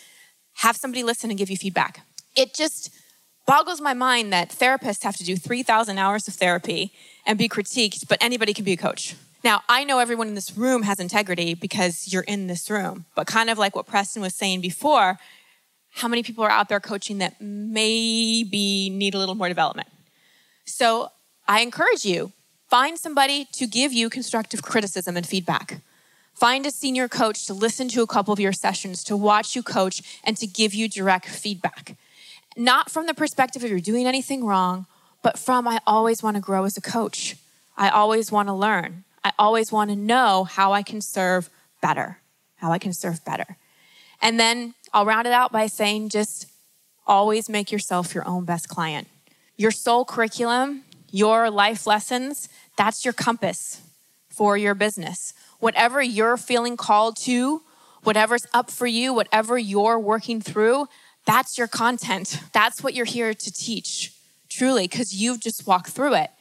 have 0.60 0.78
somebody 0.78 1.04
listen 1.04 1.30
and 1.30 1.38
give 1.38 1.50
you 1.50 1.58
feedback 1.58 2.08
it 2.38 2.54
just 2.54 2.92
boggles 3.48 3.82
my 3.82 3.96
mind 3.96 4.32
that 4.32 4.50
therapists 4.50 5.04
have 5.04 5.16
to 5.16 5.24
do 5.24 5.36
3,000 5.36 5.98
hours 5.98 6.28
of 6.28 6.36
therapy 6.36 6.92
and 7.26 7.40
be 7.40 7.50
critiqued, 7.50 8.08
but 8.08 8.20
anybody 8.22 8.54
can 8.54 8.66
be 8.66 8.74
a 8.74 8.78
coach. 8.78 9.16
Now, 9.44 9.62
I 9.70 9.86
know 9.86 10.00
everyone 10.00 10.28
in 10.28 10.36
this 10.36 10.56
room 10.56 10.84
has 10.84 11.00
integrity 11.00 11.54
because 11.54 12.12
you're 12.12 12.24
in 12.24 12.48
this 12.48 12.70
room, 12.70 13.06
but 13.16 13.26
kind 13.26 13.50
of 13.50 13.58
like 13.58 13.76
what 13.76 13.88
Preston 13.88 14.22
was 14.22 14.36
saying 14.36 14.62
before, 14.62 15.18
how 15.94 16.08
many 16.08 16.22
people 16.22 16.44
are 16.44 16.52
out 16.52 16.70
there 16.70 16.80
coaching 16.80 17.20
that 17.20 17.40
maybe 17.40 18.90
need 18.90 19.16
a 19.16 19.18
little 19.18 19.36
more 19.36 19.48
development? 19.48 19.88
So 20.66 21.12
I 21.48 21.62
encourage 21.62 22.04
you 22.04 22.34
find 22.70 22.98
somebody 22.98 23.48
to 23.54 23.66
give 23.66 23.94
you 23.94 24.10
constructive 24.10 24.62
criticism 24.62 25.16
and 25.16 25.26
feedback. 25.26 25.82
Find 26.34 26.66
a 26.66 26.72
senior 26.72 27.08
coach 27.08 27.46
to 27.48 27.54
listen 27.54 27.88
to 27.90 28.02
a 28.02 28.08
couple 28.08 28.34
of 28.34 28.40
your 28.40 28.52
sessions, 28.52 29.04
to 29.06 29.16
watch 29.16 29.56
you 29.56 29.64
coach, 29.64 30.20
and 30.24 30.36
to 30.38 30.46
give 30.46 30.74
you 30.74 30.90
direct 30.90 31.28
feedback 31.28 31.96
not 32.58 32.90
from 32.90 33.06
the 33.06 33.14
perspective 33.14 33.64
of 33.64 33.70
you're 33.70 33.80
doing 33.80 34.08
anything 34.08 34.44
wrong, 34.44 34.88
but 35.22 35.38
from 35.38 35.68
I 35.68 35.80
always 35.86 36.24
want 36.24 36.36
to 36.36 36.42
grow 36.42 36.66
as 36.66 36.78
a 36.78 36.82
coach. 36.82 37.36
I 37.78 37.90
always 37.90 38.32
want 38.32 38.50
to 38.50 38.54
learn. 38.54 39.04
I 39.24 39.32
always 39.38 39.72
want 39.72 39.90
to 39.92 39.96
know 39.96 40.46
how 40.46 40.74
I 40.74 40.84
can 40.84 41.02
serve 41.02 41.50
better, 41.82 42.20
how 42.56 42.72
I 42.72 42.80
can 42.80 42.94
serve 42.94 43.24
better. 43.24 43.58
And 44.22 44.40
then 44.40 44.74
I'll 44.94 45.06
round 45.06 45.28
it 45.28 45.34
out 45.34 45.52
by 45.52 45.68
saying 45.68 46.10
just 46.10 46.48
always 47.06 47.50
make 47.50 47.72
yourself 47.72 48.16
your 48.16 48.28
own 48.28 48.46
best 48.46 48.68
client. 48.68 49.08
Your 49.56 49.72
soul 49.72 50.06
curriculum, 50.06 50.84
your 51.12 51.50
life 51.50 51.86
lessons, 51.86 52.50
that's 52.76 53.06
your 53.06 53.14
compass 53.14 53.82
for 54.30 54.58
your 54.58 54.76
business. 54.76 55.34
Whatever 55.60 56.02
you're 56.02 56.38
feeling 56.38 56.78
called 56.78 57.18
to, 57.18 57.62
whatever's 58.04 58.46
up 58.54 58.70
for 58.70 58.88
you, 58.88 59.14
whatever 59.14 59.58
you're 59.58 60.00
working 60.00 60.42
through, 60.42 60.88
that's 61.28 61.58
your 61.58 61.68
content. 61.68 62.40
That's 62.54 62.82
what 62.82 62.96
you're 62.96 63.06
here 63.06 63.34
to 63.36 63.52
teach, 63.52 64.14
truly, 64.50 64.88
because 64.88 65.14
you've 65.14 65.42
just 65.42 65.68
walked 65.68 65.90
through 65.90 66.16
it. 66.16 66.32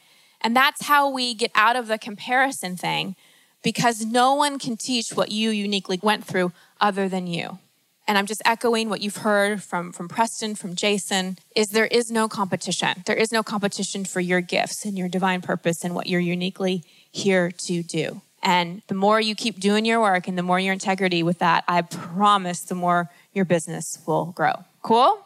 And 0.41 0.55
that's 0.55 0.85
how 0.85 1.09
we 1.09 1.33
get 1.33 1.51
out 1.53 1.75
of 1.75 1.87
the 1.87 1.97
comparison 1.97 2.77
thing, 2.77 3.15
because 3.61 4.05
no 4.05 4.33
one 4.33 4.57
can 4.57 4.77
teach 4.77 5.11
what 5.11 5.31
you 5.31 5.49
uniquely 5.49 5.99
went 6.01 6.23
through 6.23 6.53
other 6.79 7.09
than 7.09 7.27
you. 7.27 7.59
And 8.07 8.17
I'm 8.17 8.25
just 8.25 8.41
echoing 8.45 8.87
what 8.87 9.01
you've 9.01 9.17
heard 9.17 9.61
from, 9.61 9.91
from 9.91 10.07
Preston, 10.07 10.55
from 10.55 10.75
Jason, 10.75 11.37
is 11.53 11.69
there 11.69 11.87
is 11.87 12.09
no 12.09 12.29
competition. 12.29 13.03
There 13.05 13.17
is 13.17 13.33
no 13.33 13.43
competition 13.43 14.05
for 14.05 14.21
your 14.21 14.39
gifts 14.39 14.85
and 14.85 14.97
your 14.97 15.09
divine 15.09 15.41
purpose 15.41 15.83
and 15.83 15.93
what 15.93 16.07
you're 16.07 16.21
uniquely 16.21 16.85
here 17.11 17.51
to 17.51 17.83
do. 17.83 18.21
And 18.41 18.81
the 18.87 18.95
more 18.95 19.19
you 19.19 19.35
keep 19.35 19.59
doing 19.59 19.83
your 19.83 19.99
work 19.99 20.29
and 20.29 20.37
the 20.37 20.43
more 20.43 20.59
your 20.59 20.71
integrity 20.71 21.21
with 21.21 21.39
that, 21.39 21.65
I 21.67 21.81
promise 21.81 22.61
the 22.61 22.75
more 22.75 23.09
your 23.33 23.43
business 23.43 23.99
will 24.05 24.27
grow. 24.27 24.63
Cool? 24.87 25.19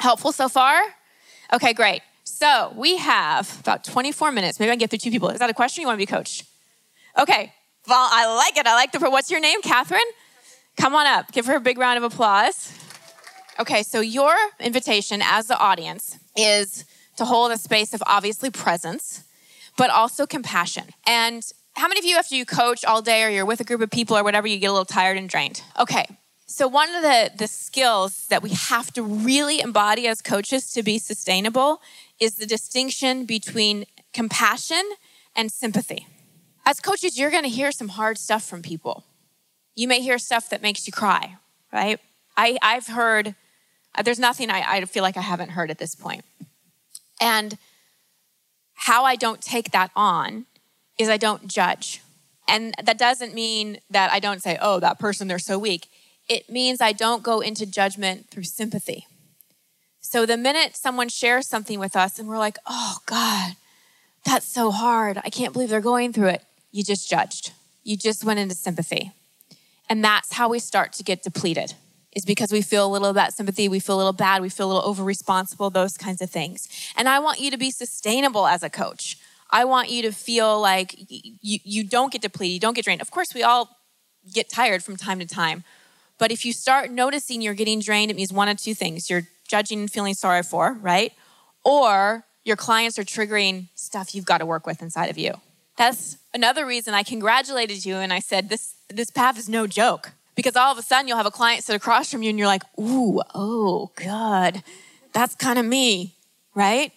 Helpful 0.00 0.32
so 0.32 0.50
far? 0.50 0.78
Okay, 1.50 1.72
great. 1.72 2.02
So 2.24 2.74
we 2.76 2.98
have 2.98 3.58
about 3.60 3.84
24 3.84 4.30
minutes. 4.32 4.60
Maybe 4.60 4.68
I 4.68 4.74
can 4.74 4.80
get 4.80 4.90
through 4.90 4.98
two 4.98 5.10
people. 5.10 5.30
Is 5.30 5.38
that 5.38 5.48
a 5.48 5.54
question? 5.54 5.80
You 5.80 5.86
want 5.86 5.96
to 5.96 6.02
be 6.02 6.04
coached? 6.04 6.44
Okay. 7.18 7.54
Well, 7.88 8.06
I 8.12 8.26
like 8.36 8.58
it. 8.58 8.66
I 8.66 8.74
like 8.74 8.92
the. 8.92 8.98
What's 8.98 9.30
your 9.30 9.40
name, 9.40 9.62
Catherine? 9.62 10.02
Come 10.76 10.94
on 10.94 11.06
up. 11.06 11.32
Give 11.32 11.46
her 11.46 11.56
a 11.56 11.60
big 11.60 11.78
round 11.78 11.96
of 11.96 12.04
applause. 12.04 12.70
Okay, 13.58 13.82
so 13.82 14.00
your 14.00 14.34
invitation 14.60 15.22
as 15.24 15.46
the 15.46 15.58
audience 15.58 16.18
is 16.36 16.84
to 17.16 17.24
hold 17.24 17.50
a 17.50 17.56
space 17.56 17.94
of 17.94 18.02
obviously 18.06 18.50
presence, 18.50 19.24
but 19.78 19.88
also 19.88 20.26
compassion. 20.26 20.84
And 21.06 21.42
how 21.76 21.88
many 21.88 21.98
of 21.98 22.04
you, 22.04 22.18
after 22.18 22.34
you 22.34 22.44
coach 22.44 22.84
all 22.84 23.00
day 23.00 23.24
or 23.24 23.30
you're 23.30 23.46
with 23.46 23.60
a 23.60 23.64
group 23.64 23.80
of 23.80 23.90
people 23.90 24.18
or 24.18 24.22
whatever, 24.22 24.46
you 24.46 24.58
get 24.58 24.66
a 24.66 24.72
little 24.72 24.84
tired 24.84 25.16
and 25.16 25.30
drained? 25.30 25.62
Okay, 25.80 26.04
so, 26.52 26.68
one 26.68 26.94
of 26.94 27.02
the, 27.02 27.30
the 27.34 27.48
skills 27.48 28.26
that 28.26 28.42
we 28.42 28.50
have 28.50 28.92
to 28.92 29.02
really 29.02 29.60
embody 29.60 30.06
as 30.06 30.20
coaches 30.20 30.70
to 30.72 30.82
be 30.82 30.98
sustainable 30.98 31.80
is 32.20 32.34
the 32.34 32.44
distinction 32.44 33.24
between 33.24 33.86
compassion 34.12 34.82
and 35.34 35.50
sympathy. 35.50 36.06
As 36.66 36.78
coaches, 36.78 37.18
you're 37.18 37.30
going 37.30 37.44
to 37.44 37.48
hear 37.48 37.72
some 37.72 37.88
hard 37.88 38.18
stuff 38.18 38.44
from 38.44 38.60
people. 38.60 39.04
You 39.74 39.88
may 39.88 40.02
hear 40.02 40.18
stuff 40.18 40.50
that 40.50 40.60
makes 40.60 40.86
you 40.86 40.92
cry, 40.92 41.36
right? 41.72 41.98
I, 42.36 42.58
I've 42.60 42.86
heard, 42.86 43.34
uh, 43.94 44.02
there's 44.02 44.18
nothing 44.18 44.50
I, 44.50 44.62
I 44.62 44.84
feel 44.84 45.02
like 45.02 45.16
I 45.16 45.22
haven't 45.22 45.50
heard 45.52 45.70
at 45.70 45.78
this 45.78 45.94
point. 45.94 46.22
And 47.18 47.56
how 48.74 49.04
I 49.04 49.16
don't 49.16 49.40
take 49.40 49.70
that 49.70 49.90
on 49.96 50.44
is 50.98 51.08
I 51.08 51.16
don't 51.16 51.46
judge. 51.46 52.02
And 52.46 52.74
that 52.82 52.98
doesn't 52.98 53.32
mean 53.32 53.78
that 53.88 54.12
I 54.12 54.20
don't 54.20 54.42
say, 54.42 54.58
oh, 54.60 54.80
that 54.80 54.98
person, 54.98 55.28
they're 55.28 55.38
so 55.38 55.58
weak 55.58 55.88
it 56.28 56.48
means 56.48 56.80
I 56.80 56.92
don't 56.92 57.22
go 57.22 57.40
into 57.40 57.66
judgment 57.66 58.30
through 58.30 58.44
sympathy. 58.44 59.06
So 60.00 60.26
the 60.26 60.36
minute 60.36 60.76
someone 60.76 61.08
shares 61.08 61.46
something 61.46 61.78
with 61.78 61.96
us 61.96 62.18
and 62.18 62.28
we're 62.28 62.38
like, 62.38 62.58
oh 62.66 62.98
God, 63.06 63.52
that's 64.24 64.46
so 64.46 64.70
hard. 64.70 65.18
I 65.24 65.30
can't 65.30 65.52
believe 65.52 65.68
they're 65.68 65.80
going 65.80 66.12
through 66.12 66.28
it. 66.28 66.42
You 66.70 66.84
just 66.84 67.08
judged. 67.08 67.52
You 67.84 67.96
just 67.96 68.24
went 68.24 68.40
into 68.40 68.54
sympathy. 68.54 69.12
And 69.88 70.02
that's 70.02 70.32
how 70.32 70.48
we 70.48 70.58
start 70.58 70.92
to 70.94 71.02
get 71.02 71.22
depleted, 71.22 71.74
is 72.14 72.24
because 72.24 72.52
we 72.52 72.62
feel 72.62 72.86
a 72.86 72.90
little 72.90 73.08
about 73.08 73.34
sympathy, 73.34 73.68
we 73.68 73.80
feel 73.80 73.96
a 73.96 73.98
little 73.98 74.12
bad, 74.12 74.40
we 74.40 74.48
feel 74.48 74.66
a 74.66 74.70
little 74.72 74.88
over 74.88 75.04
responsible, 75.04 75.70
those 75.70 75.96
kinds 75.98 76.22
of 76.22 76.30
things. 76.30 76.68
And 76.96 77.08
I 77.08 77.18
want 77.18 77.40
you 77.40 77.50
to 77.50 77.58
be 77.58 77.70
sustainable 77.70 78.46
as 78.46 78.62
a 78.62 78.70
coach. 78.70 79.18
I 79.50 79.64
want 79.66 79.90
you 79.90 80.02
to 80.02 80.12
feel 80.12 80.60
like 80.60 80.94
you, 80.98 81.58
you 81.62 81.84
don't 81.84 82.10
get 82.10 82.22
depleted, 82.22 82.54
you 82.54 82.60
don't 82.60 82.74
get 82.74 82.84
drained. 82.84 83.02
Of 83.02 83.10
course, 83.10 83.34
we 83.34 83.42
all 83.42 83.76
get 84.32 84.48
tired 84.48 84.82
from 84.82 84.96
time 84.96 85.18
to 85.18 85.26
time. 85.26 85.64
But 86.22 86.30
if 86.30 86.46
you 86.46 86.52
start 86.52 86.92
noticing 86.92 87.42
you're 87.42 87.52
getting 87.52 87.80
drained, 87.80 88.12
it 88.12 88.14
means 88.14 88.32
one 88.32 88.46
of 88.46 88.56
two 88.56 88.74
things. 88.74 89.10
You're 89.10 89.26
judging 89.48 89.80
and 89.80 89.90
feeling 89.90 90.14
sorry 90.14 90.44
for, 90.44 90.74
right? 90.74 91.12
Or 91.64 92.24
your 92.44 92.54
clients 92.54 92.96
are 92.96 93.02
triggering 93.02 93.70
stuff 93.74 94.14
you've 94.14 94.24
got 94.24 94.38
to 94.38 94.46
work 94.46 94.64
with 94.64 94.82
inside 94.82 95.10
of 95.10 95.18
you. 95.18 95.32
That's 95.76 96.18
another 96.32 96.64
reason 96.64 96.94
I 96.94 97.02
congratulated 97.02 97.84
you 97.84 97.96
and 97.96 98.12
I 98.12 98.20
said, 98.20 98.50
this, 98.50 98.76
this 98.88 99.10
path 99.10 99.36
is 99.36 99.48
no 99.48 99.66
joke. 99.66 100.12
Because 100.36 100.54
all 100.54 100.70
of 100.70 100.78
a 100.78 100.82
sudden 100.82 101.08
you'll 101.08 101.16
have 101.16 101.26
a 101.26 101.32
client 101.32 101.64
sit 101.64 101.74
across 101.74 102.12
from 102.12 102.22
you 102.22 102.30
and 102.30 102.38
you're 102.38 102.46
like, 102.46 102.62
ooh, 102.78 103.20
oh, 103.34 103.90
God, 103.96 104.62
that's 105.12 105.34
kind 105.34 105.58
of 105.58 105.66
me, 105.66 106.14
right? 106.54 106.92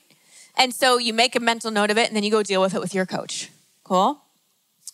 And 0.55 0.71
so 0.71 0.99
you 0.99 1.13
make 1.13 1.35
a 1.35 1.39
mental 1.39 1.71
note 1.71 1.89
of 1.89 1.97
it 1.97 2.09
and 2.09 2.15
then 2.15 2.23
you 2.23 2.29
go 2.29 2.43
deal 2.43 2.61
with 2.61 2.75
it 2.75 2.79
with 2.79 2.93
your 2.93 3.07
coach. 3.07 3.49
Cool? 3.83 4.21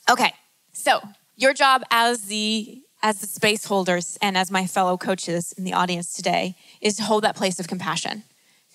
Okay, 0.09 0.33
so 0.71 1.01
your 1.35 1.53
job 1.53 1.83
as 1.91 2.27
the 2.27 2.81
as 3.03 3.19
the 3.19 3.27
space 3.27 3.65
holders 3.65 4.17
and 4.21 4.37
as 4.37 4.51
my 4.51 4.67
fellow 4.67 4.97
coaches 4.97 5.53
in 5.57 5.63
the 5.63 5.73
audience 5.73 6.13
today 6.13 6.55
is 6.81 6.95
to 6.97 7.03
hold 7.03 7.23
that 7.23 7.35
place 7.35 7.59
of 7.59 7.67
compassion. 7.67 8.23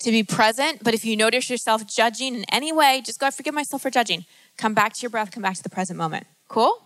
To 0.01 0.11
be 0.11 0.23
present 0.23 0.83
but 0.83 0.93
if 0.93 1.05
you 1.05 1.15
notice 1.17 1.49
yourself 1.49 1.87
judging 1.87 2.35
in 2.35 2.45
any 2.51 2.71
way 2.71 3.01
just 3.03 3.19
go 3.19 3.27
i 3.27 3.31
forgive 3.31 3.53
myself 3.53 3.81
for 3.81 3.89
judging. 3.89 4.25
Come 4.57 4.73
back 4.73 4.93
to 4.93 5.01
your 5.01 5.09
breath 5.09 5.31
come 5.31 5.43
back 5.43 5.55
to 5.55 5.63
the 5.63 5.69
present 5.69 5.97
moment. 5.97 6.27
Cool? 6.47 6.81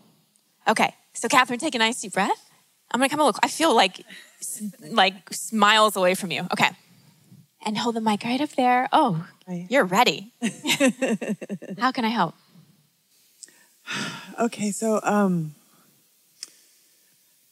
Okay 0.67 0.95
so 1.13 1.27
catherine 1.27 1.59
take 1.59 1.75
a 1.75 1.79
nice 1.79 2.01
deep 2.01 2.13
breath. 2.13 2.49
I'm 2.91 2.99
gonna 2.99 3.09
come 3.09 3.19
a 3.19 3.25
little 3.25 3.39
i 3.43 3.47
feel 3.47 3.75
like 3.75 4.05
like 4.79 5.15
miles 5.51 5.95
away 5.95 6.15
from 6.15 6.31
you. 6.31 6.47
Okay. 6.53 6.69
And 7.63 7.77
hold 7.77 7.95
the 7.95 8.01
mic 8.01 8.23
right 8.23 8.41
up 8.41 8.51
there. 8.51 8.87
Oh 8.91 9.25
you're 9.69 9.85
ready. 9.85 10.31
How 11.77 11.91
can 11.91 12.05
i 12.05 12.09
help? 12.09 12.35
Okay 14.39 14.71
so 14.71 15.01
um 15.03 15.53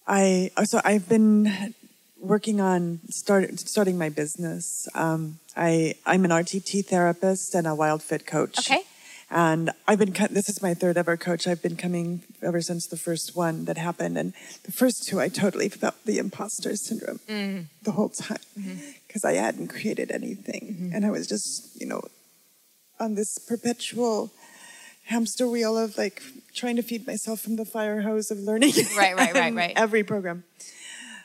I 0.09 0.49
so 0.65 0.81
I've 0.83 1.07
been 1.07 1.75
working 2.19 2.59
on 2.59 2.99
start, 3.09 3.59
starting 3.59 3.97
my 3.97 4.09
business. 4.09 4.89
Um, 4.95 5.39
I 5.55 5.95
I'm 6.05 6.25
an 6.25 6.31
RTT 6.31 6.87
therapist 6.87 7.53
and 7.53 7.67
a 7.67 7.75
Wild 7.75 8.01
Fit 8.01 8.25
coach. 8.25 8.57
Okay. 8.59 8.81
And 9.31 9.69
I've 9.87 9.99
been 9.99 10.11
this 10.31 10.49
is 10.49 10.63
my 10.63 10.73
third 10.73 10.97
ever 10.97 11.15
coach. 11.15 11.45
I've 11.45 11.61
been 11.61 11.75
coming 11.75 12.23
ever 12.41 12.59
since 12.61 12.87
the 12.87 12.97
first 12.97 13.35
one 13.35 13.65
that 13.65 13.77
happened, 13.77 14.17
and 14.17 14.33
the 14.63 14.71
first 14.71 15.07
two 15.07 15.19
I 15.21 15.29
totally 15.29 15.69
felt 15.69 16.03
the 16.03 16.17
imposter 16.17 16.75
syndrome 16.75 17.19
mm. 17.29 17.65
the 17.83 17.91
whole 17.91 18.09
time 18.09 18.39
because 18.55 19.21
mm-hmm. 19.21 19.27
I 19.27 19.33
hadn't 19.33 19.67
created 19.67 20.09
anything, 20.09 20.73
mm-hmm. 20.73 20.95
and 20.95 21.05
I 21.05 21.11
was 21.11 21.27
just 21.27 21.79
you 21.79 21.85
know 21.85 22.01
on 22.99 23.13
this 23.13 23.37
perpetual 23.37 24.31
hamster 25.09 25.47
wheel 25.47 25.75
of 25.75 25.97
like 25.97 26.21
trying 26.53 26.75
to 26.75 26.83
feed 26.83 27.05
myself 27.07 27.41
from 27.41 27.55
the 27.55 27.65
fire 27.65 28.01
hose 28.01 28.29
of 28.31 28.37
learning. 28.39 28.73
Right, 28.97 29.15
right, 29.15 29.33
right, 29.33 29.53
right. 29.63 29.73
every 29.75 30.03
program. 30.03 30.43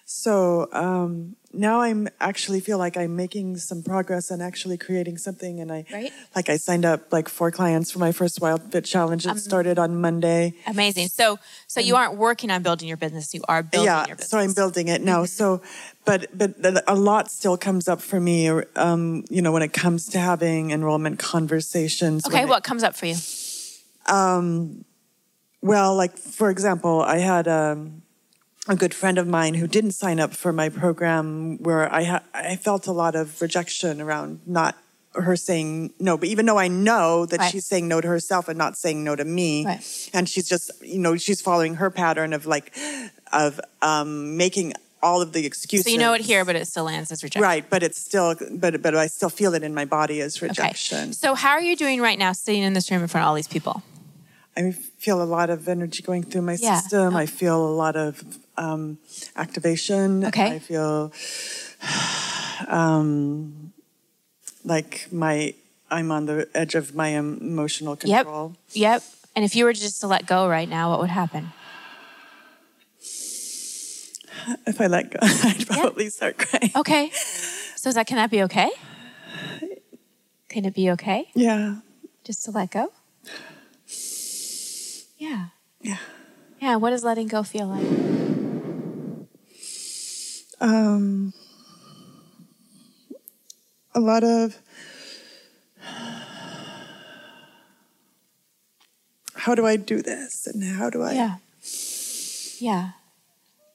So 0.06 0.68
um, 0.72 1.36
now 1.52 1.80
I'm 1.80 2.08
actually 2.20 2.60
feel 2.60 2.76
like 2.76 2.96
I'm 2.96 3.16
making 3.16 3.56
some 3.56 3.82
progress 3.82 4.30
and 4.30 4.42
actually 4.42 4.76
creating 4.76 5.16
something. 5.16 5.60
And 5.60 5.72
I 5.72 5.84
right? 5.90 6.12
like 6.36 6.48
I 6.50 6.56
signed 6.56 6.84
up 6.84 7.10
like 7.12 7.28
four 7.28 7.50
clients 7.50 7.90
for 7.90 7.98
my 7.98 8.12
first 8.12 8.40
Wild 8.40 8.70
Fit 8.70 8.84
Challenge. 8.84 9.24
It 9.24 9.30
um, 9.30 9.38
started 9.38 9.78
on 9.78 10.00
Monday. 10.00 10.54
Amazing. 10.66 11.08
So 11.08 11.38
so 11.66 11.80
you 11.80 11.96
aren't 11.96 12.16
working 12.16 12.50
on 12.50 12.62
building 12.62 12.86
your 12.86 12.98
business. 12.98 13.32
You 13.32 13.42
are 13.48 13.62
building 13.62 13.86
yeah, 13.86 14.06
your 14.06 14.16
business. 14.16 14.30
So 14.30 14.38
I'm 14.38 14.52
building 14.52 14.88
it 14.88 15.00
now. 15.00 15.22
Mm-hmm. 15.22 15.26
So 15.26 15.62
but 16.04 16.36
but 16.36 16.54
a 16.86 16.94
lot 16.94 17.30
still 17.30 17.56
comes 17.56 17.88
up 17.88 18.02
for 18.02 18.20
me. 18.20 18.48
Um, 18.76 19.24
you 19.30 19.40
know, 19.40 19.52
when 19.52 19.62
it 19.62 19.72
comes 19.72 20.08
to 20.10 20.18
having 20.18 20.70
enrollment 20.70 21.18
conversations. 21.18 22.26
Okay, 22.26 22.44
what 22.44 22.62
comes 22.62 22.82
up 22.82 22.94
for 22.94 23.06
you? 23.06 23.16
Um, 24.06 24.84
well, 25.60 25.94
like 25.96 26.18
for 26.18 26.50
example, 26.50 27.00
I 27.00 27.18
had 27.18 27.48
um, 27.48 28.02
a 28.68 28.76
good 28.76 28.94
friend 28.94 29.18
of 29.18 29.26
mine 29.26 29.54
who 29.54 29.66
didn't 29.66 29.92
sign 29.92 30.20
up 30.20 30.34
for 30.34 30.52
my 30.52 30.68
program, 30.68 31.58
where 31.62 31.92
I 31.92 32.04
ha- 32.04 32.22
I 32.34 32.56
felt 32.56 32.86
a 32.86 32.92
lot 32.92 33.14
of 33.14 33.40
rejection 33.40 34.00
around 34.00 34.40
not 34.46 34.76
her 35.14 35.36
saying 35.36 35.92
no. 35.98 36.16
But 36.16 36.28
even 36.28 36.46
though 36.46 36.58
I 36.58 36.68
know 36.68 37.26
that 37.26 37.40
right. 37.40 37.50
she's 37.50 37.66
saying 37.66 37.88
no 37.88 38.00
to 38.00 38.08
herself 38.08 38.48
and 38.48 38.58
not 38.58 38.76
saying 38.76 39.04
no 39.04 39.16
to 39.16 39.24
me, 39.24 39.64
right. 39.64 40.10
and 40.12 40.28
she's 40.28 40.48
just 40.48 40.70
you 40.82 40.98
know 40.98 41.16
she's 41.16 41.40
following 41.40 41.76
her 41.76 41.90
pattern 41.90 42.32
of 42.32 42.46
like 42.46 42.76
of 43.32 43.60
um, 43.80 44.36
making 44.36 44.74
all 45.02 45.20
of 45.20 45.32
the 45.32 45.46
excuses. 45.46 45.84
So 45.84 45.90
you 45.90 45.98
know 45.98 46.14
it 46.14 46.22
here, 46.22 46.44
but 46.44 46.56
it 46.56 46.66
still 46.66 46.84
lands 46.84 47.12
as 47.12 47.22
rejection. 47.22 47.42
Right, 47.42 47.68
but 47.68 47.82
it's 47.82 48.00
still, 48.00 48.34
but 48.50 48.82
but 48.82 48.94
I 48.94 49.06
still 49.06 49.30
feel 49.30 49.54
it 49.54 49.62
in 49.62 49.74
my 49.74 49.84
body 49.84 50.20
as 50.20 50.42
rejection. 50.42 51.04
Okay. 51.04 51.12
So 51.12 51.34
how 51.34 51.50
are 51.50 51.62
you 51.62 51.76
doing 51.76 52.00
right 52.00 52.18
now, 52.18 52.32
sitting 52.32 52.62
in 52.62 52.72
this 52.72 52.90
room 52.90 53.02
in 53.02 53.08
front 53.08 53.24
of 53.24 53.28
all 53.28 53.34
these 53.34 53.48
people? 53.48 53.82
I 54.56 54.70
feel 54.72 55.22
a 55.22 55.24
lot 55.24 55.50
of 55.50 55.68
energy 55.68 56.02
going 56.02 56.22
through 56.22 56.42
my 56.42 56.56
yeah. 56.60 56.78
system. 56.78 57.16
I 57.16 57.26
feel 57.26 57.64
a 57.66 57.74
lot 57.74 57.96
of 57.96 58.22
um, 58.56 58.98
activation. 59.36 60.24
Okay. 60.26 60.54
I 60.54 60.58
feel 60.58 61.12
um, 62.68 63.72
like 64.64 65.08
my 65.10 65.54
I'm 65.90 66.10
on 66.10 66.26
the 66.26 66.48
edge 66.54 66.74
of 66.74 66.94
my 66.94 67.08
emotional 67.08 67.96
control. 67.96 68.56
Yep. 68.72 69.02
Yep. 69.02 69.02
And 69.36 69.44
if 69.44 69.56
you 69.56 69.64
were 69.64 69.72
just 69.72 70.00
to 70.00 70.06
let 70.06 70.26
go 70.26 70.48
right 70.48 70.68
now, 70.68 70.90
what 70.90 71.00
would 71.00 71.10
happen? 71.10 71.52
If 74.66 74.78
I 74.78 74.88
let 74.88 75.10
go, 75.10 75.18
I'd 75.22 75.66
probably 75.66 76.04
yep. 76.04 76.12
start 76.12 76.38
crying. 76.38 76.70
Okay. 76.76 77.10
So 77.76 77.88
is 77.90 77.96
that 77.96 78.06
can 78.06 78.16
that 78.16 78.30
be 78.30 78.42
okay? 78.44 78.70
Can 80.48 80.64
it 80.64 80.74
be 80.74 80.90
okay? 80.92 81.28
Yeah. 81.34 81.80
Just 82.24 82.42
to 82.46 82.50
let 82.50 82.70
go? 82.70 82.90
Yeah. 85.24 85.46
Yeah. 85.80 85.96
Yeah. 86.60 86.76
What 86.76 86.90
does 86.90 87.02
letting 87.02 87.28
go 87.28 87.42
feel 87.42 87.66
like? 87.66 87.86
Um, 90.60 91.32
a 93.94 94.00
lot 94.00 94.22
of 94.22 94.58
how 99.34 99.54
do 99.54 99.64
I 99.64 99.76
do 99.76 100.02
this 100.02 100.46
and 100.46 100.62
how 100.62 100.88
do 100.88 101.02
I 101.02 101.12
yeah 101.12 101.36
yeah 102.58 102.90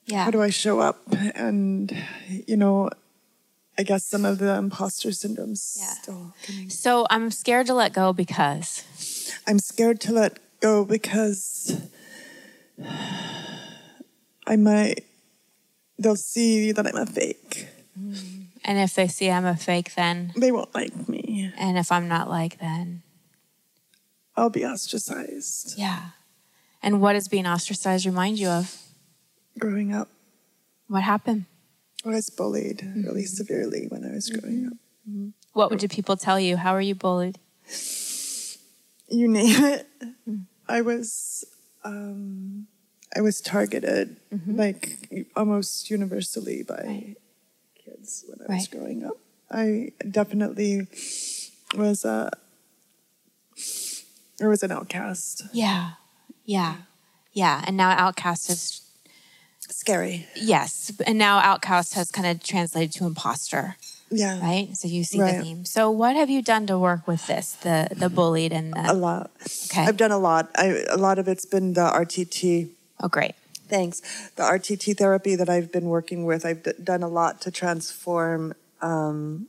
yeah 0.06 0.24
how 0.24 0.30
do 0.30 0.42
I 0.42 0.50
show 0.50 0.80
up 0.80 0.98
and 1.34 1.94
you 2.28 2.56
know 2.56 2.90
I 3.78 3.82
guess 3.82 4.04
some 4.04 4.24
of 4.24 4.38
the 4.38 4.54
imposter 4.56 5.10
syndromes 5.10 5.78
yeah. 5.78 5.94
still 6.02 6.34
coming. 6.44 6.70
So 6.70 7.06
I'm 7.10 7.30
scared 7.30 7.66
to 7.66 7.74
let 7.74 7.92
go 7.92 8.12
because 8.12 8.84
I'm 9.46 9.58
scared 9.58 10.00
to 10.02 10.12
let 10.12 10.38
go 10.60 10.84
because 10.84 11.80
I 14.46 14.56
might, 14.56 15.04
they'll 15.98 16.16
see 16.16 16.72
that 16.72 16.86
I'm 16.86 16.96
a 16.96 17.06
fake. 17.06 17.68
And 18.64 18.78
if 18.78 18.94
they 18.94 19.08
see 19.08 19.30
I'm 19.30 19.44
a 19.44 19.56
fake, 19.56 19.94
then 19.94 20.32
they 20.36 20.52
won't 20.52 20.74
like 20.74 21.08
me. 21.08 21.52
And 21.56 21.78
if 21.78 21.90
I'm 21.90 22.08
not 22.08 22.28
like, 22.28 22.58
then 22.58 23.02
I'll 24.36 24.50
be 24.50 24.64
ostracized. 24.64 25.78
Yeah. 25.78 26.10
And 26.82 27.00
what 27.00 27.14
does 27.14 27.28
being 27.28 27.46
ostracized 27.46 28.06
remind 28.06 28.38
you 28.38 28.48
of? 28.48 28.76
Growing 29.58 29.92
up. 29.92 30.08
What 30.88 31.02
happened? 31.02 31.46
I 32.04 32.08
was 32.08 32.30
bullied 32.30 32.78
mm-hmm. 32.78 33.02
really 33.02 33.24
severely 33.24 33.86
when 33.88 34.04
I 34.04 34.14
was 34.14 34.30
growing 34.30 34.66
up. 34.66 34.72
Mm-hmm. 35.08 35.28
What 35.52 35.70
would 35.70 35.90
people 35.90 36.16
tell 36.16 36.40
you? 36.40 36.56
How 36.56 36.72
are 36.74 36.80
you 36.80 36.94
bullied? 36.94 37.38
You 39.08 39.28
name 39.28 39.64
it. 39.64 39.86
Mm. 40.28 40.46
I 40.70 40.82
was 40.82 41.44
um, 41.84 42.66
I 43.16 43.20
was 43.20 43.40
targeted 43.40 44.16
mm-hmm. 44.32 44.56
like 44.56 45.28
almost 45.34 45.90
universally 45.90 46.62
by 46.62 46.82
right. 46.86 47.16
kids 47.84 48.24
when 48.28 48.38
I 48.48 48.54
was 48.54 48.68
right. 48.72 48.80
growing 48.80 49.04
up. 49.04 49.18
I 49.50 49.92
definitely 50.08 50.86
was 51.76 52.04
a 52.04 52.30
or 54.40 54.48
was 54.48 54.62
an 54.62 54.70
outcast. 54.70 55.42
Yeah, 55.52 55.92
yeah, 56.44 56.76
yeah. 57.32 57.64
And 57.66 57.76
now 57.76 57.90
outcast 57.90 58.48
is 58.48 58.80
scary. 59.58 60.28
Yes, 60.36 60.92
and 61.04 61.18
now 61.18 61.38
outcast 61.38 61.94
has 61.94 62.12
kind 62.12 62.28
of 62.28 62.42
translated 62.42 62.92
to 62.92 63.06
imposter. 63.06 63.76
Yeah. 64.10 64.40
Right. 64.40 64.76
So 64.76 64.88
you 64.88 65.04
see 65.04 65.20
right. 65.20 65.36
the 65.36 65.42
theme. 65.42 65.64
So 65.64 65.90
what 65.90 66.16
have 66.16 66.28
you 66.28 66.42
done 66.42 66.66
to 66.66 66.78
work 66.78 67.06
with 67.06 67.26
this? 67.26 67.52
The 67.52 67.88
the 67.94 68.10
bullied 68.10 68.52
and 68.52 68.72
the 68.72 68.92
a 68.92 68.94
lot. 68.94 69.30
Okay. 69.70 69.84
I've 69.84 69.96
done 69.96 70.10
a 70.10 70.18
lot. 70.18 70.50
I, 70.56 70.84
a 70.90 70.96
lot 70.96 71.18
of 71.18 71.28
it's 71.28 71.46
been 71.46 71.74
the 71.74 71.88
RTT. 71.88 72.70
Oh, 73.00 73.08
great. 73.08 73.34
Thanks. 73.68 74.00
The 74.34 74.42
RTT 74.42 74.98
therapy 74.98 75.36
that 75.36 75.48
I've 75.48 75.70
been 75.70 75.86
working 75.86 76.24
with, 76.24 76.44
I've 76.44 76.64
d- 76.64 76.72
done 76.82 77.04
a 77.04 77.08
lot 77.08 77.40
to 77.42 77.52
transform 77.52 78.54
um, 78.82 79.46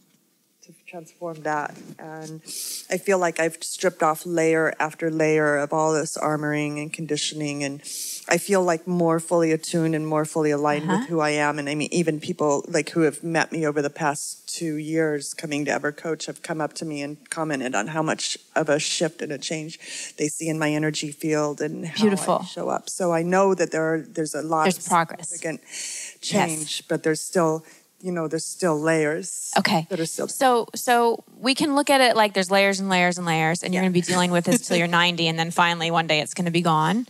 transform 0.95 1.41
that. 1.43 1.73
And 1.97 2.41
I 2.89 2.97
feel 2.97 3.17
like 3.17 3.39
I've 3.39 3.57
stripped 3.63 4.03
off 4.03 4.25
layer 4.25 4.73
after 4.77 5.09
layer 5.09 5.55
of 5.57 5.71
all 5.71 5.93
this 5.93 6.17
armoring 6.17 6.81
and 6.81 6.91
conditioning. 6.91 7.63
And 7.63 7.81
I 8.27 8.37
feel 8.37 8.61
like 8.61 8.85
more 8.87 9.19
fully 9.21 9.51
attuned 9.53 9.95
and 9.95 10.05
more 10.05 10.25
fully 10.25 10.51
aligned 10.51 10.83
Uh-huh. 10.89 10.97
with 10.99 11.07
who 11.09 11.19
I 11.21 11.29
am. 11.31 11.57
And 11.59 11.69
I 11.69 11.75
mean, 11.75 11.87
even 11.93 12.19
people 12.19 12.65
like 12.67 12.89
who 12.89 13.01
have 13.01 13.23
met 13.23 13.51
me 13.53 13.65
over 13.65 13.81
the 13.81 13.89
past 13.89 14.53
two 14.57 14.75
years 14.75 15.33
coming 15.33 15.63
to 15.65 15.71
Ever 15.71 15.93
Coach 15.93 16.25
have 16.25 16.41
come 16.41 16.59
up 16.59 16.73
to 16.73 16.85
me 16.85 17.01
and 17.01 17.17
commented 17.29 17.73
on 17.73 17.87
how 17.87 18.01
much 18.03 18.37
of 18.55 18.67
a 18.67 18.77
shift 18.79 19.21
and 19.21 19.31
a 19.31 19.37
change 19.37 19.79
they 20.17 20.27
see 20.27 20.49
in 20.49 20.59
my 20.59 20.71
energy 20.71 21.11
field 21.11 21.61
and 21.61 21.85
how 21.87 22.01
Beautiful. 22.01 22.39
I 22.41 22.45
show 22.45 22.67
up. 22.69 22.89
So 22.89 23.13
I 23.13 23.23
know 23.23 23.55
that 23.55 23.71
there 23.71 23.93
are, 23.93 23.99
there's 24.01 24.35
a 24.35 24.41
lot 24.41 24.63
There's 24.63 24.77
of 24.79 24.85
progress. 24.87 25.29
significant 25.29 25.61
change, 26.21 26.85
but 26.89 27.03
there's 27.03 27.21
still, 27.21 27.63
you 28.01 28.11
know, 28.11 28.27
there's 28.27 28.45
still 28.45 28.79
layers. 28.79 29.51
Okay. 29.57 29.87
That 29.89 29.99
are 29.99 30.05
still 30.05 30.27
So 30.27 30.67
so 30.75 31.23
we 31.37 31.55
can 31.55 31.75
look 31.75 31.89
at 31.89 32.01
it 32.01 32.15
like 32.15 32.33
there's 32.33 32.51
layers 32.51 32.79
and 32.79 32.89
layers 32.89 33.17
and 33.17 33.25
layers, 33.25 33.63
and 33.63 33.73
you're 33.73 33.81
going 33.81 33.93
to 33.93 33.93
be 33.93 34.01
dealing 34.01 34.31
with 34.31 34.45
this 34.45 34.67
till 34.67 34.77
you're 34.77 34.87
90, 35.01 35.27
and 35.27 35.37
then 35.37 35.51
finally 35.51 35.91
one 35.91 36.07
day 36.07 36.19
it's 36.19 36.33
going 36.33 36.45
to 36.45 36.51
be 36.51 36.61
gone. 36.61 37.07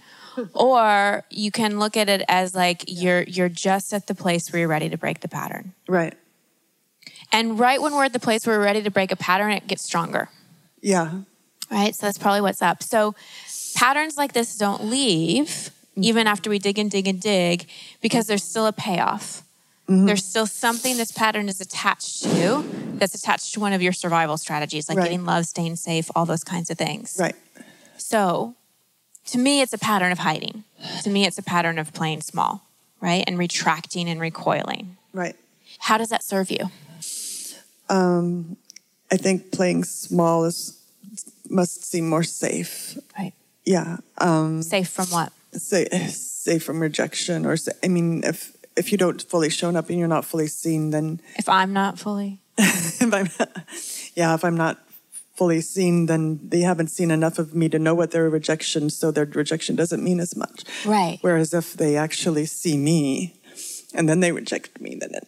Or 0.53 1.23
you 1.29 1.51
can 1.51 1.77
look 1.77 1.97
at 1.97 2.07
it 2.07 2.23
as 2.27 2.55
like 2.55 2.85
you're 2.87 3.23
you're 3.23 3.49
just 3.49 3.93
at 3.93 4.07
the 4.07 4.15
place 4.15 4.51
where 4.51 4.61
you're 4.61 4.69
ready 4.69 4.89
to 4.89 4.97
break 4.97 5.19
the 5.19 5.27
pattern. 5.27 5.73
right. 5.87 6.13
And 7.33 7.57
right 7.57 7.81
when 7.81 7.93
we're 7.93 8.05
at 8.05 8.13
the 8.13 8.19
place 8.19 8.45
where 8.45 8.57
we're 8.57 8.65
ready 8.65 8.83
to 8.83 8.91
break 8.91 9.11
a 9.11 9.15
pattern, 9.15 9.51
it 9.51 9.65
gets 9.67 9.83
stronger. 9.83 10.29
Yeah. 10.81 11.21
Right? 11.69 11.95
So 11.95 12.05
that's 12.05 12.17
probably 12.17 12.41
what's 12.41 12.61
up. 12.61 12.83
So 12.83 13.15
patterns 13.75 14.17
like 14.17 14.33
this 14.33 14.57
don't 14.57 14.85
leave 14.85 15.71
mm. 15.97 16.03
even 16.03 16.27
after 16.27 16.49
we 16.49 16.59
dig 16.59 16.77
and 16.77 16.91
dig 16.91 17.07
and 17.07 17.21
dig 17.21 17.67
because 18.01 18.27
there's 18.27 18.43
still 18.43 18.65
a 18.67 18.73
payoff. 18.73 19.43
There's 20.05 20.23
still 20.23 20.47
something 20.47 20.95
this 20.97 21.11
pattern 21.11 21.49
is 21.49 21.59
attached 21.59 22.23
to 22.23 22.63
that's 22.95 23.13
attached 23.15 23.53
to 23.55 23.59
one 23.59 23.73
of 23.73 23.81
your 23.81 23.91
survival 23.93 24.37
strategies, 24.37 24.87
like 24.87 24.97
Right. 24.97 25.05
getting 25.05 25.25
love, 25.25 25.45
staying 25.45 25.75
safe, 25.75 26.09
all 26.15 26.25
those 26.25 26.43
kinds 26.43 26.69
of 26.69 26.77
things. 26.77 27.17
Right. 27.19 27.35
So 27.97 28.55
to 29.27 29.37
me, 29.37 29.61
it's 29.61 29.73
a 29.73 29.77
pattern 29.77 30.11
of 30.11 30.19
hiding. 30.19 30.63
To 31.03 31.09
me, 31.09 31.25
it's 31.25 31.37
a 31.37 31.43
pattern 31.43 31.77
of 31.77 31.93
playing 31.93 32.21
small, 32.21 32.63
right? 33.01 33.23
And 33.27 33.37
retracting 33.37 34.09
and 34.09 34.19
recoiling. 34.21 34.97
Right. 35.13 35.35
How 35.79 35.97
does 35.97 36.09
that 36.09 36.23
serve 36.23 36.49
you? 36.51 36.69
Um, 37.89 38.57
I 39.11 39.17
think 39.17 39.51
playing 39.51 39.83
small 39.83 40.45
is 40.45 40.77
must 41.49 41.83
seem 41.83 42.07
more 42.07 42.23
safe. 42.23 42.97
Right. 43.17 43.33
Yeah. 43.65 43.97
Um, 44.19 44.63
Safe 44.63 44.87
from 44.87 45.07
what? 45.07 45.33
say 45.53 45.85
safe 46.07 46.63
from 46.63 46.79
rejection, 46.79 47.45
or 47.45 47.57
I 47.83 47.87
mean, 47.89 48.23
if 48.23 48.55
if 48.75 48.91
you 48.91 48.97
don't 48.97 49.21
fully 49.21 49.49
shown 49.49 49.75
up 49.75 49.89
and 49.89 49.99
you're 49.99 50.07
not 50.07 50.25
fully 50.25 50.47
seen, 50.47 50.91
then 50.91 51.21
If 51.35 51.49
I'm 51.49 51.73
not 51.73 51.99
fully. 51.99 52.39
if 52.57 53.13
I'm, 53.13 53.29
yeah, 54.15 54.33
if 54.33 54.43
I'm 54.43 54.55
not 54.55 54.79
fully 55.35 55.61
seen, 55.61 56.05
then 56.05 56.39
they 56.43 56.61
haven't 56.61 56.87
seen 56.87 57.09
enough 57.11 57.39
of 57.39 57.55
me 57.55 57.69
to 57.69 57.79
know 57.79 57.95
what 57.95 58.11
their 58.11 58.29
rejection, 58.29 58.89
so 58.89 59.11
their 59.11 59.25
rejection 59.25 59.75
doesn't 59.75 60.03
mean 60.03 60.19
as 60.19 60.35
much. 60.35 60.63
Right. 60.85 61.17
Whereas 61.21 61.53
if 61.53 61.73
they 61.73 61.97
actually 61.97 62.45
see 62.45 62.77
me, 62.77 63.33
and 63.93 64.07
then 64.07 64.19
they 64.19 64.31
reject 64.31 64.79
me, 64.79 64.95
then 64.99 65.11
it 65.15 65.27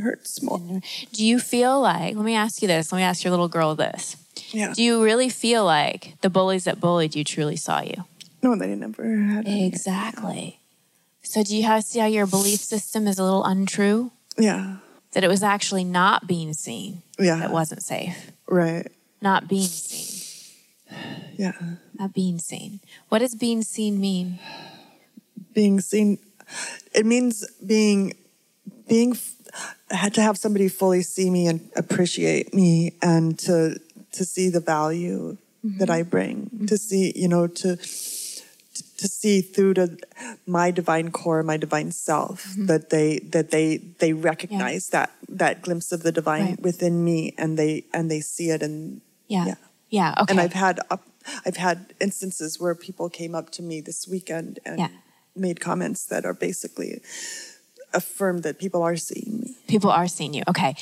hurts 0.00 0.42
more. 0.42 0.80
Do 1.12 1.24
you 1.24 1.38
feel 1.38 1.80
like, 1.80 2.16
let 2.16 2.24
me 2.24 2.34
ask 2.34 2.62
you 2.62 2.68
this, 2.68 2.92
let 2.92 2.98
me 2.98 3.04
ask 3.04 3.24
your 3.24 3.30
little 3.30 3.48
girl 3.48 3.74
this. 3.74 4.16
Yeah. 4.50 4.72
Do 4.72 4.82
you 4.82 5.02
really 5.02 5.28
feel 5.28 5.64
like 5.64 6.14
the 6.20 6.30
bullies 6.30 6.64
that 6.64 6.80
bullied 6.80 7.14
you 7.14 7.24
truly 7.24 7.56
saw 7.56 7.80
you? 7.80 8.04
No, 8.42 8.56
they 8.56 8.74
never 8.74 9.04
had. 9.04 9.46
Exactly. 9.46 10.60
So 11.26 11.42
do 11.42 11.56
you 11.56 11.64
have 11.64 11.84
see 11.84 11.98
how 11.98 12.06
your 12.06 12.26
belief 12.26 12.60
system 12.60 13.06
is 13.06 13.18
a 13.18 13.24
little 13.24 13.44
untrue? 13.44 14.12
Yeah. 14.38 14.76
That 15.12 15.24
it 15.24 15.28
was 15.28 15.42
actually 15.42 15.84
not 15.84 16.26
being 16.26 16.52
seen 16.52 17.02
Yeah. 17.18 17.36
that 17.36 17.50
wasn't 17.50 17.82
safe. 17.82 18.32
Right. 18.48 18.90
Not 19.20 19.48
being 19.48 19.62
seen. 19.62 20.56
Yeah. 21.36 21.52
Not 21.98 22.14
being 22.14 22.38
seen. 22.38 22.80
What 23.08 23.18
does 23.18 23.34
being 23.34 23.62
seen 23.62 24.00
mean? 24.00 24.38
being 25.56 25.80
seen 25.80 26.18
it 26.94 27.04
means 27.04 27.44
being 27.64 28.12
being 28.86 29.16
had 29.90 30.14
to 30.14 30.20
have 30.20 30.36
somebody 30.36 30.68
fully 30.68 31.02
see 31.02 31.30
me 31.30 31.48
and 31.48 31.68
appreciate 31.74 32.54
me 32.54 32.92
and 33.02 33.38
to 33.38 33.80
to 34.12 34.24
see 34.24 34.50
the 34.50 34.60
value 34.60 35.36
mm-hmm. 35.64 35.78
that 35.78 35.90
I 35.90 36.02
bring 36.02 36.50
to 36.50 36.56
mm-hmm. 36.56 36.76
see 36.76 37.12
you 37.16 37.26
know 37.26 37.48
to 37.48 37.76
to 38.82 39.08
see 39.08 39.40
through 39.40 39.74
to 39.74 39.96
my 40.46 40.70
divine 40.70 41.10
core 41.10 41.42
my 41.42 41.56
divine 41.56 41.90
self 41.90 42.44
mm-hmm. 42.44 42.66
that 42.66 42.90
they 42.90 43.18
that 43.18 43.50
they 43.50 43.78
they 43.98 44.12
recognize 44.12 44.88
that 44.88 45.10
that 45.28 45.62
glimpse 45.62 45.92
of 45.92 46.02
the 46.02 46.12
divine 46.12 46.36
Right. 46.46 46.60
within 46.60 47.04
me 47.04 47.34
and 47.38 47.58
they 47.58 47.84
and 47.92 48.10
they 48.10 48.20
see 48.20 48.50
it 48.50 48.62
and 48.62 49.00
Yeah. 49.28 49.46
Yeah. 49.46 49.54
Yeah. 49.90 50.14
Okay. 50.20 50.32
and 50.32 50.40
I've 50.40 50.52
had 50.52 50.80
up, 50.90 51.02
I've 51.44 51.56
had 51.56 51.94
instances 52.00 52.60
where 52.60 52.74
people 52.74 53.08
came 53.08 53.34
up 53.34 53.50
to 53.50 53.62
me 53.62 53.80
this 53.80 54.06
weekend 54.08 54.58
and 54.64 54.78
Yeah. 54.78 54.88
made 55.34 55.60
comments 55.60 56.04
that 56.06 56.24
are 56.24 56.34
basically 56.34 57.00
affirmed 57.92 58.42
that 58.42 58.58
people 58.58 58.82
are 58.82 58.96
seeing 58.96 59.40
me. 59.40 59.56
People 59.68 59.90
are 59.90 60.08
seeing 60.08 60.34
you. 60.34 60.42
Okay. 60.48 60.74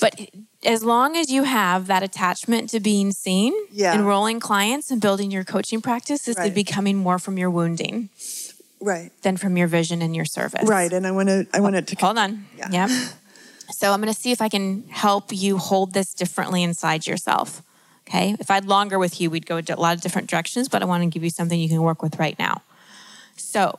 But 0.00 0.18
as 0.64 0.82
long 0.82 1.16
as 1.16 1.30
you 1.30 1.44
have 1.44 1.86
that 1.86 2.02
attachment 2.02 2.70
to 2.70 2.80
being 2.80 3.12
seen, 3.12 3.52
Yeah. 3.72 3.94
enrolling 3.94 4.40
clients 4.40 4.90
and 4.90 5.00
building 5.00 5.30
your 5.30 5.44
coaching 5.44 5.80
practice 5.80 6.26
is 6.28 6.36
Right. 6.36 6.54
becoming 6.54 6.96
more 6.98 7.18
from 7.18 7.38
your 7.38 7.50
wounding 7.50 8.08
Right. 8.80 9.10
than 9.22 9.36
from 9.36 9.56
your 9.56 9.68
vision 9.68 10.00
and 10.02 10.14
your 10.16 10.24
service. 10.24 10.68
Right. 10.68 10.92
And 10.92 11.06
I 11.06 11.10
want 11.10 11.28
to 11.28 11.46
I 11.52 11.60
wanted 11.60 11.86
to 11.88 11.96
Hold 12.00 12.18
on. 12.18 12.46
Yeah. 12.56 12.70
Yep. 12.88 12.90
So 13.72 13.92
I'm 13.92 14.00
going 14.00 14.12
to 14.12 14.20
see 14.20 14.32
if 14.32 14.42
I 14.42 14.48
can 14.48 14.82
help 14.88 15.32
you 15.32 15.56
hold 15.56 15.94
this 15.94 16.12
differently 16.12 16.64
inside 16.64 17.06
yourself. 17.06 17.62
Okay. 18.08 18.34
If 18.40 18.50
I 18.50 18.54
had 18.54 18.66
longer 18.66 18.98
with 18.98 19.20
you, 19.20 19.30
we'd 19.30 19.46
go 19.46 19.58
a 19.58 19.76
lot 19.76 19.94
of 19.94 20.00
different 20.00 20.28
directions, 20.28 20.68
but 20.68 20.82
I 20.82 20.86
want 20.86 21.04
to 21.04 21.08
give 21.08 21.22
you 21.22 21.30
something 21.30 21.58
you 21.58 21.68
can 21.68 21.80
work 21.80 22.02
with 22.02 22.18
right 22.18 22.36
now. 22.36 22.62
So, 23.36 23.78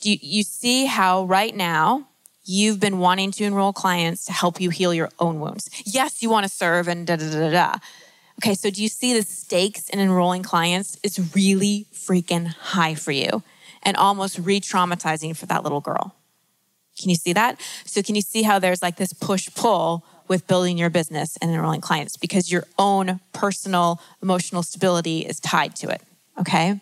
do 0.00 0.12
you, 0.12 0.18
you 0.22 0.42
see 0.44 0.86
how 0.86 1.24
right 1.24 1.54
now 1.56 2.06
you've 2.44 2.80
been 2.80 2.98
wanting 2.98 3.30
to 3.32 3.44
enroll 3.44 3.72
clients 3.72 4.24
to 4.26 4.32
help 4.32 4.60
you 4.60 4.70
heal 4.70 4.92
your 4.94 5.10
own 5.18 5.40
wounds? 5.40 5.70
Yes, 5.84 6.22
you 6.22 6.30
want 6.30 6.44
to 6.44 6.52
serve 6.52 6.88
and 6.88 7.06
da 7.06 7.16
da 7.16 7.30
da 7.30 7.50
da. 7.50 7.78
Okay, 8.40 8.54
so 8.54 8.70
do 8.70 8.82
you 8.82 8.88
see 8.88 9.14
the 9.14 9.22
stakes 9.22 9.88
in 9.88 10.00
enrolling 10.00 10.42
clients 10.42 10.98
is 11.02 11.34
really 11.34 11.86
freaking 11.92 12.46
high 12.46 12.94
for 12.94 13.12
you 13.12 13.42
and 13.82 13.96
almost 13.96 14.38
re 14.38 14.60
traumatizing 14.60 15.36
for 15.36 15.46
that 15.46 15.62
little 15.62 15.80
girl? 15.80 16.14
Can 17.00 17.10
you 17.10 17.16
see 17.16 17.32
that? 17.32 17.60
So, 17.84 18.02
can 18.02 18.14
you 18.14 18.20
see 18.20 18.42
how 18.42 18.58
there's 18.58 18.82
like 18.82 18.96
this 18.96 19.12
push 19.12 19.48
pull 19.54 20.04
with 20.28 20.46
building 20.46 20.78
your 20.78 20.90
business 20.90 21.36
and 21.38 21.50
enrolling 21.50 21.80
clients 21.80 22.16
because 22.16 22.50
your 22.50 22.64
own 22.78 23.20
personal 23.32 24.00
emotional 24.22 24.62
stability 24.62 25.20
is 25.20 25.40
tied 25.40 25.76
to 25.76 25.88
it? 25.88 26.02
Okay. 26.38 26.80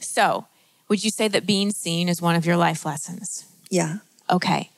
So, 0.00 0.46
would 0.88 1.04
you 1.04 1.10
say 1.10 1.28
that 1.28 1.46
being 1.46 1.70
seen 1.70 2.08
is 2.08 2.22
one 2.22 2.34
of 2.34 2.46
your 2.46 2.56
life 2.56 2.84
lessons? 2.84 3.44
Yeah. 3.70 3.98
Okay. 4.30 4.70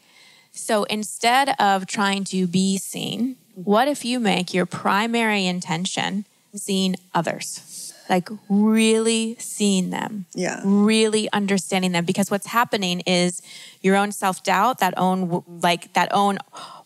So, 0.53 0.85
instead 0.85 1.55
of 1.61 1.87
trying 1.87 2.25
to 2.25 2.47
be 2.47 2.77
seen, 2.79 3.37
what 3.55 3.89
if 3.89 4.05
you 4.05 4.19
make 4.21 4.53
your 4.53 4.67
primary 4.67 5.47
intention 5.47 6.25
seeing 6.55 6.97
others? 7.15 7.95
Like 8.09 8.29
really 8.49 9.37
seeing 9.39 9.91
them 9.91 10.27
Yeah. 10.35 10.61
really 10.65 11.31
understanding 11.33 11.93
them 11.93 12.05
because 12.05 12.29
what's 12.29 12.47
happening 12.47 13.01
is 13.07 13.41
your 13.83 13.95
own 13.95 14.11
self-doubt 14.11 14.79
that 14.81 14.95
own 14.97 15.45
like 15.63 15.93
that 15.93 16.09
own 16.13 16.39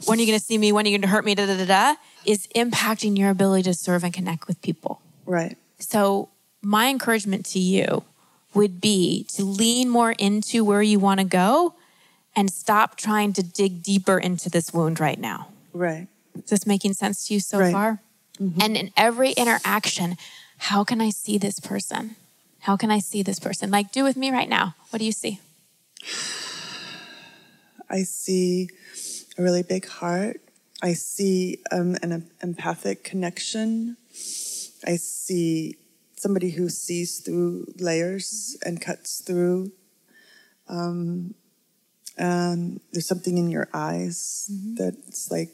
when 0.05 0.19
are 0.19 0.21
you 0.21 0.27
going 0.27 0.39
to 0.39 0.45
see 0.45 0.59
me 0.59 0.71
when 0.71 0.85
are 0.85 0.91
you 0.91 0.99
going 0.99 1.09
to 1.09 1.09
hurt 1.09 1.25
me 1.25 1.35
da 1.35 1.47
da 1.47 1.57
da 1.57 1.65
da 1.65 1.95
is 2.27 2.47
impacting 2.55 3.17
your 3.17 3.31
ability 3.31 3.63
to 3.63 3.73
serve 3.73 4.05
and 4.05 4.13
connect 4.13 4.47
with 4.47 4.61
people 4.61 5.01
Right. 5.25 5.57
so 5.79 6.29
my 6.61 6.89
encouragement 6.91 7.47
to 7.47 7.59
you 7.59 8.05
would 8.53 8.79
be 8.83 9.25
to 9.31 9.45
lean 9.47 9.89
more 9.89 10.13
into 10.13 10.63
where 10.63 10.83
you 10.83 10.99
want 10.99 11.21
to 11.21 11.25
go 11.25 11.75
and 12.37 12.51
stop 12.51 12.97
trying 12.97 13.33
to 13.33 13.43
dig 13.43 13.83
deeper 13.83 14.19
into 14.19 14.49
this 14.51 14.73
wound 14.73 15.01
right 15.01 15.19
now 15.19 15.49
Right. 15.73 16.09
is 16.37 16.51
this 16.51 16.67
making 16.67 16.95
sense 16.95 17.27
to 17.27 17.35
you 17.35 17.41
so 17.41 17.59
Right. 17.59 17.73
far? 17.73 18.01
And 18.61 18.77
in 18.77 18.91
every 18.97 19.31
interaction, 19.33 20.17
how 20.59 20.83
can 20.85 21.01
I 21.01 21.11
see 21.11 21.39
this 21.39 21.61
person? 21.61 22.17
How 22.61 22.77
can 22.77 22.91
I 22.91 22.99
see 22.99 23.23
this 23.23 23.39
person? 23.39 23.71
Like, 23.71 23.93
do 23.93 24.03
with 24.03 24.17
me 24.17 24.31
right 24.33 24.49
now. 24.49 24.75
What 24.91 24.99
do 24.99 25.05
you 25.05 25.13
see? 25.13 25.39
I 27.89 28.03
see 28.03 28.69
a 29.39 29.43
really 29.43 29.63
big 29.63 29.87
heart. 29.87 30.41
I 30.83 30.95
see 30.95 31.59
um, 31.71 31.97
an 32.03 32.29
empathic 32.43 33.05
connection. 33.05 33.97
I 34.87 34.97
see 34.97 35.77
somebody 36.17 36.51
who 36.51 36.69
sees 36.69 37.21
through 37.21 37.67
layers 37.79 38.57
and 38.65 38.81
cuts 38.81 39.21
through. 39.21 39.73
Um, 40.69 41.35
um, 42.19 42.81
there's 42.93 43.07
something 43.09 43.39
in 43.39 43.51
your 43.51 43.69
eyes 43.73 44.51
that's 44.75 45.31
like 45.31 45.51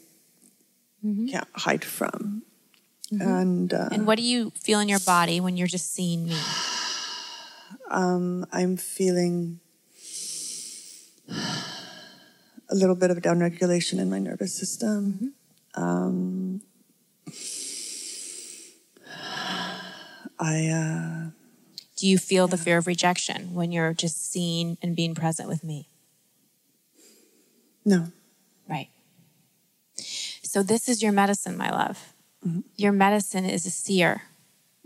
can't 1.29 1.47
hide 1.55 1.83
from. 1.83 2.43
And, 3.11 3.73
uh, 3.73 3.89
And 3.91 4.07
what 4.07 4.17
do 4.17 4.23
you 4.23 4.51
feel 4.51 4.79
in 4.79 4.87
your 4.87 4.99
body 4.99 5.41
when 5.41 5.57
you're 5.57 5.67
just 5.67 5.93
seeing 5.93 6.25
me? 6.25 6.37
um, 7.89 8.45
I'm 8.53 8.77
feeling 8.77 9.59
a 11.27 12.75
little 12.75 12.95
bit 12.95 13.11
of 13.11 13.17
downregulation 13.17 13.99
in 13.99 14.09
my 14.09 14.19
nervous 14.19 14.53
system. 14.53 15.33
Um, 15.75 16.61
I, 20.39 20.67
uh, 20.67 21.31
Do 21.97 22.07
you 22.07 22.17
feel 22.17 22.47
the 22.47 22.57
fear 22.57 22.77
of 22.77 22.87
rejection 22.87 23.53
when 23.53 23.71
you're 23.71 23.93
just 23.93 24.31
seeing 24.31 24.77
and 24.81 24.95
being 24.95 25.13
present 25.15 25.49
with 25.49 25.63
me? 25.63 25.87
No. 27.85 28.07
Right. 28.69 28.89
So, 29.95 30.63
this 30.63 30.89
is 30.89 31.01
your 31.01 31.11
medicine, 31.11 31.57
my 31.57 31.69
love. 31.71 32.13
Mm-hmm. 32.45 32.61
Your 32.75 32.91
medicine 32.91 33.45
is 33.45 33.65
a 33.65 33.71
seer. 33.71 34.23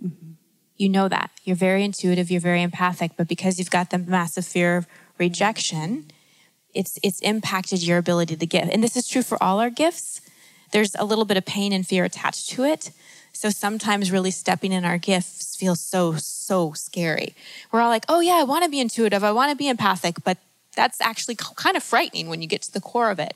Mm-hmm. 0.03 0.31
You 0.77 0.89
know 0.89 1.07
that. 1.07 1.31
You're 1.43 1.55
very 1.55 1.83
intuitive, 1.83 2.29
you're 2.29 2.41
very 2.41 2.61
empathic, 2.61 3.11
but 3.17 3.27
because 3.27 3.57
you've 3.57 3.69
got 3.69 3.91
the 3.91 3.97
massive 3.97 4.45
fear 4.45 4.77
of 4.77 4.87
rejection, 5.17 6.11
it's, 6.73 6.99
it's 7.01 7.21
impacted 7.21 7.81
your 7.81 7.97
ability 7.97 8.35
to 8.35 8.45
give. 8.45 8.67
And 8.69 8.83
this 8.83 8.97
is 8.97 9.07
true 9.07 9.23
for 9.23 9.41
all 9.41 9.59
our 9.59 9.69
gifts. 9.69 10.19
There's 10.71 10.93
a 10.95 11.05
little 11.05 11.23
bit 11.23 11.37
of 11.37 11.45
pain 11.45 11.71
and 11.71 11.87
fear 11.87 12.03
attached 12.03 12.49
to 12.49 12.65
it. 12.65 12.91
So 13.31 13.49
sometimes 13.49 14.11
really 14.11 14.31
stepping 14.31 14.73
in 14.73 14.83
our 14.83 14.97
gifts 14.97 15.55
feels 15.55 15.79
so, 15.79 16.15
so 16.15 16.73
scary. 16.73 17.35
We're 17.71 17.81
all 17.81 17.89
like, 17.89 18.05
oh, 18.09 18.19
yeah, 18.19 18.33
I 18.33 18.43
want 18.43 18.65
to 18.65 18.69
be 18.69 18.79
intuitive, 18.79 19.23
I 19.23 19.31
want 19.31 19.51
to 19.51 19.55
be 19.55 19.69
empathic, 19.69 20.23
but 20.23 20.37
that's 20.75 21.01
actually 21.01 21.35
kind 21.35 21.77
of 21.77 21.83
frightening 21.83 22.27
when 22.27 22.41
you 22.41 22.47
get 22.47 22.61
to 22.63 22.71
the 22.71 22.81
core 22.81 23.09
of 23.09 23.19
it. 23.19 23.35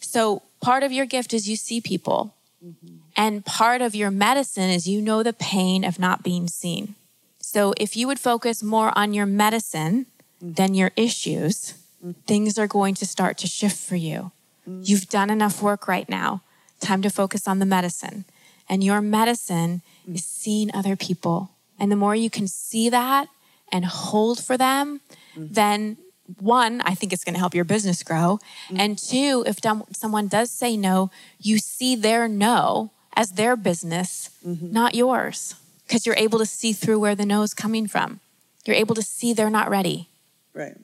So 0.00 0.42
part 0.60 0.82
of 0.82 0.92
your 0.92 1.06
gift 1.06 1.32
is 1.32 1.48
you 1.48 1.56
see 1.56 1.80
people. 1.80 2.34
Mm-hmm. 2.64 2.96
And 3.16 3.44
part 3.44 3.82
of 3.82 3.94
your 3.94 4.10
medicine 4.10 4.70
is 4.70 4.88
you 4.88 5.00
know 5.00 5.22
the 5.22 5.32
pain 5.32 5.84
of 5.84 5.98
not 5.98 6.22
being 6.22 6.48
seen. 6.48 6.94
So 7.40 7.74
if 7.76 7.96
you 7.96 8.06
would 8.06 8.20
focus 8.20 8.62
more 8.62 8.96
on 8.96 9.14
your 9.14 9.26
medicine 9.26 10.06
mm-hmm. 10.42 10.52
than 10.52 10.74
your 10.74 10.92
issues, 10.96 11.74
mm-hmm. 11.98 12.12
things 12.26 12.58
are 12.58 12.68
going 12.68 12.94
to 12.96 13.06
start 13.06 13.38
to 13.38 13.46
shift 13.46 13.76
for 13.76 13.96
you. 13.96 14.32
You've 14.64 15.08
done 15.08 15.30
enough 15.30 15.60
work 15.60 15.88
right 15.88 16.08
now. 16.08 16.42
Time 16.80 17.02
to 17.02 17.10
focus 17.10 17.48
on 17.48 17.58
the 17.58 17.66
medicine. 17.66 18.24
And 18.68 18.82
your 18.82 19.00
medicine 19.00 19.82
mm. 20.08 20.14
is 20.14 20.24
seeing 20.24 20.72
other 20.74 20.94
people. 20.94 21.50
And 21.78 21.90
the 21.90 21.96
more 21.96 22.14
you 22.14 22.30
can 22.30 22.46
see 22.46 22.88
that 22.90 23.28
and 23.72 23.84
hold 23.84 24.42
for 24.42 24.56
them, 24.56 25.00
then 25.36 25.96
one, 26.38 26.80
I 26.82 26.94
think 26.94 27.12
it's 27.12 27.24
going 27.24 27.34
to 27.34 27.38
help 27.38 27.54
your 27.54 27.64
business 27.64 28.02
grow. 28.02 28.38
Mm-hmm. 28.68 28.80
And 28.80 28.98
two, 28.98 29.44
if 29.46 29.58
someone 29.92 30.28
does 30.28 30.50
say 30.50 30.76
no, 30.76 31.10
you 31.38 31.58
see 31.58 31.96
their 31.96 32.28
no 32.28 32.90
as 33.14 33.32
their 33.32 33.56
business, 33.56 34.30
mm-hmm. 34.46 34.72
not 34.72 34.94
yours, 34.94 35.54
because 35.86 36.06
you're 36.06 36.16
able 36.16 36.38
to 36.38 36.46
see 36.46 36.72
through 36.72 36.98
where 36.98 37.14
the 37.14 37.26
no 37.26 37.42
is 37.42 37.54
coming 37.54 37.86
from. 37.86 38.20
You're 38.64 38.76
able 38.76 38.94
to 38.94 39.02
see 39.02 39.32
they're 39.32 39.50
not 39.50 39.70
ready. 39.70 40.08
Right. 40.54 40.76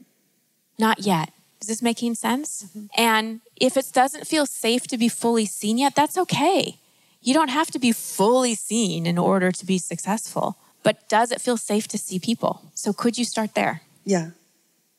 Not 0.78 1.00
yet. 1.06 1.32
Is 1.60 1.68
this 1.68 1.82
making 1.82 2.14
sense? 2.14 2.64
Mm-hmm. 2.64 2.86
And 2.96 3.40
if 3.56 3.76
it 3.76 3.90
doesn't 3.92 4.26
feel 4.26 4.46
safe 4.46 4.86
to 4.88 4.98
be 4.98 5.08
fully 5.08 5.46
seen 5.46 5.78
yet, 5.78 5.94
that's 5.94 6.16
okay. 6.18 6.78
You 7.20 7.34
don't 7.34 7.48
have 7.50 7.70
to 7.72 7.78
be 7.78 7.92
fully 7.92 8.54
seen 8.54 9.06
in 9.06 9.18
order 9.18 9.50
to 9.50 9.66
be 9.66 9.78
successful. 9.78 10.56
But 10.82 11.08
does 11.08 11.32
it 11.32 11.40
feel 11.40 11.56
safe 11.56 11.88
to 11.88 11.98
see 11.98 12.18
people? 12.18 12.62
So 12.74 12.92
could 12.92 13.18
you 13.18 13.24
start 13.24 13.54
there? 13.54 13.82
Yeah. 14.04 14.30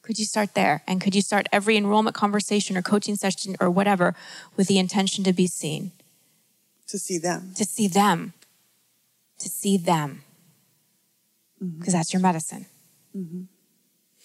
Could 0.10 0.18
you 0.18 0.26
start 0.26 0.56
there? 0.56 0.82
And 0.88 1.00
could 1.00 1.14
you 1.14 1.22
start 1.22 1.46
every 1.52 1.78
enrollment 1.78 2.16
conversation 2.16 2.76
or 2.76 2.82
coaching 2.82 3.16
session 3.16 3.56
or 3.60 3.70
whatever 3.70 4.16
with 4.58 4.68
the 4.68 4.80
intention 4.80 5.24
to 5.24 5.32
be 5.32 5.46
seen, 5.46 5.92
To 6.88 6.98
see 6.98 7.20
them. 7.20 7.54
to 7.54 7.64
see 7.64 7.88
them, 7.88 8.34
to 9.38 9.48
see 9.48 9.78
them? 9.78 10.24
Mm-hmm. 11.62 11.78
Because 11.78 11.94
that's 11.94 12.12
your 12.12 12.24
medicine. 12.24 12.66
Mm-hmm. 13.16 13.44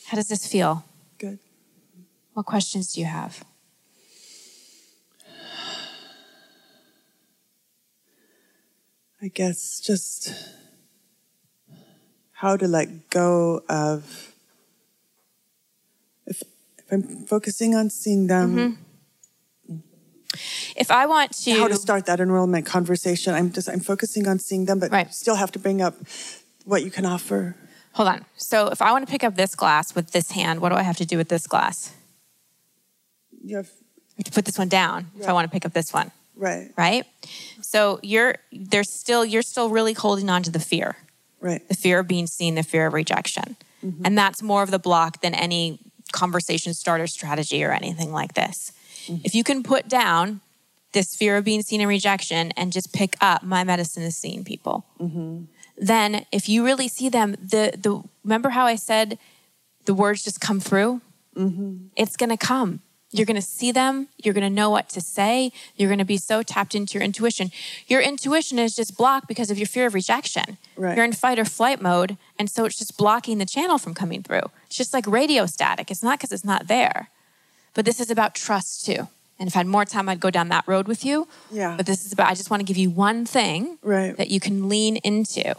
How 0.07 0.17
does 0.17 0.29
this 0.29 0.47
feel? 0.47 0.87
Good. 1.19 1.39
What 2.33 2.47
questions 2.47 2.95
do 2.95 3.03
you 3.03 3.07
have? 3.07 3.45
I 9.21 9.29
guess 9.29 9.81
just 9.81 10.33
how 12.33 12.57
to 12.57 12.67
let 12.67 13.11
go 13.11 13.63
of 13.69 14.34
I'm 16.95 17.27
focusing 17.27 17.75
on 17.75 17.91
seeing 17.91 18.27
them, 18.29 18.57
mm-hmm. 18.57 18.81
If 20.77 20.91
I 20.91 21.07
want 21.07 21.31
to, 21.45 21.53
how 21.53 21.69
to 21.69 21.77
start 21.77 22.07
that 22.07 22.19
enrollment 22.19 22.67
conversation. 22.67 23.35
I'm 23.35 23.53
just 23.53 23.69
I'm 23.69 23.79
focusing 23.81 24.27
on 24.27 24.39
seeing 24.41 24.65
them, 24.65 24.81
but 24.81 24.91
Right. 24.91 25.13
still 25.15 25.37
have 25.37 25.53
to 25.53 25.61
bring 25.61 25.81
up 25.81 25.95
what 26.65 26.83
you 26.83 26.91
can 26.91 27.07
offer. 27.07 27.55
hold 27.93 28.09
on. 28.09 28.25
So 28.37 28.69
if 28.69 28.83
I 28.83 28.91
want 28.91 29.07
to 29.07 29.11
pick 29.11 29.23
up 29.23 29.37
this 29.37 29.55
glass 29.55 29.95
with 29.95 30.11
this 30.11 30.33
hand, 30.33 30.61
what 30.61 30.71
do 30.71 30.75
I 30.75 30.83
have 30.83 30.97
to 30.97 31.07
do 31.07 31.17
with 31.17 31.29
this 31.29 31.47
glass? 31.47 31.93
You 33.45 33.59
have 33.59 33.69
I 33.69 34.15
have 34.19 34.25
to 34.25 34.33
put 34.33 34.45
this 34.45 34.59
one 34.59 34.69
down 34.69 35.11
if 35.21 35.29
I 35.29 35.33
want 35.33 35.49
to 35.49 35.53
pick 35.53 35.65
up 35.65 35.73
this 35.73 35.93
one, 35.93 36.11
right, 36.37 36.71
right? 36.77 37.05
So 37.61 38.01
you're 38.03 38.37
there's 38.53 38.91
still 38.91 39.25
you're 39.25 39.43
still 39.43 39.69
really 39.69 39.93
holding 39.93 40.29
on 40.31 40.43
to 40.45 40.51
the 40.51 40.61
fear. 40.61 40.97
right, 41.41 41.67
the 41.69 41.75
fear 41.75 42.01
of 42.01 42.09
being 42.09 42.27
seen, 42.27 42.55
the 42.57 42.63
fear 42.65 42.87
of 42.87 42.93
rejection. 42.95 43.57
Mm-hmm. 43.85 44.03
And 44.07 44.19
that's 44.19 44.43
more 44.43 44.63
of 44.65 44.71
the 44.73 44.79
block 44.81 45.21
than 45.21 45.35
any 45.35 45.79
conversation 46.13 46.75
starter 46.75 47.07
strategy 47.07 47.65
or 47.65 47.73
anything 47.73 48.13
like 48.13 48.35
this. 48.35 48.73
Mm-hmm. 49.07 49.23
If 49.25 49.35
you 49.35 49.45
can 49.45 49.63
put 49.63 49.89
down 49.89 50.41
this 50.93 51.15
fear 51.15 51.37
of 51.37 51.45
being 51.45 51.63
seen 51.63 51.81
and 51.81 51.89
rejection 51.89 52.53
and 52.53 52.73
just 52.73 52.93
pick 52.93 53.17
up 53.21 53.43
my 53.43 53.65
medicine 53.65 54.03
is 54.03 54.17
seeing 54.17 54.45
people, 54.45 54.87
mm-hmm. 55.01 55.45
then 55.77 56.25
if 56.31 56.49
you 56.49 56.65
really 56.65 56.89
see 56.89 57.09
them, 57.09 57.33
the 57.33 57.75
the 57.77 58.03
remember 58.23 58.51
how 58.51 58.67
I 58.67 58.77
said 58.77 59.19
the 59.85 59.95
words 59.95 60.25
just 60.25 60.41
come 60.41 60.61
through? 60.61 61.01
Mm-hmm. 61.37 61.89
It's 61.97 62.17
gonna 62.17 62.39
come. 62.39 62.81
You're 63.17 63.27
going 63.27 63.37
to 63.37 63.43
see 63.59 63.71
them. 63.71 64.09
You're 64.23 64.35
going 64.35 64.43
to 64.43 64.51
know 64.51 64.71
what 64.71 64.89
to 64.91 65.01
say. 65.01 65.53
You're 65.77 65.89
going 65.89 66.01
to 66.01 66.05
be 66.05 66.17
so 66.17 66.43
tapped 66.43 66.75
into 66.75 66.95
your 66.95 67.05
intuition. 67.05 67.53
Your 67.87 68.01
intuition 68.01 68.59
is 68.59 68.75
just 68.75 68.97
blocked 68.97 69.29
because 69.29 69.53
of 69.53 69.57
your 69.59 69.69
fear 69.69 69.87
of 69.87 69.95
rejection. 69.95 70.59
Right. 70.77 70.97
You're 70.97 71.05
in 71.05 71.13
fight 71.13 71.39
or 71.39 71.45
flight 71.45 71.81
mode. 71.81 72.17
And 72.41 72.51
so 72.51 72.65
it's 72.65 72.77
just 72.77 72.99
blocking 72.99 73.39
the 73.39 73.47
channel 73.47 73.79
from 73.79 73.95
coming 73.95 74.25
through. 74.25 74.51
It's 74.67 74.77
just 74.77 74.93
like 74.93 75.07
radio 75.07 75.47
static. 75.47 75.93
It's 75.93 76.03
not 76.03 76.19
because 76.19 76.33
it's 76.33 76.45
not 76.45 76.67
there. 76.67 77.09
But 77.75 77.85
this 77.85 78.01
is 78.01 78.11
about 78.11 78.35
trust 78.35 78.85
too. 78.85 79.07
And 79.39 79.49
if 79.49 79.55
I 79.55 79.61
had 79.61 79.69
more 79.69 79.85
time, 79.85 80.09
I'd 80.09 80.19
go 80.21 80.31
down 80.31 80.49
that 80.49 80.67
road 80.67 80.89
with 80.89 81.05
you. 81.05 81.29
Yeah. 81.53 81.77
But 81.77 81.87
this 81.87 82.05
is 82.07 82.13
about, 82.13 82.29
I 82.31 82.35
just 82.35 82.51
want 82.51 82.61
to 82.63 82.65
give 82.65 82.77
you 82.77 82.91
one 82.91 83.27
thing 83.27 83.79
Right. 83.83 84.17
that 84.17 84.31
you 84.31 84.41
can 84.41 84.69
lean 84.69 84.97
into. 84.99 85.55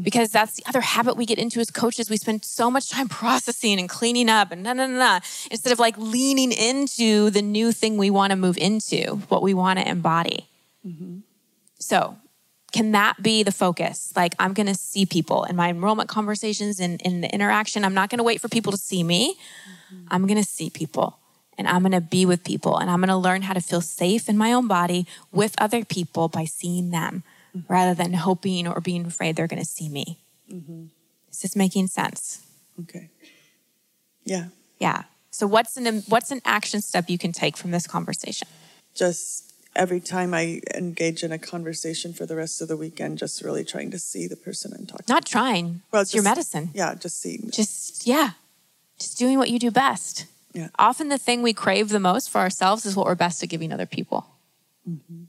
Because 0.00 0.30
that's 0.30 0.54
the 0.54 0.62
other 0.66 0.82
habit 0.82 1.16
we 1.16 1.24
get 1.24 1.38
into 1.38 1.60
as 1.60 1.70
coaches. 1.70 2.10
We 2.10 2.18
spend 2.18 2.44
so 2.44 2.70
much 2.70 2.90
time 2.90 3.08
processing 3.08 3.80
and 3.80 3.88
cleaning 3.88 4.28
up 4.28 4.52
and 4.52 4.62
na 4.62 4.74
na 4.74 4.86
na, 4.86 4.98
na, 4.98 5.20
instead 5.50 5.72
of 5.72 5.78
like 5.78 5.96
leaning 5.96 6.52
into 6.52 7.30
the 7.30 7.42
new 7.42 7.72
thing 7.72 7.96
we 7.96 8.10
want 8.10 8.30
to 8.30 8.36
move 8.36 8.58
into, 8.58 9.16
what 9.28 9.42
we 9.42 9.54
want 9.54 9.78
to 9.78 9.88
embody. 9.88 10.46
Mm-hmm. 10.86 11.20
So, 11.78 12.16
can 12.70 12.92
that 12.92 13.22
be 13.22 13.42
the 13.42 13.52
focus? 13.52 14.12
Like, 14.14 14.34
I'm 14.38 14.52
going 14.52 14.66
to 14.66 14.74
see 14.74 15.06
people 15.06 15.44
in 15.44 15.56
my 15.56 15.70
enrollment 15.70 16.08
conversations 16.10 16.80
and 16.80 17.00
in 17.00 17.22
the 17.22 17.32
interaction. 17.32 17.82
I'm 17.82 17.94
not 17.94 18.10
going 18.10 18.18
to 18.18 18.24
wait 18.24 18.42
for 18.42 18.48
people 18.48 18.72
to 18.72 18.78
see 18.78 19.02
me. 19.02 19.36
Mm-hmm. 19.92 20.06
I'm 20.10 20.26
going 20.26 20.36
to 20.36 20.48
see 20.48 20.68
people 20.68 21.18
and 21.56 21.66
I'm 21.66 21.80
going 21.82 21.92
to 21.92 22.00
be 22.00 22.24
with 22.24 22.44
people 22.44 22.78
and 22.78 22.90
I'm 22.90 23.00
going 23.00 23.08
to 23.08 23.16
learn 23.16 23.42
how 23.42 23.54
to 23.54 23.60
feel 23.60 23.80
safe 23.80 24.28
in 24.28 24.38
my 24.38 24.52
own 24.52 24.68
body 24.68 25.06
with 25.32 25.54
other 25.58 25.84
people 25.84 26.28
by 26.28 26.44
seeing 26.44 26.90
them 26.90 27.24
Mm-hmm. 27.58 27.72
rather 27.72 27.94
than 27.94 28.12
hoping 28.14 28.66
or 28.66 28.80
being 28.80 29.06
afraid 29.06 29.36
they're 29.36 29.46
going 29.46 29.62
to 29.62 29.68
see 29.68 29.88
me. 29.88 30.20
Mm-hmm. 30.52 30.84
Is 31.30 31.40
this 31.40 31.56
making 31.56 31.88
sense? 31.88 32.44
okay, 32.80 33.10
yeah. 34.24 34.46
Yeah. 34.78 35.02
So, 35.30 35.46
what's 35.46 35.76
an, 35.76 36.02
what's 36.08 36.30
an 36.30 36.40
action 36.44 36.80
step 36.80 37.08
you 37.10 37.18
can 37.18 37.32
take 37.32 37.56
from 37.56 37.70
this 37.70 37.86
conversation? 37.86 38.48
Just 38.94 39.52
every 39.76 40.00
time 40.00 40.34
I 40.34 40.60
engage 40.74 41.22
in 41.22 41.30
a 41.32 41.38
conversation 41.38 42.12
for 42.12 42.26
the 42.26 42.34
rest 42.36 42.60
of 42.62 42.68
the 42.68 42.76
weekend, 42.76 43.18
just 43.18 43.42
really 43.42 43.64
trying 43.64 43.90
to 43.92 43.98
see 43.98 44.26
the 44.26 44.36
person 44.36 44.72
I'm 44.76 44.86
talking. 44.86 45.04
Not 45.08 45.24
trying, 45.26 45.82
Well, 45.92 46.02
it's 46.02 46.14
your 46.14 46.22
just- 46.24 46.30
medicine. 46.30 46.70
Yeah, 46.74 46.94
just 46.94 47.20
see. 47.20 47.38
just 47.50 48.06
yeah 48.06 48.30
just 48.98 49.16
doing 49.18 49.38
what 49.38 49.48
you 49.50 49.58
do 49.60 49.70
best 49.70 50.26
Yeah. 50.52 50.68
often 50.78 51.08
the 51.08 51.18
thing 51.18 51.42
we 51.42 51.52
crave 51.52 51.88
the 51.90 52.00
most 52.00 52.30
for 52.30 52.38
ourselves 52.40 52.84
is 52.84 52.96
what 52.96 53.06
we're 53.06 53.14
best 53.14 53.40
at 53.44 53.48
giving 53.48 53.72
other 53.72 53.86
people 53.86 54.26
mm-hmm. 54.88 55.24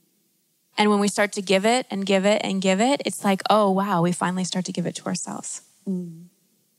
And 0.80 0.90
when 0.90 1.00
we 1.00 1.08
start 1.08 1.32
to 1.34 1.42
give 1.42 1.66
it 1.66 1.86
and 1.92 2.08
give 2.08 2.26
it 2.26 2.42
and 2.44 2.62
give 2.62 2.82
it 2.82 3.02
it's 3.06 3.24
like 3.24 3.44
oh 3.52 3.70
wow 3.70 4.02
we 4.02 4.12
finally 4.12 4.44
start 4.44 4.66
to 4.66 4.72
give 4.72 4.88
it 4.88 4.96
to 4.96 5.06
ourselves 5.06 5.62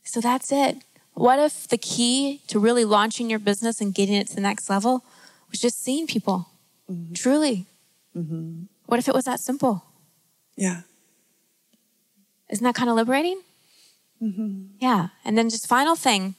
so 0.02 0.20
that's 0.20 0.50
it 0.50 0.78
what 1.14 1.38
if 1.38 1.68
the 1.68 1.78
key 1.78 2.40
to 2.48 2.58
really 2.58 2.84
launching 2.84 3.30
your 3.30 3.38
business 3.38 3.80
and 3.80 3.94
getting 3.94 4.16
it 4.16 4.26
to 4.26 4.34
the 4.34 4.40
next 4.40 4.68
level 4.68 5.04
was 5.50 5.60
just 5.60 5.82
seeing 5.84 6.06
people 6.06 6.48
mm-hmm. 6.90 7.12
truly 7.12 7.66
mm-hmm. 8.16 8.64
what 8.86 8.98
if 8.98 9.06
it 9.06 9.14
was 9.14 9.26
that 9.26 9.38
simple 9.38 9.84
Yeah, 10.56 10.82
Isn't 12.50 12.64
that 12.64 12.74
kind 12.74 12.90
of 12.90 12.96
liberating? 12.96 13.40
Mm-hmm. 14.22 14.76
Yeah. 14.78 15.08
And 15.24 15.38
then 15.38 15.48
just 15.48 15.66
final 15.66 15.96
thing. 15.96 16.34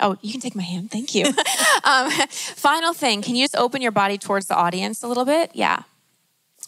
Oh, 0.00 0.16
you 0.22 0.32
can 0.32 0.40
take 0.40 0.54
my 0.54 0.62
hand. 0.62 0.90
Thank 0.90 1.14
you. 1.14 1.26
um, 1.84 2.10
final 2.30 2.94
thing. 2.94 3.20
Can 3.20 3.34
you 3.34 3.44
just 3.44 3.56
open 3.56 3.82
your 3.82 3.92
body 3.92 4.16
towards 4.16 4.46
the 4.46 4.56
audience 4.56 5.02
a 5.02 5.08
little 5.08 5.26
bit? 5.26 5.50
Yeah. 5.54 5.82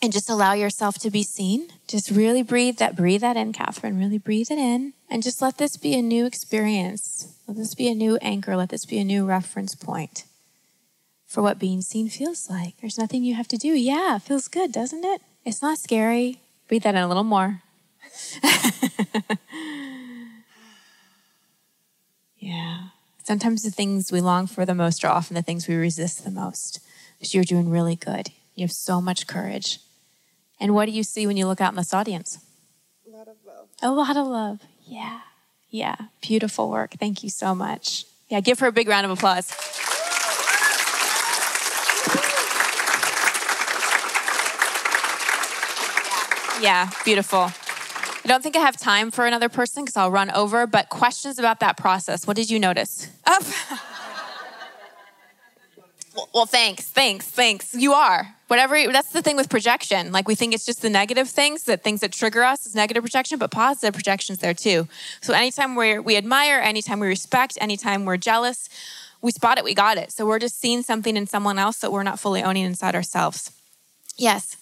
And 0.03 0.13
just 0.15 0.31
allow 0.31 0.55
yourself 0.55 0.99
to 1.01 1.11
be 1.11 1.23
seen. 1.23 1.69
Just 1.87 2.11
really 2.11 2.43
breathe 2.43 2.79
that. 2.79 2.97
Breathe 2.97 3.21
that 3.21 3.37
in, 3.37 3.53
Catherine. 3.53 3.99
Really 3.99 4.17
breathe 4.19 4.51
it 4.51 4.59
in. 4.59 4.95
And 5.11 5.23
just 5.23 5.43
let 5.43 5.59
this 5.59 5.77
be 5.77 5.95
a 5.95 6.01
new 6.03 6.25
experience. 6.25 7.35
Let 7.47 7.59
this 7.59 7.75
be 7.75 7.89
a 7.89 7.95
new 7.95 8.17
anchor. 8.23 8.57
Let 8.57 8.71
this 8.71 8.87
be 8.87 8.99
a 8.99 9.05
new 9.05 9.27
reference 9.27 9.75
point. 9.75 10.25
for 11.27 11.43
what 11.43 11.59
being 11.61 11.81
seen 11.81 12.09
feels 12.09 12.51
like. 12.51 12.75
There's 12.81 12.99
nothing 12.99 13.23
you 13.23 13.35
have 13.35 13.47
to 13.49 13.57
do. 13.57 13.69
Yeah, 13.69 14.17
it 14.17 14.23
feels 14.23 14.49
good, 14.49 14.73
doesn't 14.73 15.05
it? 15.05 15.21
It's 15.45 15.63
not 15.63 15.79
scary. 15.79 16.41
Breathe 16.67 16.83
that 16.83 16.97
in 16.97 17.03
a 17.03 17.07
little 17.09 17.23
more. 17.25 17.63
yeah. 22.39 22.89
Sometimes 23.23 23.63
the 23.63 23.71
things 23.71 24.11
we 24.11 24.21
long 24.21 24.47
for 24.47 24.65
the 24.67 24.75
most 24.75 25.05
are 25.05 25.13
often 25.13 25.35
the 25.37 25.43
things 25.43 25.69
we 25.69 25.77
resist 25.77 26.25
the 26.25 26.31
most. 26.31 26.81
But 27.21 27.33
you're 27.35 27.45
doing 27.45 27.71
really 27.71 27.97
good. 27.97 28.31
You 28.55 28.65
have 28.65 28.73
so 28.73 29.01
much 29.01 29.27
courage. 29.27 29.79
And 30.61 30.75
what 30.75 30.85
do 30.85 30.93
you 30.93 31.03
see 31.03 31.27
when 31.27 31.39
you 31.39 31.47
look 31.47 31.61
out 31.61 31.73
in 31.73 31.77
this 31.77 31.95
audience? 31.95 32.39
A 33.07 33.17
lot 33.17 33.27
of 33.29 33.37
love. 33.47 33.69
A 33.83 33.91
lot 33.91 34.17
of 34.17 34.27
love. 34.27 34.61
Yeah. 34.87 35.21
Yeah. 35.71 35.97
Beautiful 36.21 36.71
work. 36.71 36.93
Thank 37.01 37.23
you 37.25 37.31
so 37.31 37.55
much. 37.55 38.05
Yeah, 38.29 38.41
give 38.41 38.61
her 38.61 38.67
a 38.69 38.73
big 38.73 38.87
round 38.87 39.07
of 39.07 39.11
applause. 39.11 39.51
Yeah, 46.61 46.91
beautiful. 47.05 47.51
I 48.23 48.29
don't 48.29 48.43
think 48.43 48.55
I 48.55 48.61
have 48.61 48.77
time 48.77 49.11
for 49.11 49.25
another 49.25 49.49
person 49.49 49.83
because 49.83 49.97
I'll 49.97 50.11
run 50.11 50.31
over, 50.31 50.67
but 50.67 50.91
questions 50.91 51.39
about 51.39 51.61
that 51.61 51.79
process. 51.79 52.27
What 52.27 52.37
did 52.37 52.51
you 52.51 52.59
notice? 52.59 53.09
Oh. 53.27 53.79
Up. 56.17 56.29
well, 56.35 56.45
thanks, 56.47 56.85
thanks, 56.85 57.27
thanks. 57.27 57.75
You 57.75 57.95
are. 57.95 58.35
Whatever, 58.51 58.91
that's 58.91 59.11
the 59.13 59.23
thing 59.23 59.37
with 59.37 59.49
projection. 59.49 60.11
Like 60.11 60.27
we 60.27 60.35
think 60.35 60.53
it's 60.53 60.67
just 60.67 60.83
the 60.83 60.91
negative 60.91 61.29
things, 61.29 61.63
that 61.65 61.85
things 61.85 62.01
that 62.01 62.11
trigger 62.11 62.43
us 62.43 62.67
is 62.67 62.75
negative 62.75 63.05
projection, 63.05 63.39
but 63.39 63.53
positive 63.53 63.95
projection's 63.95 64.41
there 64.41 64.55
too. 64.55 64.89
So 65.21 65.33
anytime 65.33 65.77
we 65.77 66.01
we 66.01 66.17
admire, 66.17 66.59
anytime 66.59 66.99
we 66.99 67.07
respect, 67.07 67.57
anytime 67.61 68.05
we're 68.05 68.17
jealous, 68.17 68.69
we 69.23 69.31
spot 69.31 69.59
it, 69.59 69.63
we 69.63 69.73
got 69.73 69.99
it. 69.99 70.11
So 70.11 70.27
we're 70.27 70.41
just 70.41 70.61
seeing 70.61 70.83
something 70.83 71.17
in 71.17 71.29
someone 71.29 71.61
else 71.61 71.79
that 71.79 71.93
we're 71.93 72.03
not 72.03 72.19
fully 72.19 72.43
owning 72.43 72.65
inside 72.65 72.97
ourselves. 72.97 73.53
Yes. 74.17 74.57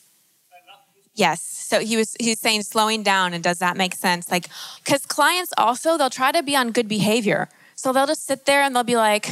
Yes. 1.15 1.41
So 1.41 1.81
he 1.81 1.97
was 1.97 2.15
he's 2.21 2.41
saying 2.41 2.65
slowing 2.65 3.03
down 3.03 3.33
and 3.33 3.43
does 3.43 3.59
that 3.61 3.79
make 3.79 3.95
sense? 3.95 4.31
Like 4.31 4.49
cuz 4.85 5.07
clients 5.07 5.55
also 5.57 5.97
they'll 5.97 6.11
try 6.11 6.31
to 6.31 6.43
be 6.43 6.55
on 6.55 6.73
good 6.73 6.89
behavior. 6.89 7.49
So 7.75 7.95
they'll 7.95 8.07
just 8.07 8.27
sit 8.27 8.45
there 8.45 8.61
and 8.63 8.77
they'll 8.77 8.85
be 8.85 8.97
like, 8.97 9.31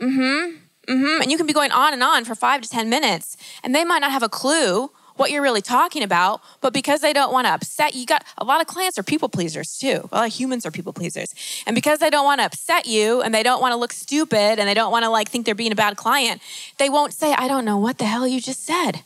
"Mhm. 0.00 0.58
Mhm." 0.88 1.22
And 1.22 1.30
you 1.30 1.36
can 1.36 1.46
be 1.46 1.52
going 1.52 1.72
on 1.72 1.92
and 1.92 2.02
on 2.02 2.24
for 2.24 2.34
5 2.34 2.60
to 2.62 2.68
10 2.68 2.88
minutes 2.88 3.36
and 3.62 3.74
they 3.74 3.84
might 3.84 4.00
not 4.00 4.12
have 4.12 4.22
a 4.22 4.28
clue 4.28 4.90
what 5.16 5.30
you're 5.30 5.42
really 5.42 5.60
talking 5.60 6.02
about, 6.02 6.40
but 6.62 6.72
because 6.72 7.02
they 7.02 7.12
don't 7.12 7.30
want 7.30 7.46
to 7.46 7.52
upset 7.52 7.94
you, 7.94 8.06
got 8.06 8.24
a 8.38 8.44
lot 8.44 8.62
of 8.62 8.66
clients 8.66 8.98
are 8.98 9.02
people 9.02 9.28
pleasers 9.28 9.76
too. 9.76 10.08
A 10.10 10.16
lot 10.16 10.26
of 10.28 10.32
humans 10.32 10.64
are 10.64 10.70
people 10.70 10.94
pleasers. 10.94 11.34
And 11.66 11.74
because 11.74 11.98
they 11.98 12.08
don't 12.08 12.24
want 12.24 12.40
to 12.40 12.46
upset 12.46 12.86
you 12.86 13.20
and 13.20 13.34
they 13.34 13.42
don't 13.42 13.60
want 13.60 13.72
to 13.72 13.76
look 13.76 13.92
stupid 13.92 14.58
and 14.58 14.66
they 14.66 14.72
don't 14.72 14.90
want 14.90 15.04
to 15.04 15.10
like 15.10 15.28
think 15.28 15.44
they're 15.44 15.54
being 15.54 15.72
a 15.72 15.76
bad 15.76 15.98
client, 15.98 16.40
they 16.78 16.88
won't 16.88 17.12
say, 17.12 17.34
"I 17.34 17.48
don't 17.48 17.66
know 17.66 17.76
what 17.76 17.98
the 17.98 18.06
hell 18.06 18.26
you 18.26 18.40
just 18.40 18.64
said." 18.64 19.02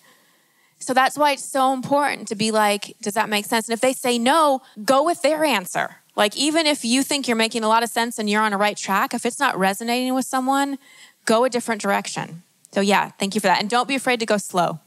So 0.79 0.93
that's 0.95 1.17
why 1.17 1.33
it's 1.33 1.45
so 1.45 1.73
important 1.73 2.29
to 2.29 2.35
be 2.35 2.51
like, 2.51 2.95
does 3.01 3.15
that 3.15 3.29
make 3.29 3.47
sense? 3.47 3.67
And 3.69 3.73
if 3.73 3.81
they 3.81 3.95
say 3.95 4.19
no, 4.19 4.61
go 4.85 5.03
with 5.03 5.23
their 5.23 5.45
answer. 5.45 5.97
Like, 6.15 6.37
even 6.37 6.67
if 6.67 6.85
you 6.85 7.03
think 7.03 7.27
you're 7.27 7.37
making 7.37 7.65
a 7.65 7.69
lot 7.69 7.83
of 7.83 7.89
sense 7.89 8.19
and 8.19 8.29
you're 8.29 8.43
on 8.43 8.53
a 8.53 8.59
right 8.59 8.77
track, 8.77 9.15
if 9.15 9.25
it's 9.27 9.41
not 9.41 9.59
resonating 9.59 10.15
with 10.15 10.27
someone, 10.27 10.79
go 11.25 11.45
a 11.45 11.51
different 11.51 11.81
direction. 11.81 12.43
So, 12.73 12.81
yeah, 12.81 13.11
thank 13.11 13.35
you 13.35 13.41
for 13.41 13.47
that. 13.47 13.61
And 13.61 13.71
don't 13.71 13.89
be 13.89 13.95
afraid 13.95 14.21
to 14.21 14.27
go 14.27 14.37
slow. 14.37 14.81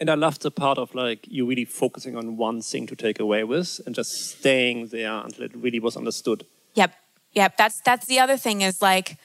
And 0.00 0.08
I 0.08 0.14
love 0.14 0.38
the 0.38 0.50
part 0.50 0.78
of 0.78 0.94
like 0.94 1.26
you 1.28 1.44
really 1.46 1.64
focusing 1.64 2.16
on 2.16 2.36
one 2.36 2.62
thing 2.62 2.86
to 2.86 2.94
take 2.94 3.18
away 3.18 3.42
with 3.44 3.80
and 3.84 3.94
just 3.94 4.38
staying 4.38 4.88
there 4.88 5.12
until 5.12 5.44
it 5.44 5.56
really 5.56 5.80
was 5.80 5.96
understood. 5.96 6.46
Yep. 6.74 6.94
Yep. 7.32 7.56
That's 7.56 7.80
that's 7.80 8.06
the 8.06 8.20
other 8.20 8.36
thing 8.36 8.60
is 8.62 8.80
like 8.80 9.16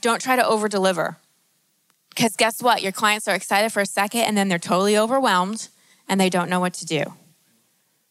don't 0.00 0.22
try 0.22 0.36
to 0.36 0.46
over 0.46 0.68
deliver. 0.68 1.18
Because 2.08 2.36
guess 2.36 2.62
what? 2.62 2.82
Your 2.82 2.92
clients 2.92 3.28
are 3.28 3.34
excited 3.34 3.70
for 3.70 3.80
a 3.80 3.86
second 3.86 4.22
and 4.22 4.36
then 4.36 4.48
they're 4.48 4.58
totally 4.58 4.96
overwhelmed 4.96 5.68
and 6.08 6.20
they 6.20 6.30
don't 6.30 6.48
know 6.48 6.60
what 6.60 6.72
to 6.74 6.86
do. 6.86 7.04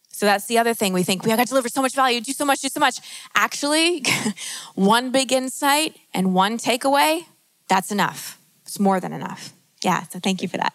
So 0.08 0.26
that's 0.26 0.46
the 0.46 0.58
other 0.58 0.74
thing. 0.74 0.92
We 0.92 1.02
think 1.02 1.24
we 1.24 1.30
got 1.30 1.40
to 1.40 1.44
deliver 1.44 1.68
so 1.68 1.82
much 1.82 1.94
value, 1.94 2.20
do 2.20 2.32
so 2.32 2.44
much, 2.44 2.60
do 2.60 2.68
so 2.68 2.78
much. 2.78 3.00
Actually, 3.34 4.04
one 4.76 5.10
big 5.10 5.32
insight 5.32 5.96
and 6.12 6.32
one 6.34 6.58
takeaway, 6.58 7.24
that's 7.68 7.90
enough. 7.90 8.38
It's 8.62 8.78
more 8.78 9.00
than 9.00 9.12
enough. 9.12 9.52
Yeah, 9.82 10.02
so 10.04 10.18
thank 10.18 10.42
you 10.42 10.48
for 10.48 10.56
that. 10.56 10.72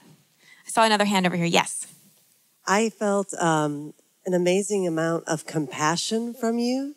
I 0.68 0.70
saw 0.70 0.84
another 0.84 1.06
hand 1.06 1.26
over 1.26 1.36
here. 1.36 1.46
Yes. 1.46 1.88
I 2.68 2.90
felt 2.90 3.34
um, 3.34 3.94
an 4.26 4.34
amazing 4.34 4.86
amount 4.88 5.28
of 5.28 5.46
compassion 5.46 6.34
from 6.34 6.60
you 6.60 6.96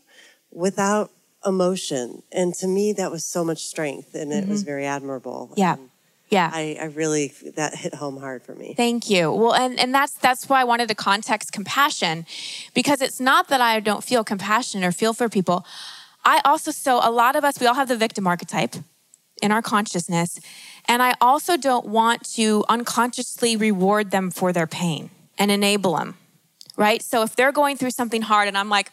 without 0.50 1.10
emotion. 1.46 2.22
And 2.30 2.54
to 2.56 2.68
me, 2.68 2.92
that 2.92 3.10
was 3.10 3.24
so 3.24 3.42
much 3.44 3.64
strength 3.64 4.14
and 4.14 4.32
it 4.32 4.46
was 4.46 4.62
very 4.62 4.84
admirable. 4.84 5.52
Yeah. 5.56 5.74
And 5.74 5.90
Yeah. 6.28 6.50
I, 6.52 6.76
I 6.80 6.84
really, 6.84 7.32
that 7.56 7.74
hit 7.74 7.94
home 7.94 8.18
hard 8.18 8.42
for 8.42 8.54
me. 8.54 8.74
Thank 8.76 9.08
you. 9.08 9.32
Well, 9.32 9.54
and, 9.54 9.80
and 9.80 9.94
that's 9.94 10.12
that's 10.12 10.48
why 10.48 10.60
I 10.60 10.64
wanted 10.64 10.88
to 10.88 10.94
context 10.94 11.52
compassion, 11.52 12.26
because 12.74 13.00
it's 13.00 13.20
not 13.20 13.48
that 13.48 13.60
I 13.60 13.80
don't 13.80 14.04
feel 14.04 14.24
compassion 14.24 14.84
or 14.84 14.92
feel 14.92 15.14
for 15.14 15.28
people. 15.28 15.64
I 16.24 16.40
also 16.44 16.70
so 16.70 17.00
a 17.02 17.10
lot 17.10 17.34
of 17.34 17.44
us 17.44 17.58
we 17.58 17.66
all 17.66 17.74
have 17.74 17.88
the 17.88 17.96
victim 17.96 18.26
archetype 18.26 18.76
in 19.42 19.52
our 19.52 19.60
consciousness, 19.60 20.40
and 20.88 21.02
I 21.02 21.14
also 21.20 21.56
don't 21.56 21.86
want 21.86 22.24
to 22.34 22.64
unconsciously 22.68 23.56
reward 23.56 24.10
them 24.10 24.30
for 24.30 24.52
their 24.52 24.66
pain 24.66 25.10
and 25.38 25.50
enable 25.50 25.96
them, 25.96 26.16
right? 26.76 27.02
So 27.02 27.22
if 27.22 27.36
they're 27.36 27.52
going 27.52 27.76
through 27.76 27.90
something 27.90 28.22
hard, 28.22 28.48
and 28.48 28.56
I'm 28.56 28.68
like, 28.68 28.90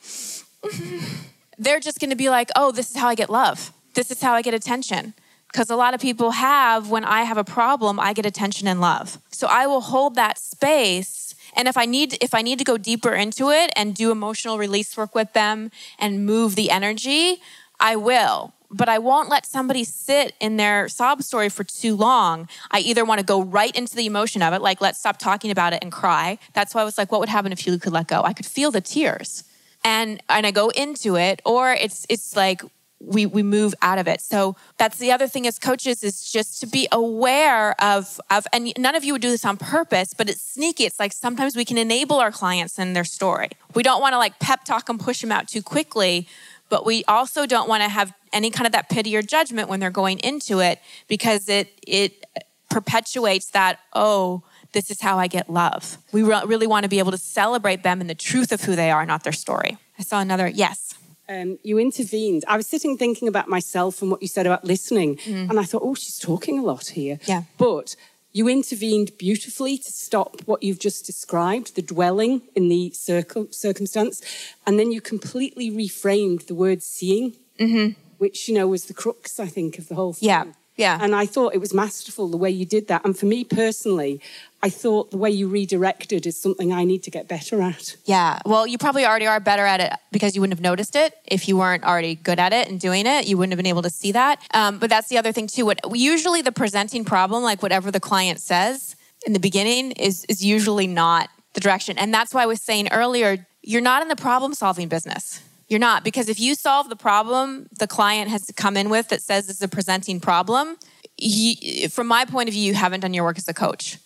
they're 1.58 1.80
just 1.80 2.00
to 2.00 2.16
be 2.16 2.30
like, 2.30 2.50
oh, 2.56 2.72
this 2.72 2.92
is 2.92 2.98
how 2.98 3.08
I 3.08 3.16
get 3.16 3.30
love. 3.30 3.72
This 3.94 4.12
is 4.12 4.22
how 4.22 4.34
I 4.34 4.42
get 4.42 4.54
attention. 4.54 5.14
Because 5.52 5.70
a 5.70 5.76
lot 5.76 5.94
of 5.94 6.00
people 6.00 6.32
have, 6.32 6.90
when 6.90 7.04
I 7.04 7.24
have 7.24 7.38
a 7.38 7.44
problem, 7.44 8.00
I 8.00 8.14
get 8.14 8.26
attention 8.26 8.68
and 8.68 8.80
love. 8.80 9.18
So 9.32 9.48
I 9.48 9.66
will 9.66 9.82
hold 9.82 10.16
that 10.16 10.38
space. 10.38 11.34
And 11.56 11.68
if 11.68 11.76
I 11.76 11.86
need, 11.86 12.18
if 12.22 12.36
I 12.36 12.42
need 12.44 12.60
to 12.60 12.64
go 12.64 12.78
deeper 12.78 13.14
into 13.14 13.50
it 13.50 13.72
and 13.76 13.96
do 13.96 14.12
emotional 14.12 14.60
release 14.60 14.96
work 14.96 15.16
with 15.16 15.34
them 15.34 15.72
and 15.98 16.26
move 16.26 16.56
the 16.56 16.70
energy, 16.70 17.42
I 17.80 17.96
will. 17.96 18.54
But 18.72 18.88
I 18.88 19.00
won't 19.00 19.30
let 19.30 19.46
somebody 19.46 19.84
sit 19.84 20.36
in 20.40 20.58
their 20.58 20.88
sob 20.90 21.24
story 21.24 21.50
for 21.50 21.64
too 21.64 21.96
long. 21.96 22.48
I 22.70 22.80
either 22.80 23.04
want 23.04 23.20
to 23.20 23.26
go 23.26 23.42
right 23.42 23.76
into 23.76 23.96
the 23.96 24.06
emotion 24.06 24.42
of 24.42 24.54
it, 24.54 24.62
like 24.62 24.80
let's 24.80 25.00
stop 25.00 25.18
talking 25.18 25.50
about 25.50 25.74
it 25.74 25.80
and 25.82 25.92
cry. 25.92 26.38
That's 26.54 26.76
why 26.76 26.82
I 26.82 26.84
was 26.84 26.98
like, 26.98 27.12
what 27.12 27.20
would 27.20 27.30
happen 27.30 27.52
if 27.52 27.66
you 27.66 27.78
could 27.80 27.94
let 27.94 28.08
go? 28.08 28.22
I 28.22 28.34
could 28.34 28.46
feel 28.46 28.70
the 28.72 28.82
tears 28.82 29.44
and 29.84 30.22
and 30.30 30.46
I 30.46 30.52
go 30.52 30.70
into 30.70 31.16
it, 31.16 31.42
or 31.46 31.72
it's 31.72 32.06
it's 32.10 32.36
like 32.36 32.62
we 33.00 33.26
we 33.26 33.44
move 33.44 33.74
out 33.82 33.98
of 33.98 34.08
it. 34.08 34.22
So 34.22 34.56
that's 34.78 34.98
the 34.98 35.12
other 35.12 35.28
thing 35.28 35.48
as 35.48 35.58
coaches 35.58 36.04
is 36.04 36.30
just 36.30 36.60
to 36.62 36.68
be 36.68 36.88
aware 36.92 37.82
of 37.82 38.20
of 38.30 38.46
and 38.52 38.74
none 38.78 38.96
of 38.96 39.04
you 39.04 39.14
would 39.14 39.22
do 39.22 39.30
this 39.30 39.46
on 39.46 39.58
purpose, 39.58 40.14
but 40.14 40.30
it's 40.30 40.42
sneaky. 40.42 40.86
It's 40.86 41.00
like 41.00 41.14
sometimes 41.14 41.56
we 41.56 41.66
can 41.66 41.78
enable 41.78 42.18
our 42.18 42.32
clients 42.32 42.78
in 42.78 42.94
their 42.94 43.06
story. 43.06 43.50
We 43.74 43.84
don't 43.84 44.02
want 44.02 44.14
to 44.14 44.18
like 44.18 44.40
pep 44.40 44.66
talk 44.66 44.90
and 44.90 45.00
push 45.00 45.22
them 45.22 45.32
out 45.32 45.48
too 45.48 45.62
quickly, 45.62 46.28
but 46.70 46.86
we 46.86 47.04
also 47.06 47.46
don't 47.46 47.68
want 47.68 47.84
to 47.84 47.90
have 47.90 48.14
any 48.32 48.52
kind 48.52 48.66
of 48.66 48.72
that 48.74 48.90
pity 48.90 49.16
or 49.16 49.22
judgment 49.22 49.70
when 49.70 49.80
they're 49.80 49.90
going 49.90 50.20
into 50.20 50.60
it 50.60 50.80
because 51.08 51.50
it 51.50 51.68
it 51.86 52.26
perpetuates 52.70 53.50
that 53.52 53.80
oh 53.94 54.44
this 54.72 54.92
is 54.92 55.02
how 55.02 55.18
I 55.18 55.28
get 55.28 55.50
love. 55.50 55.98
We 56.12 56.22
re- 56.24 56.44
really 56.46 56.68
want 56.68 56.84
to 56.84 56.90
be 56.90 57.00
able 57.00 57.12
to 57.12 57.18
celebrate 57.18 57.84
them 57.84 58.02
and 58.02 58.10
the 58.10 58.16
truth 58.16 58.52
of 58.52 58.62
who 58.62 58.76
they 58.76 58.92
are, 58.92 59.06
not 59.06 59.24
their 59.24 59.34
story. 59.34 59.78
I 59.98 60.04
saw 60.04 60.20
another, 60.20 60.48
yes. 60.48 60.94
Um, 61.28 61.60
you 61.64 61.78
intervened. 61.78 62.44
I 62.48 62.58
was 62.58 62.66
sitting 62.66 62.98
thinking 62.98 63.28
about 63.28 63.48
myself 63.48 64.02
and 64.02 64.10
what 64.10 64.22
you 64.22 64.28
said 64.28 64.48
about 64.48 64.66
listening, 64.66 65.20
and 65.28 65.60
I 65.60 65.64
thought, 65.64 65.84
oh, 65.86 65.94
she's 65.94 66.18
talking 66.18 66.58
a 66.58 66.64
lot 66.64 66.88
here. 66.88 67.20
Yeah. 67.26 67.44
But 67.60 67.96
you 68.32 68.48
intervened 68.48 69.18
beautifully 69.18 69.78
to 69.78 69.92
stop 69.92 70.42
what 70.46 70.62
you've 70.62 70.80
just 70.80 71.06
described, 71.06 71.76
the 71.76 71.82
dwelling 71.82 72.44
in 72.56 72.70
the 72.70 72.92
circle, 72.92 73.48
circumstance, 73.52 74.22
and 74.66 74.80
then 74.80 74.92
you 74.92 75.02
completely 75.02 75.72
reframed 75.72 76.48
the 76.48 76.56
word 76.56 76.84
seeing, 76.84 77.36
mm-hmm. 77.60 78.00
which 78.18 78.48
you 78.48 78.54
know 78.54 78.68
was 78.68 78.86
the 78.86 78.94
crux, 78.94 79.40
I 79.40 79.48
think, 79.48 79.80
of 79.80 79.88
the 79.88 79.96
whole 79.96 80.14
thing. 80.14 80.30
Yeah, 80.30 80.46
yeah. 80.76 81.00
And 81.02 81.16
I 81.16 81.26
thought 81.26 81.56
it 81.56 81.60
was 81.60 81.74
masterful 81.74 82.28
the 82.28 82.38
way 82.38 82.52
you 82.52 82.66
did 82.66 82.88
that. 82.88 83.04
And 83.04 83.18
for 83.18 83.26
me 83.26 83.44
personally, 83.44 84.22
I 84.62 84.70
thought 84.70 85.12
the 85.12 85.18
way 85.18 85.30
you 85.32 85.48
redirected 85.48 86.26
is 86.26 86.40
something 86.40 86.74
I 86.74 86.84
need 86.84 87.04
to 87.04 87.12
get 87.12 87.30
better 87.30 87.62
at. 87.62 87.96
Yeah. 88.06 88.40
Well, 88.46 88.68
you 88.68 88.78
probably 88.78 89.06
already 89.06 89.26
are 89.26 89.40
better 89.40 89.66
at 89.66 89.80
it 89.80 89.94
because 90.12 90.36
you 90.36 90.42
wouldn't 90.42 90.58
have 90.58 90.64
noticed 90.64 90.98
it 90.98 91.14
if 91.26 91.48
you 91.48 91.56
weren't 91.56 91.86
already 91.86 92.16
good 92.16 92.40
at 92.40 92.52
it 92.52 92.68
and 92.68 92.80
doing 92.80 93.06
it. 93.08 93.26
You 93.26 93.38
wouldn't 93.38 93.54
have 93.54 93.58
been 93.58 93.66
able 93.66 93.84
to 93.84 93.90
see 93.90 94.12
that. 94.12 94.46
Um, 94.54 94.78
but 94.78 94.90
that's 94.90 95.08
the 95.08 95.18
other 95.18 95.32
thing 95.32 95.48
too. 95.48 95.66
What 95.66 95.80
usually 95.94 96.42
the 96.42 96.52
presenting 96.52 97.06
problem, 97.06 97.42
like 97.42 97.64
whatever 97.64 97.90
the 97.90 98.02
client 98.02 98.40
says 98.40 98.98
in 99.26 99.32
the 99.32 99.40
beginning, 99.40 99.92
is 99.92 100.26
is 100.26 100.44
usually 100.44 100.88
not 100.88 101.30
the 101.54 101.62
direction. 101.62 101.98
And 101.98 102.14
that's 102.14 102.34
why 102.34 102.44
I 102.44 102.46
was 102.46 102.62
saying 102.62 102.90
earlier, 102.92 103.48
you're 103.62 103.82
not 103.82 104.02
in 104.02 104.10
the 104.10 104.16
problem 104.18 104.54
solving 104.54 104.90
business. 104.90 105.42
You're 105.70 105.80
not 105.80 106.04
because 106.04 106.28
if 106.28 106.40
you 106.40 106.54
solve 106.54 106.90
the 106.90 106.96
problem 106.98 107.70
the 107.78 107.88
client 107.88 108.30
has 108.30 108.46
to 108.48 108.54
come 108.54 108.76
in 108.76 108.90
with 108.90 109.08
that 109.10 109.22
says 109.22 109.50
it's 109.50 109.62
a 109.62 109.68
presenting 109.70 110.20
problem, 110.20 110.78
he, 111.16 111.88
from 111.88 112.08
my 112.08 112.26
point 112.26 112.50
of 112.50 112.54
view, 112.54 112.64
you 112.64 112.74
haven't 112.74 113.02
done 113.02 113.14
your 113.14 113.24
work 113.24 113.38
as 113.38 113.48
a 113.48 113.54
coach 113.54 113.98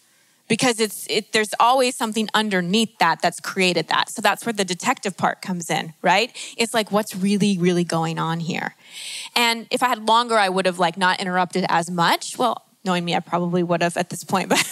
because 0.47 0.79
it's 0.79 1.07
it, 1.09 1.31
there's 1.31 1.53
always 1.59 1.95
something 1.95 2.29
underneath 2.33 2.97
that 2.99 3.21
that's 3.21 3.39
created 3.39 3.87
that. 3.87 4.09
So 4.09 4.21
that's 4.21 4.45
where 4.45 4.53
the 4.53 4.65
detective 4.65 5.17
part 5.17 5.41
comes 5.41 5.69
in 5.69 5.93
right? 6.01 6.31
It's 6.57 6.73
like 6.73 6.91
what's 6.91 7.15
really 7.15 7.57
really 7.57 7.83
going 7.83 8.19
on 8.19 8.39
here? 8.39 8.75
And 9.35 9.67
if 9.71 9.81
i 9.81 9.87
had 9.87 10.07
longer 10.07 10.37
i 10.37 10.49
would 10.49 10.65
have 10.65 10.79
like 10.79 10.97
not 10.97 11.19
interrupted 11.19 11.65
as 11.69 11.89
much. 11.89 12.37
Well 12.37 12.65
knowing 12.85 13.05
me, 13.05 13.15
I 13.15 13.19
probably 13.19 13.63
would 13.63 13.81
have 13.81 13.97
at 13.97 14.09
this 14.09 14.23
point, 14.23 14.49
but 14.49 14.65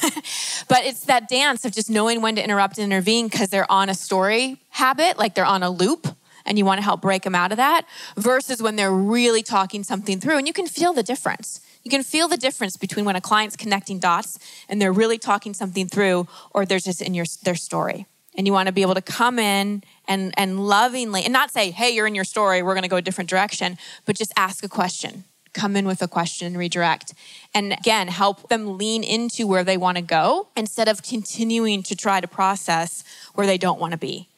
but 0.67 0.83
it's 0.83 1.05
that 1.05 1.29
dance 1.29 1.65
of 1.65 1.71
just 1.71 1.89
knowing 1.89 2.21
when 2.21 2.35
to 2.35 2.43
interrupt 2.43 2.77
and 2.77 2.91
intervene 2.91 3.27
because 3.27 3.49
they're 3.49 3.71
on 3.71 3.89
a 3.89 3.93
story 3.93 4.57
habit, 4.69 5.17
like 5.17 5.35
they're 5.35 5.45
on 5.45 5.63
a 5.63 5.69
loop, 5.69 6.07
and 6.45 6.57
you 6.57 6.65
want 6.65 6.79
to 6.79 6.83
help 6.83 7.01
break 7.01 7.23
them 7.23 7.35
out 7.35 7.51
of 7.51 7.57
that, 7.57 7.85
versus 8.17 8.61
when 8.61 8.75
they're 8.75 8.91
really 8.91 9.43
talking 9.43 9.83
something 9.83 10.19
through, 10.19 10.37
and 10.37 10.47
you 10.47 10.53
can 10.53 10.67
feel 10.67 10.93
the 10.93 11.03
difference. 11.03 11.61
You 11.83 11.91
can 11.91 12.03
feel 12.03 12.27
the 12.27 12.37
difference 12.37 12.77
between 12.77 13.05
when 13.05 13.15
a 13.15 13.21
client's 13.21 13.55
connecting 13.55 13.99
dots 13.99 14.39
and 14.69 14.81
they're 14.81 14.91
really 14.91 15.17
talking 15.17 15.53
something 15.53 15.87
through, 15.87 16.27
or 16.51 16.65
they're 16.65 16.79
just 16.79 17.01
in 17.01 17.13
your 17.13 17.25
their 17.43 17.55
story. 17.55 18.05
And 18.37 18.47
you 18.47 18.53
want 18.53 18.67
to 18.67 18.71
be 18.71 18.81
able 18.81 18.95
to 18.95 19.01
come 19.01 19.39
in 19.39 19.83
and 20.07 20.33
and 20.37 20.65
lovingly 20.65 21.23
and 21.23 21.33
not 21.33 21.51
say, 21.51 21.71
"Hey, 21.71 21.89
you're 21.91 22.07
in 22.07 22.15
your 22.15 22.23
story. 22.23 22.61
We're 22.61 22.73
going 22.73 22.83
to 22.83 22.89
go 22.89 22.97
a 22.97 23.01
different 23.01 23.29
direction," 23.29 23.77
but 24.05 24.15
just 24.15 24.31
ask 24.37 24.63
a 24.63 24.69
question 24.69 25.25
come 25.53 25.75
in 25.75 25.85
with 25.85 26.01
a 26.01 26.07
question 26.07 26.47
and 26.47 26.57
redirect. 26.57 27.13
And 27.53 27.73
again, 27.73 28.07
help 28.07 28.49
them 28.49 28.77
lean 28.77 29.03
into 29.03 29.47
where 29.47 29.63
they 29.63 29.77
want 29.77 29.97
to 29.97 30.01
go 30.01 30.47
instead 30.55 30.87
of 30.87 31.03
continuing 31.03 31.83
to 31.83 31.95
try 31.95 32.21
to 32.21 32.27
process 32.27 33.03
where 33.33 33.47
they 33.47 33.57
don't 33.57 33.79
want 33.79 33.91
to 33.91 33.97
be. 33.97 34.29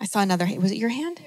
I 0.00 0.04
saw 0.04 0.20
another, 0.20 0.46
was 0.58 0.70
it 0.70 0.78
your 0.78 0.90
hand? 0.90 1.22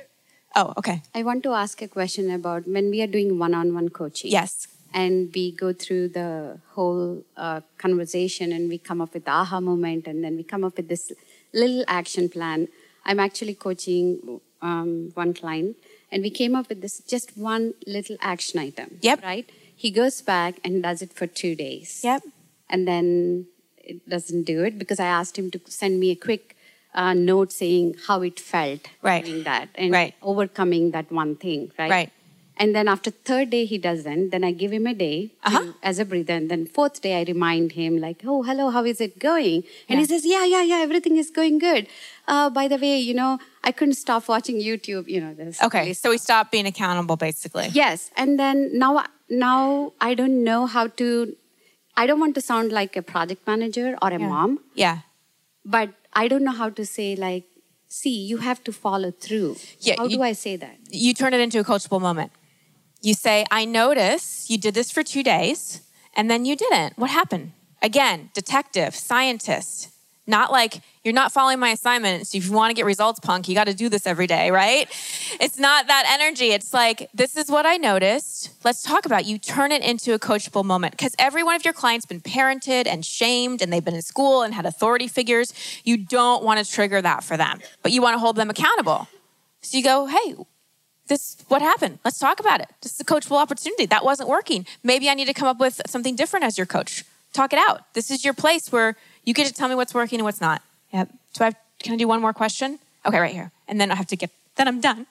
Oh, 0.55 0.73
okay. 0.77 1.01
I 1.15 1.23
want 1.23 1.43
to 1.43 1.53
ask 1.53 1.81
a 1.81 1.87
question 1.87 2.29
about 2.29 2.67
when 2.67 2.89
we 2.89 3.01
are 3.01 3.07
doing 3.07 3.39
one 3.39 3.53
on 3.53 3.73
one 3.73 3.89
coaching. 3.89 4.31
Yes. 4.31 4.67
And 4.93 5.31
we 5.33 5.51
go 5.51 5.73
through 5.73 6.09
the 6.09 6.59
whole 6.71 7.23
uh, 7.37 7.61
conversation 7.77 8.51
and 8.51 8.69
we 8.69 8.77
come 8.77 9.01
up 9.01 9.13
with 9.13 9.25
the 9.25 9.31
aha 9.31 9.59
moment 9.59 10.07
and 10.07 10.23
then 10.23 10.35
we 10.35 10.43
come 10.43 10.63
up 10.63 10.77
with 10.77 10.89
this 10.89 11.11
little 11.53 11.83
action 11.87 12.29
plan. 12.29 12.67
I'm 13.05 13.19
actually 13.19 13.55
coaching 13.55 14.41
um, 14.61 15.11
one 15.13 15.33
client 15.33 15.77
and 16.11 16.23
we 16.23 16.29
came 16.29 16.55
up 16.55 16.69
with 16.69 16.81
this 16.81 16.99
just 16.99 17.37
one 17.37 17.73
little 17.87 18.17
action 18.21 18.59
item. 18.59 18.97
Yep. 19.01 19.23
Right? 19.23 19.49
He 19.75 19.91
goes 19.91 20.21
back 20.21 20.55
and 20.63 20.83
does 20.83 21.01
it 21.01 21.13
for 21.13 21.25
two 21.25 21.55
days. 21.55 22.01
Yep. 22.03 22.23
And 22.69 22.87
then 22.87 23.47
it 23.77 24.07
doesn't 24.07 24.43
do 24.43 24.63
it 24.63 24.77
because 24.77 24.99
I 24.99 25.05
asked 25.05 25.37
him 25.37 25.49
to 25.51 25.61
send 25.67 25.99
me 25.99 26.11
a 26.11 26.15
quick 26.15 26.55
uh, 26.93 27.13
note 27.13 27.51
saying 27.51 27.95
how 28.07 28.21
it 28.21 28.39
felt 28.39 28.87
right. 29.01 29.23
doing 29.23 29.43
that 29.43 29.69
and 29.75 29.91
right. 29.91 30.13
overcoming 30.21 30.91
that 30.91 31.11
one 31.11 31.35
thing. 31.35 31.71
Right. 31.79 31.89
Right. 31.89 32.11
And 32.61 32.75
then 32.77 32.87
after 32.93 33.09
third 33.09 33.49
day 33.49 33.65
he 33.65 33.77
doesn't. 33.83 34.29
Then 34.29 34.43
I 34.47 34.51
give 34.51 34.71
him 34.71 34.85
a 34.85 34.93
day 34.93 35.31
uh-huh. 35.43 35.59
to, 35.59 35.75
as 35.81 35.97
a 35.97 36.05
breather. 36.05 36.33
And 36.33 36.49
then 36.51 36.67
fourth 36.67 37.01
day 37.05 37.13
I 37.19 37.23
remind 37.23 37.71
him 37.71 37.97
like, 37.99 38.21
oh 38.23 38.43
hello, 38.43 38.69
how 38.75 38.83
is 38.91 39.01
it 39.05 39.17
going? 39.17 39.63
And 39.89 39.95
yeah. 39.95 39.97
he 39.97 40.05
says, 40.05 40.25
yeah, 40.33 40.45
yeah, 40.45 40.61
yeah, 40.71 40.81
everything 40.87 41.15
is 41.17 41.31
going 41.31 41.57
good. 41.57 41.87
Uh, 42.27 42.51
by 42.51 42.67
the 42.73 42.77
way, 42.83 42.99
you 42.99 43.15
know, 43.15 43.39
I 43.63 43.71
couldn't 43.71 43.95
stop 43.95 44.27
watching 44.27 44.57
YouTube. 44.57 45.07
You 45.07 45.21
know 45.21 45.33
this. 45.33 45.61
Okay, 45.69 45.93
so 45.93 46.11
we 46.11 46.19
stopped 46.19 46.51
being 46.51 46.67
accountable, 46.67 47.17
basically. 47.17 47.69
Yes, 47.73 48.11
and 48.15 48.39
then 48.41 48.69
now, 48.77 49.05
now 49.29 49.93
I 49.99 50.13
don't 50.13 50.43
know 50.43 50.67
how 50.67 50.85
to. 51.01 51.35
I 51.97 52.05
don't 52.05 52.19
want 52.19 52.35
to 52.35 52.41
sound 52.41 52.71
like 52.71 52.95
a 52.95 53.01
project 53.01 53.47
manager 53.47 53.87
or 54.03 54.09
a 54.09 54.19
yeah. 54.19 54.27
mom. 54.33 54.59
Yeah. 54.75 54.99
But 55.65 55.89
I 56.13 56.27
don't 56.27 56.43
know 56.43 56.57
how 56.59 56.69
to 56.69 56.85
say 56.85 57.15
like, 57.15 57.45
see, 57.87 58.15
you 58.33 58.37
have 58.37 58.63
to 58.69 58.71
follow 58.71 59.09
through. 59.11 59.57
Yeah. 59.79 59.95
How 59.97 60.05
you, 60.05 60.17
do 60.17 60.23
I 60.29 60.31
say 60.33 60.55
that? 60.57 60.77
You 60.91 61.13
turn 61.13 61.33
it 61.33 61.41
into 61.47 61.59
a 61.59 61.63
coachable 61.63 61.99
moment. 61.99 62.31
You 63.01 63.13
say, 63.15 63.45
I 63.49 63.65
notice 63.65 64.49
you 64.49 64.57
did 64.57 64.73
this 64.75 64.91
for 64.91 65.03
two 65.03 65.23
days 65.23 65.81
and 66.15 66.29
then 66.29 66.45
you 66.45 66.55
didn't. 66.55 66.97
What 66.97 67.09
happened? 67.09 67.53
Again, 67.81 68.29
detective, 68.35 68.95
scientist, 68.95 69.89
not 70.27 70.51
like 70.51 70.81
you're 71.03 71.15
not 71.15 71.31
following 71.31 71.57
my 71.57 71.69
assignment. 71.69 72.27
So 72.27 72.37
if 72.37 72.45
you 72.45 72.51
want 72.51 72.69
to 72.69 72.75
get 72.75 72.85
results, 72.85 73.19
punk, 73.19 73.49
you 73.49 73.55
got 73.55 73.65
to 73.65 73.73
do 73.73 73.89
this 73.89 74.05
every 74.05 74.27
day, 74.27 74.51
right? 74.51 74.87
It's 75.39 75.57
not 75.57 75.87
that 75.87 76.05
energy. 76.19 76.51
It's 76.51 76.75
like, 76.75 77.09
this 77.11 77.35
is 77.35 77.49
what 77.49 77.65
I 77.65 77.77
noticed. 77.77 78.51
Let's 78.63 78.83
talk 78.83 79.07
about. 79.07 79.21
It. 79.21 79.27
You 79.27 79.39
turn 79.39 79.71
it 79.71 79.81
into 79.81 80.13
a 80.13 80.19
coachable 80.19 80.63
moment 80.63 80.91
because 80.91 81.15
every 81.17 81.41
one 81.41 81.55
of 81.55 81.65
your 81.65 81.73
clients 81.73 82.05
been 82.05 82.21
parented 82.21 82.85
and 82.85 83.03
shamed, 83.03 83.63
and 83.63 83.73
they've 83.73 83.83
been 83.83 83.95
in 83.95 84.03
school 84.03 84.43
and 84.43 84.53
had 84.53 84.67
authority 84.67 85.07
figures. 85.07 85.53
You 85.83 85.97
don't 85.97 86.43
want 86.43 86.63
to 86.63 86.71
trigger 86.71 87.01
that 87.01 87.23
for 87.23 87.35
them, 87.35 87.59
but 87.81 87.91
you 87.91 88.03
want 88.03 88.13
to 88.13 88.19
hold 88.19 88.35
them 88.35 88.51
accountable. 88.51 89.07
So 89.61 89.77
you 89.77 89.83
go, 89.83 90.05
hey, 90.05 90.35
this 91.11 91.35
what 91.49 91.61
happened. 91.61 91.99
Let's 92.05 92.19
talk 92.19 92.39
about 92.39 92.61
it. 92.61 92.69
This 92.81 92.93
is 92.93 92.99
a 93.01 93.03
coachable 93.03 93.39
opportunity. 93.45 93.85
That 93.85 94.03
wasn't 94.05 94.29
working. 94.29 94.65
Maybe 94.81 95.09
i 95.09 95.13
need 95.13 95.29
to 95.33 95.33
come 95.33 95.49
up 95.53 95.59
with 95.59 95.75
something 95.93 96.15
different 96.15 96.45
as 96.45 96.57
your 96.57 96.69
coach. 96.77 97.03
Talk 97.33 97.51
it 97.51 97.59
out. 97.67 97.79
This 97.93 98.09
is 98.09 98.23
your 98.23 98.33
place 98.33 98.71
where 98.71 98.95
you 99.25 99.33
get 99.33 99.45
to 99.47 99.53
tell 99.53 99.67
me 99.67 99.75
what's 99.75 99.93
working 99.93 100.19
and 100.19 100.25
what's 100.25 100.41
not. 100.49 100.61
Yep. 100.93 101.09
Do 101.33 101.43
i 101.43 101.47
have, 101.49 101.57
can 101.83 101.93
i 101.93 101.97
do 101.97 102.07
one 102.07 102.21
more 102.21 102.35
question? 102.43 102.79
Okay 103.05 103.19
right 103.19 103.35
here. 103.39 103.51
And 103.67 103.75
then 103.79 103.91
i 103.91 103.95
have 103.95 104.07
to 104.13 104.17
get 104.21 104.29
then 104.55 104.67
i'm 104.69 104.79
done. 104.79 105.05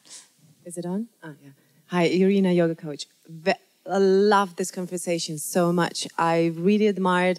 Is 0.64 0.78
it 0.80 0.86
on? 0.86 1.08
Oh 1.22 1.34
yeah. 1.44 1.50
Hi 1.94 2.04
irina 2.04 2.52
yoga 2.60 2.76
coach. 2.86 3.02
I 3.46 3.98
love 4.34 4.56
this 4.56 4.70
conversation 4.70 5.34
so 5.38 5.62
much. 5.80 6.08
I 6.16 6.36
really 6.68 6.86
admired 6.86 7.38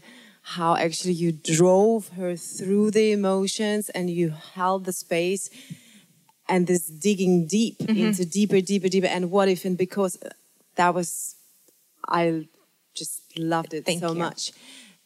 how 0.55 0.75
actually 0.75 1.13
you 1.23 1.31
drove 1.31 2.09
her 2.19 2.35
through 2.35 2.91
the 2.91 3.11
emotions 3.11 3.89
and 3.89 4.09
you 4.09 4.27
held 4.55 4.85
the 4.85 4.93
space 5.05 5.49
and 6.51 6.67
this 6.67 6.85
digging 6.87 7.47
deep 7.47 7.77
mm-hmm. 7.79 8.05
into 8.05 8.25
deeper, 8.25 8.59
deeper, 8.59 8.89
deeper. 8.89 9.07
And 9.07 9.31
what 9.31 9.47
if, 9.47 9.63
and 9.63 9.77
because 9.77 10.13
that 10.75 10.93
was, 10.93 11.35
I 12.07 12.47
just 12.93 13.21
loved 13.37 13.73
it 13.73 13.85
Thank 13.85 14.01
so 14.01 14.11
you. 14.11 14.19
much. 14.19 14.51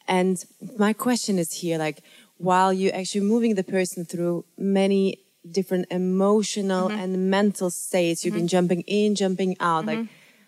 And 0.08 0.44
my 0.78 0.92
question 0.92 1.38
is 1.38 1.54
here, 1.62 1.78
like, 1.78 2.02
while 2.38 2.74
you're 2.74 2.96
actually 2.96 3.26
moving 3.26 3.54
the 3.54 3.64
person 3.64 4.06
through 4.06 4.44
many 4.58 5.20
different 5.50 5.86
emotional 5.92 6.90
mm-hmm. 6.90 7.00
and 7.00 7.30
mental 7.30 7.70
states, 7.70 8.26
you've 8.26 8.34
mm-hmm. 8.34 8.40
been 8.40 8.48
jumping 8.48 8.82
in, 8.88 9.14
jumping 9.14 9.56
out, 9.60 9.86
like 9.86 10.08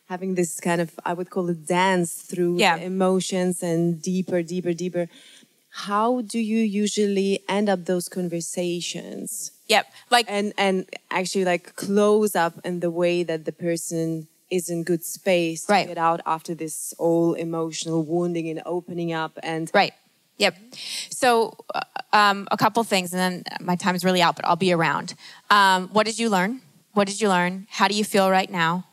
having 0.09 0.33
this 0.33 0.59
kind 0.59 0.81
of, 0.81 0.89
I 1.05 1.13
would 1.13 1.29
call 1.29 1.47
it 1.49 1.67
dance 1.67 2.13
through 2.13 2.57
yeah. 2.57 2.77
emotions 2.77 3.61
and 3.61 4.01
deeper, 4.01 4.41
deeper, 4.41 4.73
deeper. 4.73 5.07
How 5.85 6.21
do 6.21 6.39
you 6.39 6.57
usually 6.57 7.43
end 7.47 7.69
up 7.69 7.85
those 7.85 8.09
conversations? 8.09 9.51
Yep. 9.67 9.85
Like 10.09 10.25
and 10.27 10.51
and 10.57 10.89
actually 11.11 11.45
like 11.45 11.75
close 11.75 12.35
up 12.35 12.53
in 12.65 12.79
the 12.79 12.89
way 12.89 13.21
that 13.21 13.45
the 13.45 13.51
person 13.51 14.27
is 14.49 14.69
in 14.69 14.83
good 14.83 15.03
space 15.05 15.65
to 15.65 15.73
right. 15.73 15.87
get 15.87 15.99
out 15.99 16.19
after 16.25 16.55
this 16.55 16.95
all 16.97 17.35
emotional 17.35 18.03
wounding 18.03 18.49
and 18.49 18.63
opening 18.65 19.13
up 19.13 19.37
and 19.43 19.69
right. 19.71 19.93
Yep. 20.37 20.57
So 21.11 21.55
uh, 21.73 21.81
um, 22.11 22.47
a 22.49 22.57
couple 22.57 22.83
things, 22.83 23.13
and 23.13 23.19
then 23.19 23.43
my 23.61 23.75
time 23.75 23.93
is 23.93 24.03
really 24.03 24.21
out, 24.21 24.35
but 24.35 24.45
I'll 24.45 24.55
be 24.55 24.73
around. 24.73 25.13
Um, 25.51 25.89
what 25.89 26.07
did 26.07 26.17
you 26.17 26.29
learn? 26.29 26.61
What 26.93 27.07
did 27.07 27.21
you 27.21 27.29
learn? 27.29 27.67
How 27.69 27.87
do 27.87 27.93
you 27.93 28.03
feel 28.03 28.31
right 28.31 28.49
now? 28.49 28.87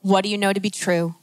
What 0.00 0.22
do 0.22 0.30
you 0.30 0.38
know 0.38 0.54
to 0.54 0.60
be 0.60 0.70
true? 0.70 1.14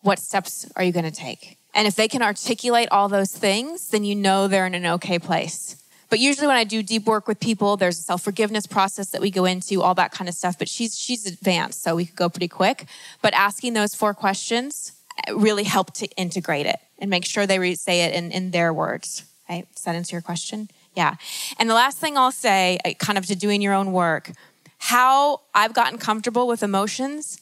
What 0.00 0.18
steps 0.18 0.66
are 0.76 0.82
you 0.82 0.92
going 0.92 1.04
to 1.04 1.10
take? 1.10 1.58
And 1.74 1.86
if 1.86 1.94
they 1.94 2.08
can 2.08 2.22
articulate 2.22 2.88
all 2.90 3.08
those 3.08 3.32
things, 3.32 3.88
then 3.88 4.04
you 4.04 4.14
know 4.14 4.46
they're 4.46 4.66
in 4.66 4.74
an 4.74 4.86
okay 4.86 5.18
place. 5.18 5.76
But 6.10 6.18
usually 6.18 6.46
when 6.46 6.56
I 6.56 6.64
do 6.64 6.82
deep 6.82 7.06
work 7.06 7.26
with 7.26 7.40
people, 7.40 7.78
there's 7.78 7.98
a 7.98 8.02
self-forgiveness 8.02 8.66
process 8.66 9.10
that 9.12 9.22
we 9.22 9.30
go 9.30 9.46
into, 9.46 9.80
all 9.80 9.94
that 9.94 10.12
kind 10.12 10.28
of 10.28 10.34
stuff. 10.34 10.58
But 10.58 10.68
she's 10.68 10.98
she's 10.98 11.26
advanced, 11.26 11.82
so 11.82 11.96
we 11.96 12.04
could 12.04 12.16
go 12.16 12.28
pretty 12.28 12.48
quick. 12.48 12.86
But 13.22 13.32
asking 13.32 13.72
those 13.72 13.94
four 13.94 14.12
questions 14.12 14.92
uh, 15.26 15.34
really 15.34 15.64
help 15.64 15.94
to 15.94 16.06
integrate 16.16 16.66
it 16.66 16.78
and 16.98 17.08
make 17.08 17.24
sure 17.24 17.46
they 17.46 17.58
re- 17.58 17.74
say 17.74 18.02
it 18.02 18.14
in, 18.14 18.30
in 18.30 18.50
their 18.50 18.74
words. 18.74 19.24
Right? 19.48 19.66
Does 19.74 19.84
that 19.84 19.94
answer 19.94 20.16
your 20.16 20.22
question? 20.22 20.68
Yeah. 20.94 21.14
And 21.58 21.70
the 21.70 21.74
last 21.74 21.96
thing 21.96 22.18
I'll 22.18 22.30
say, 22.30 22.78
uh, 22.84 22.92
kind 22.98 23.16
of 23.16 23.24
to 23.26 23.34
doing 23.34 23.62
your 23.62 23.72
own 23.72 23.92
work, 23.92 24.32
how 24.76 25.40
I've 25.54 25.72
gotten 25.72 25.96
comfortable 25.96 26.46
with 26.46 26.62
emotions 26.62 27.40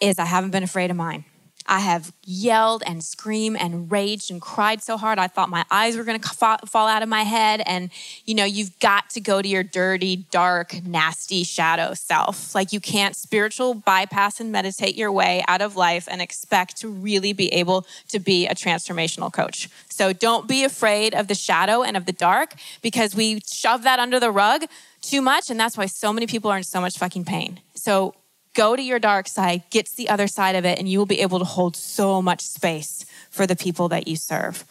is 0.00 0.18
I 0.18 0.24
haven't 0.24 0.50
been 0.50 0.64
afraid 0.64 0.90
of 0.90 0.96
mine. 0.96 1.24
I 1.70 1.78
have 1.78 2.12
yelled 2.24 2.82
and 2.84 3.02
screamed 3.02 3.56
and 3.60 3.90
raged 3.92 4.28
and 4.28 4.40
cried 4.40 4.82
so 4.82 4.96
hard 4.96 5.20
I 5.20 5.28
thought 5.28 5.48
my 5.48 5.64
eyes 5.70 5.96
were 5.96 6.02
going 6.02 6.20
to 6.20 6.28
fall 6.66 6.88
out 6.88 7.04
of 7.04 7.08
my 7.08 7.22
head. 7.22 7.62
And, 7.64 7.90
you 8.26 8.34
know, 8.34 8.44
you've 8.44 8.76
got 8.80 9.08
to 9.10 9.20
go 9.20 9.40
to 9.40 9.46
your 9.46 9.62
dirty, 9.62 10.16
dark, 10.16 10.82
nasty 10.84 11.44
shadow 11.44 11.94
self. 11.94 12.56
Like 12.56 12.72
you 12.72 12.80
can't 12.80 13.14
spiritual 13.14 13.74
bypass 13.74 14.40
and 14.40 14.50
meditate 14.50 14.96
your 14.96 15.12
way 15.12 15.44
out 15.46 15.62
of 15.62 15.76
life 15.76 16.08
and 16.10 16.20
expect 16.20 16.76
to 16.78 16.88
really 16.88 17.32
be 17.32 17.46
able 17.54 17.86
to 18.08 18.18
be 18.18 18.48
a 18.48 18.54
transformational 18.56 19.32
coach. 19.32 19.68
So 19.88 20.12
don't 20.12 20.48
be 20.48 20.64
afraid 20.64 21.14
of 21.14 21.28
the 21.28 21.36
shadow 21.36 21.84
and 21.84 21.96
of 21.96 22.04
the 22.04 22.12
dark 22.12 22.54
because 22.82 23.14
we 23.14 23.42
shove 23.48 23.84
that 23.84 24.00
under 24.00 24.18
the 24.18 24.32
rug 24.32 24.64
too 25.02 25.22
much. 25.22 25.50
And 25.50 25.60
that's 25.60 25.76
why 25.76 25.86
so 25.86 26.12
many 26.12 26.26
people 26.26 26.50
are 26.50 26.56
in 26.56 26.64
so 26.64 26.80
much 26.80 26.98
fucking 26.98 27.26
pain. 27.26 27.60
So 27.74 28.14
go 28.54 28.76
to 28.76 28.82
your 28.82 28.98
dark 28.98 29.28
side, 29.28 29.62
get 29.70 29.86
to 29.86 29.96
the 29.96 30.08
other 30.08 30.26
side 30.26 30.56
of 30.56 30.64
it, 30.64 30.78
and 30.78 30.88
you 30.88 30.98
will 30.98 31.06
be 31.06 31.20
able 31.20 31.38
to 31.38 31.44
hold 31.44 31.76
so 31.76 32.20
much 32.20 32.40
space 32.40 33.04
for 33.30 33.46
the 33.46 33.56
people 33.56 33.88
that 33.88 34.08
you 34.08 34.16
serve. 34.16 34.64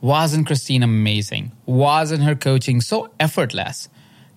Wasn't 0.00 0.46
Christine 0.46 0.82
amazing? 0.82 1.52
Wasn't 1.66 2.22
her 2.22 2.34
coaching 2.34 2.80
so 2.80 3.10
effortless? 3.18 3.88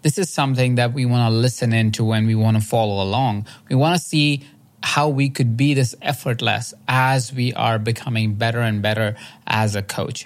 This 0.01 0.17
is 0.17 0.29
something 0.29 0.75
that 0.75 0.93
we 0.93 1.05
want 1.05 1.29
to 1.29 1.35
listen 1.35 1.73
into 1.73 2.05
when 2.05 2.25
we 2.25 2.35
want 2.35 2.55
to 2.55 2.65
follow 2.65 3.03
along. 3.03 3.47
We 3.69 3.75
want 3.75 3.99
to 3.99 4.01
see 4.01 4.45
how 4.83 5.09
we 5.09 5.29
could 5.29 5.57
be 5.57 5.73
this 5.73 5.95
effortless 6.01 6.73
as 6.87 7.33
we 7.33 7.53
are 7.53 7.79
becoming 7.79 8.35
better 8.35 8.61
and 8.61 8.81
better 8.81 9.15
as 9.45 9.75
a 9.75 9.81
coach. 9.81 10.25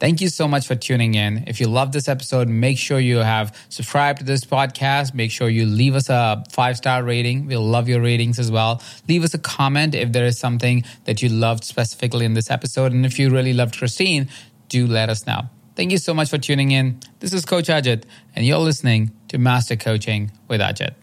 Thank 0.00 0.22
you 0.22 0.28
so 0.30 0.48
much 0.48 0.66
for 0.66 0.74
tuning 0.74 1.14
in. 1.14 1.44
If 1.46 1.60
you 1.60 1.68
love 1.68 1.92
this 1.92 2.08
episode, 2.08 2.48
make 2.48 2.78
sure 2.78 2.98
you 2.98 3.18
have 3.18 3.54
subscribed 3.68 4.20
to 4.20 4.24
this 4.24 4.46
podcast. 4.46 5.12
Make 5.12 5.30
sure 5.30 5.50
you 5.50 5.66
leave 5.66 5.94
us 5.94 6.08
a 6.08 6.42
five 6.50 6.78
star 6.78 7.04
rating. 7.04 7.46
We'll 7.46 7.60
love 7.60 7.86
your 7.86 8.00
ratings 8.00 8.38
as 8.38 8.50
well. 8.50 8.82
Leave 9.08 9.22
us 9.24 9.34
a 9.34 9.38
comment 9.38 9.94
if 9.94 10.12
there 10.12 10.24
is 10.24 10.38
something 10.38 10.84
that 11.04 11.20
you 11.20 11.28
loved 11.28 11.64
specifically 11.64 12.24
in 12.24 12.32
this 12.32 12.50
episode. 12.50 12.92
And 12.92 13.04
if 13.04 13.18
you 13.18 13.28
really 13.28 13.52
loved 13.52 13.76
Christine, 13.76 14.30
do 14.70 14.86
let 14.86 15.10
us 15.10 15.26
know. 15.26 15.42
Thank 15.76 15.92
you 15.92 15.98
so 15.98 16.14
much 16.14 16.30
for 16.30 16.38
tuning 16.38 16.70
in. 16.70 16.98
This 17.18 17.34
is 17.34 17.44
Coach 17.44 17.68
Ajit, 17.68 18.04
and 18.34 18.46
you're 18.46 18.58
listening 18.58 19.10
to 19.28 19.36
Master 19.36 19.76
Coaching 19.76 20.30
with 20.48 20.62
Ajit. 20.62 20.94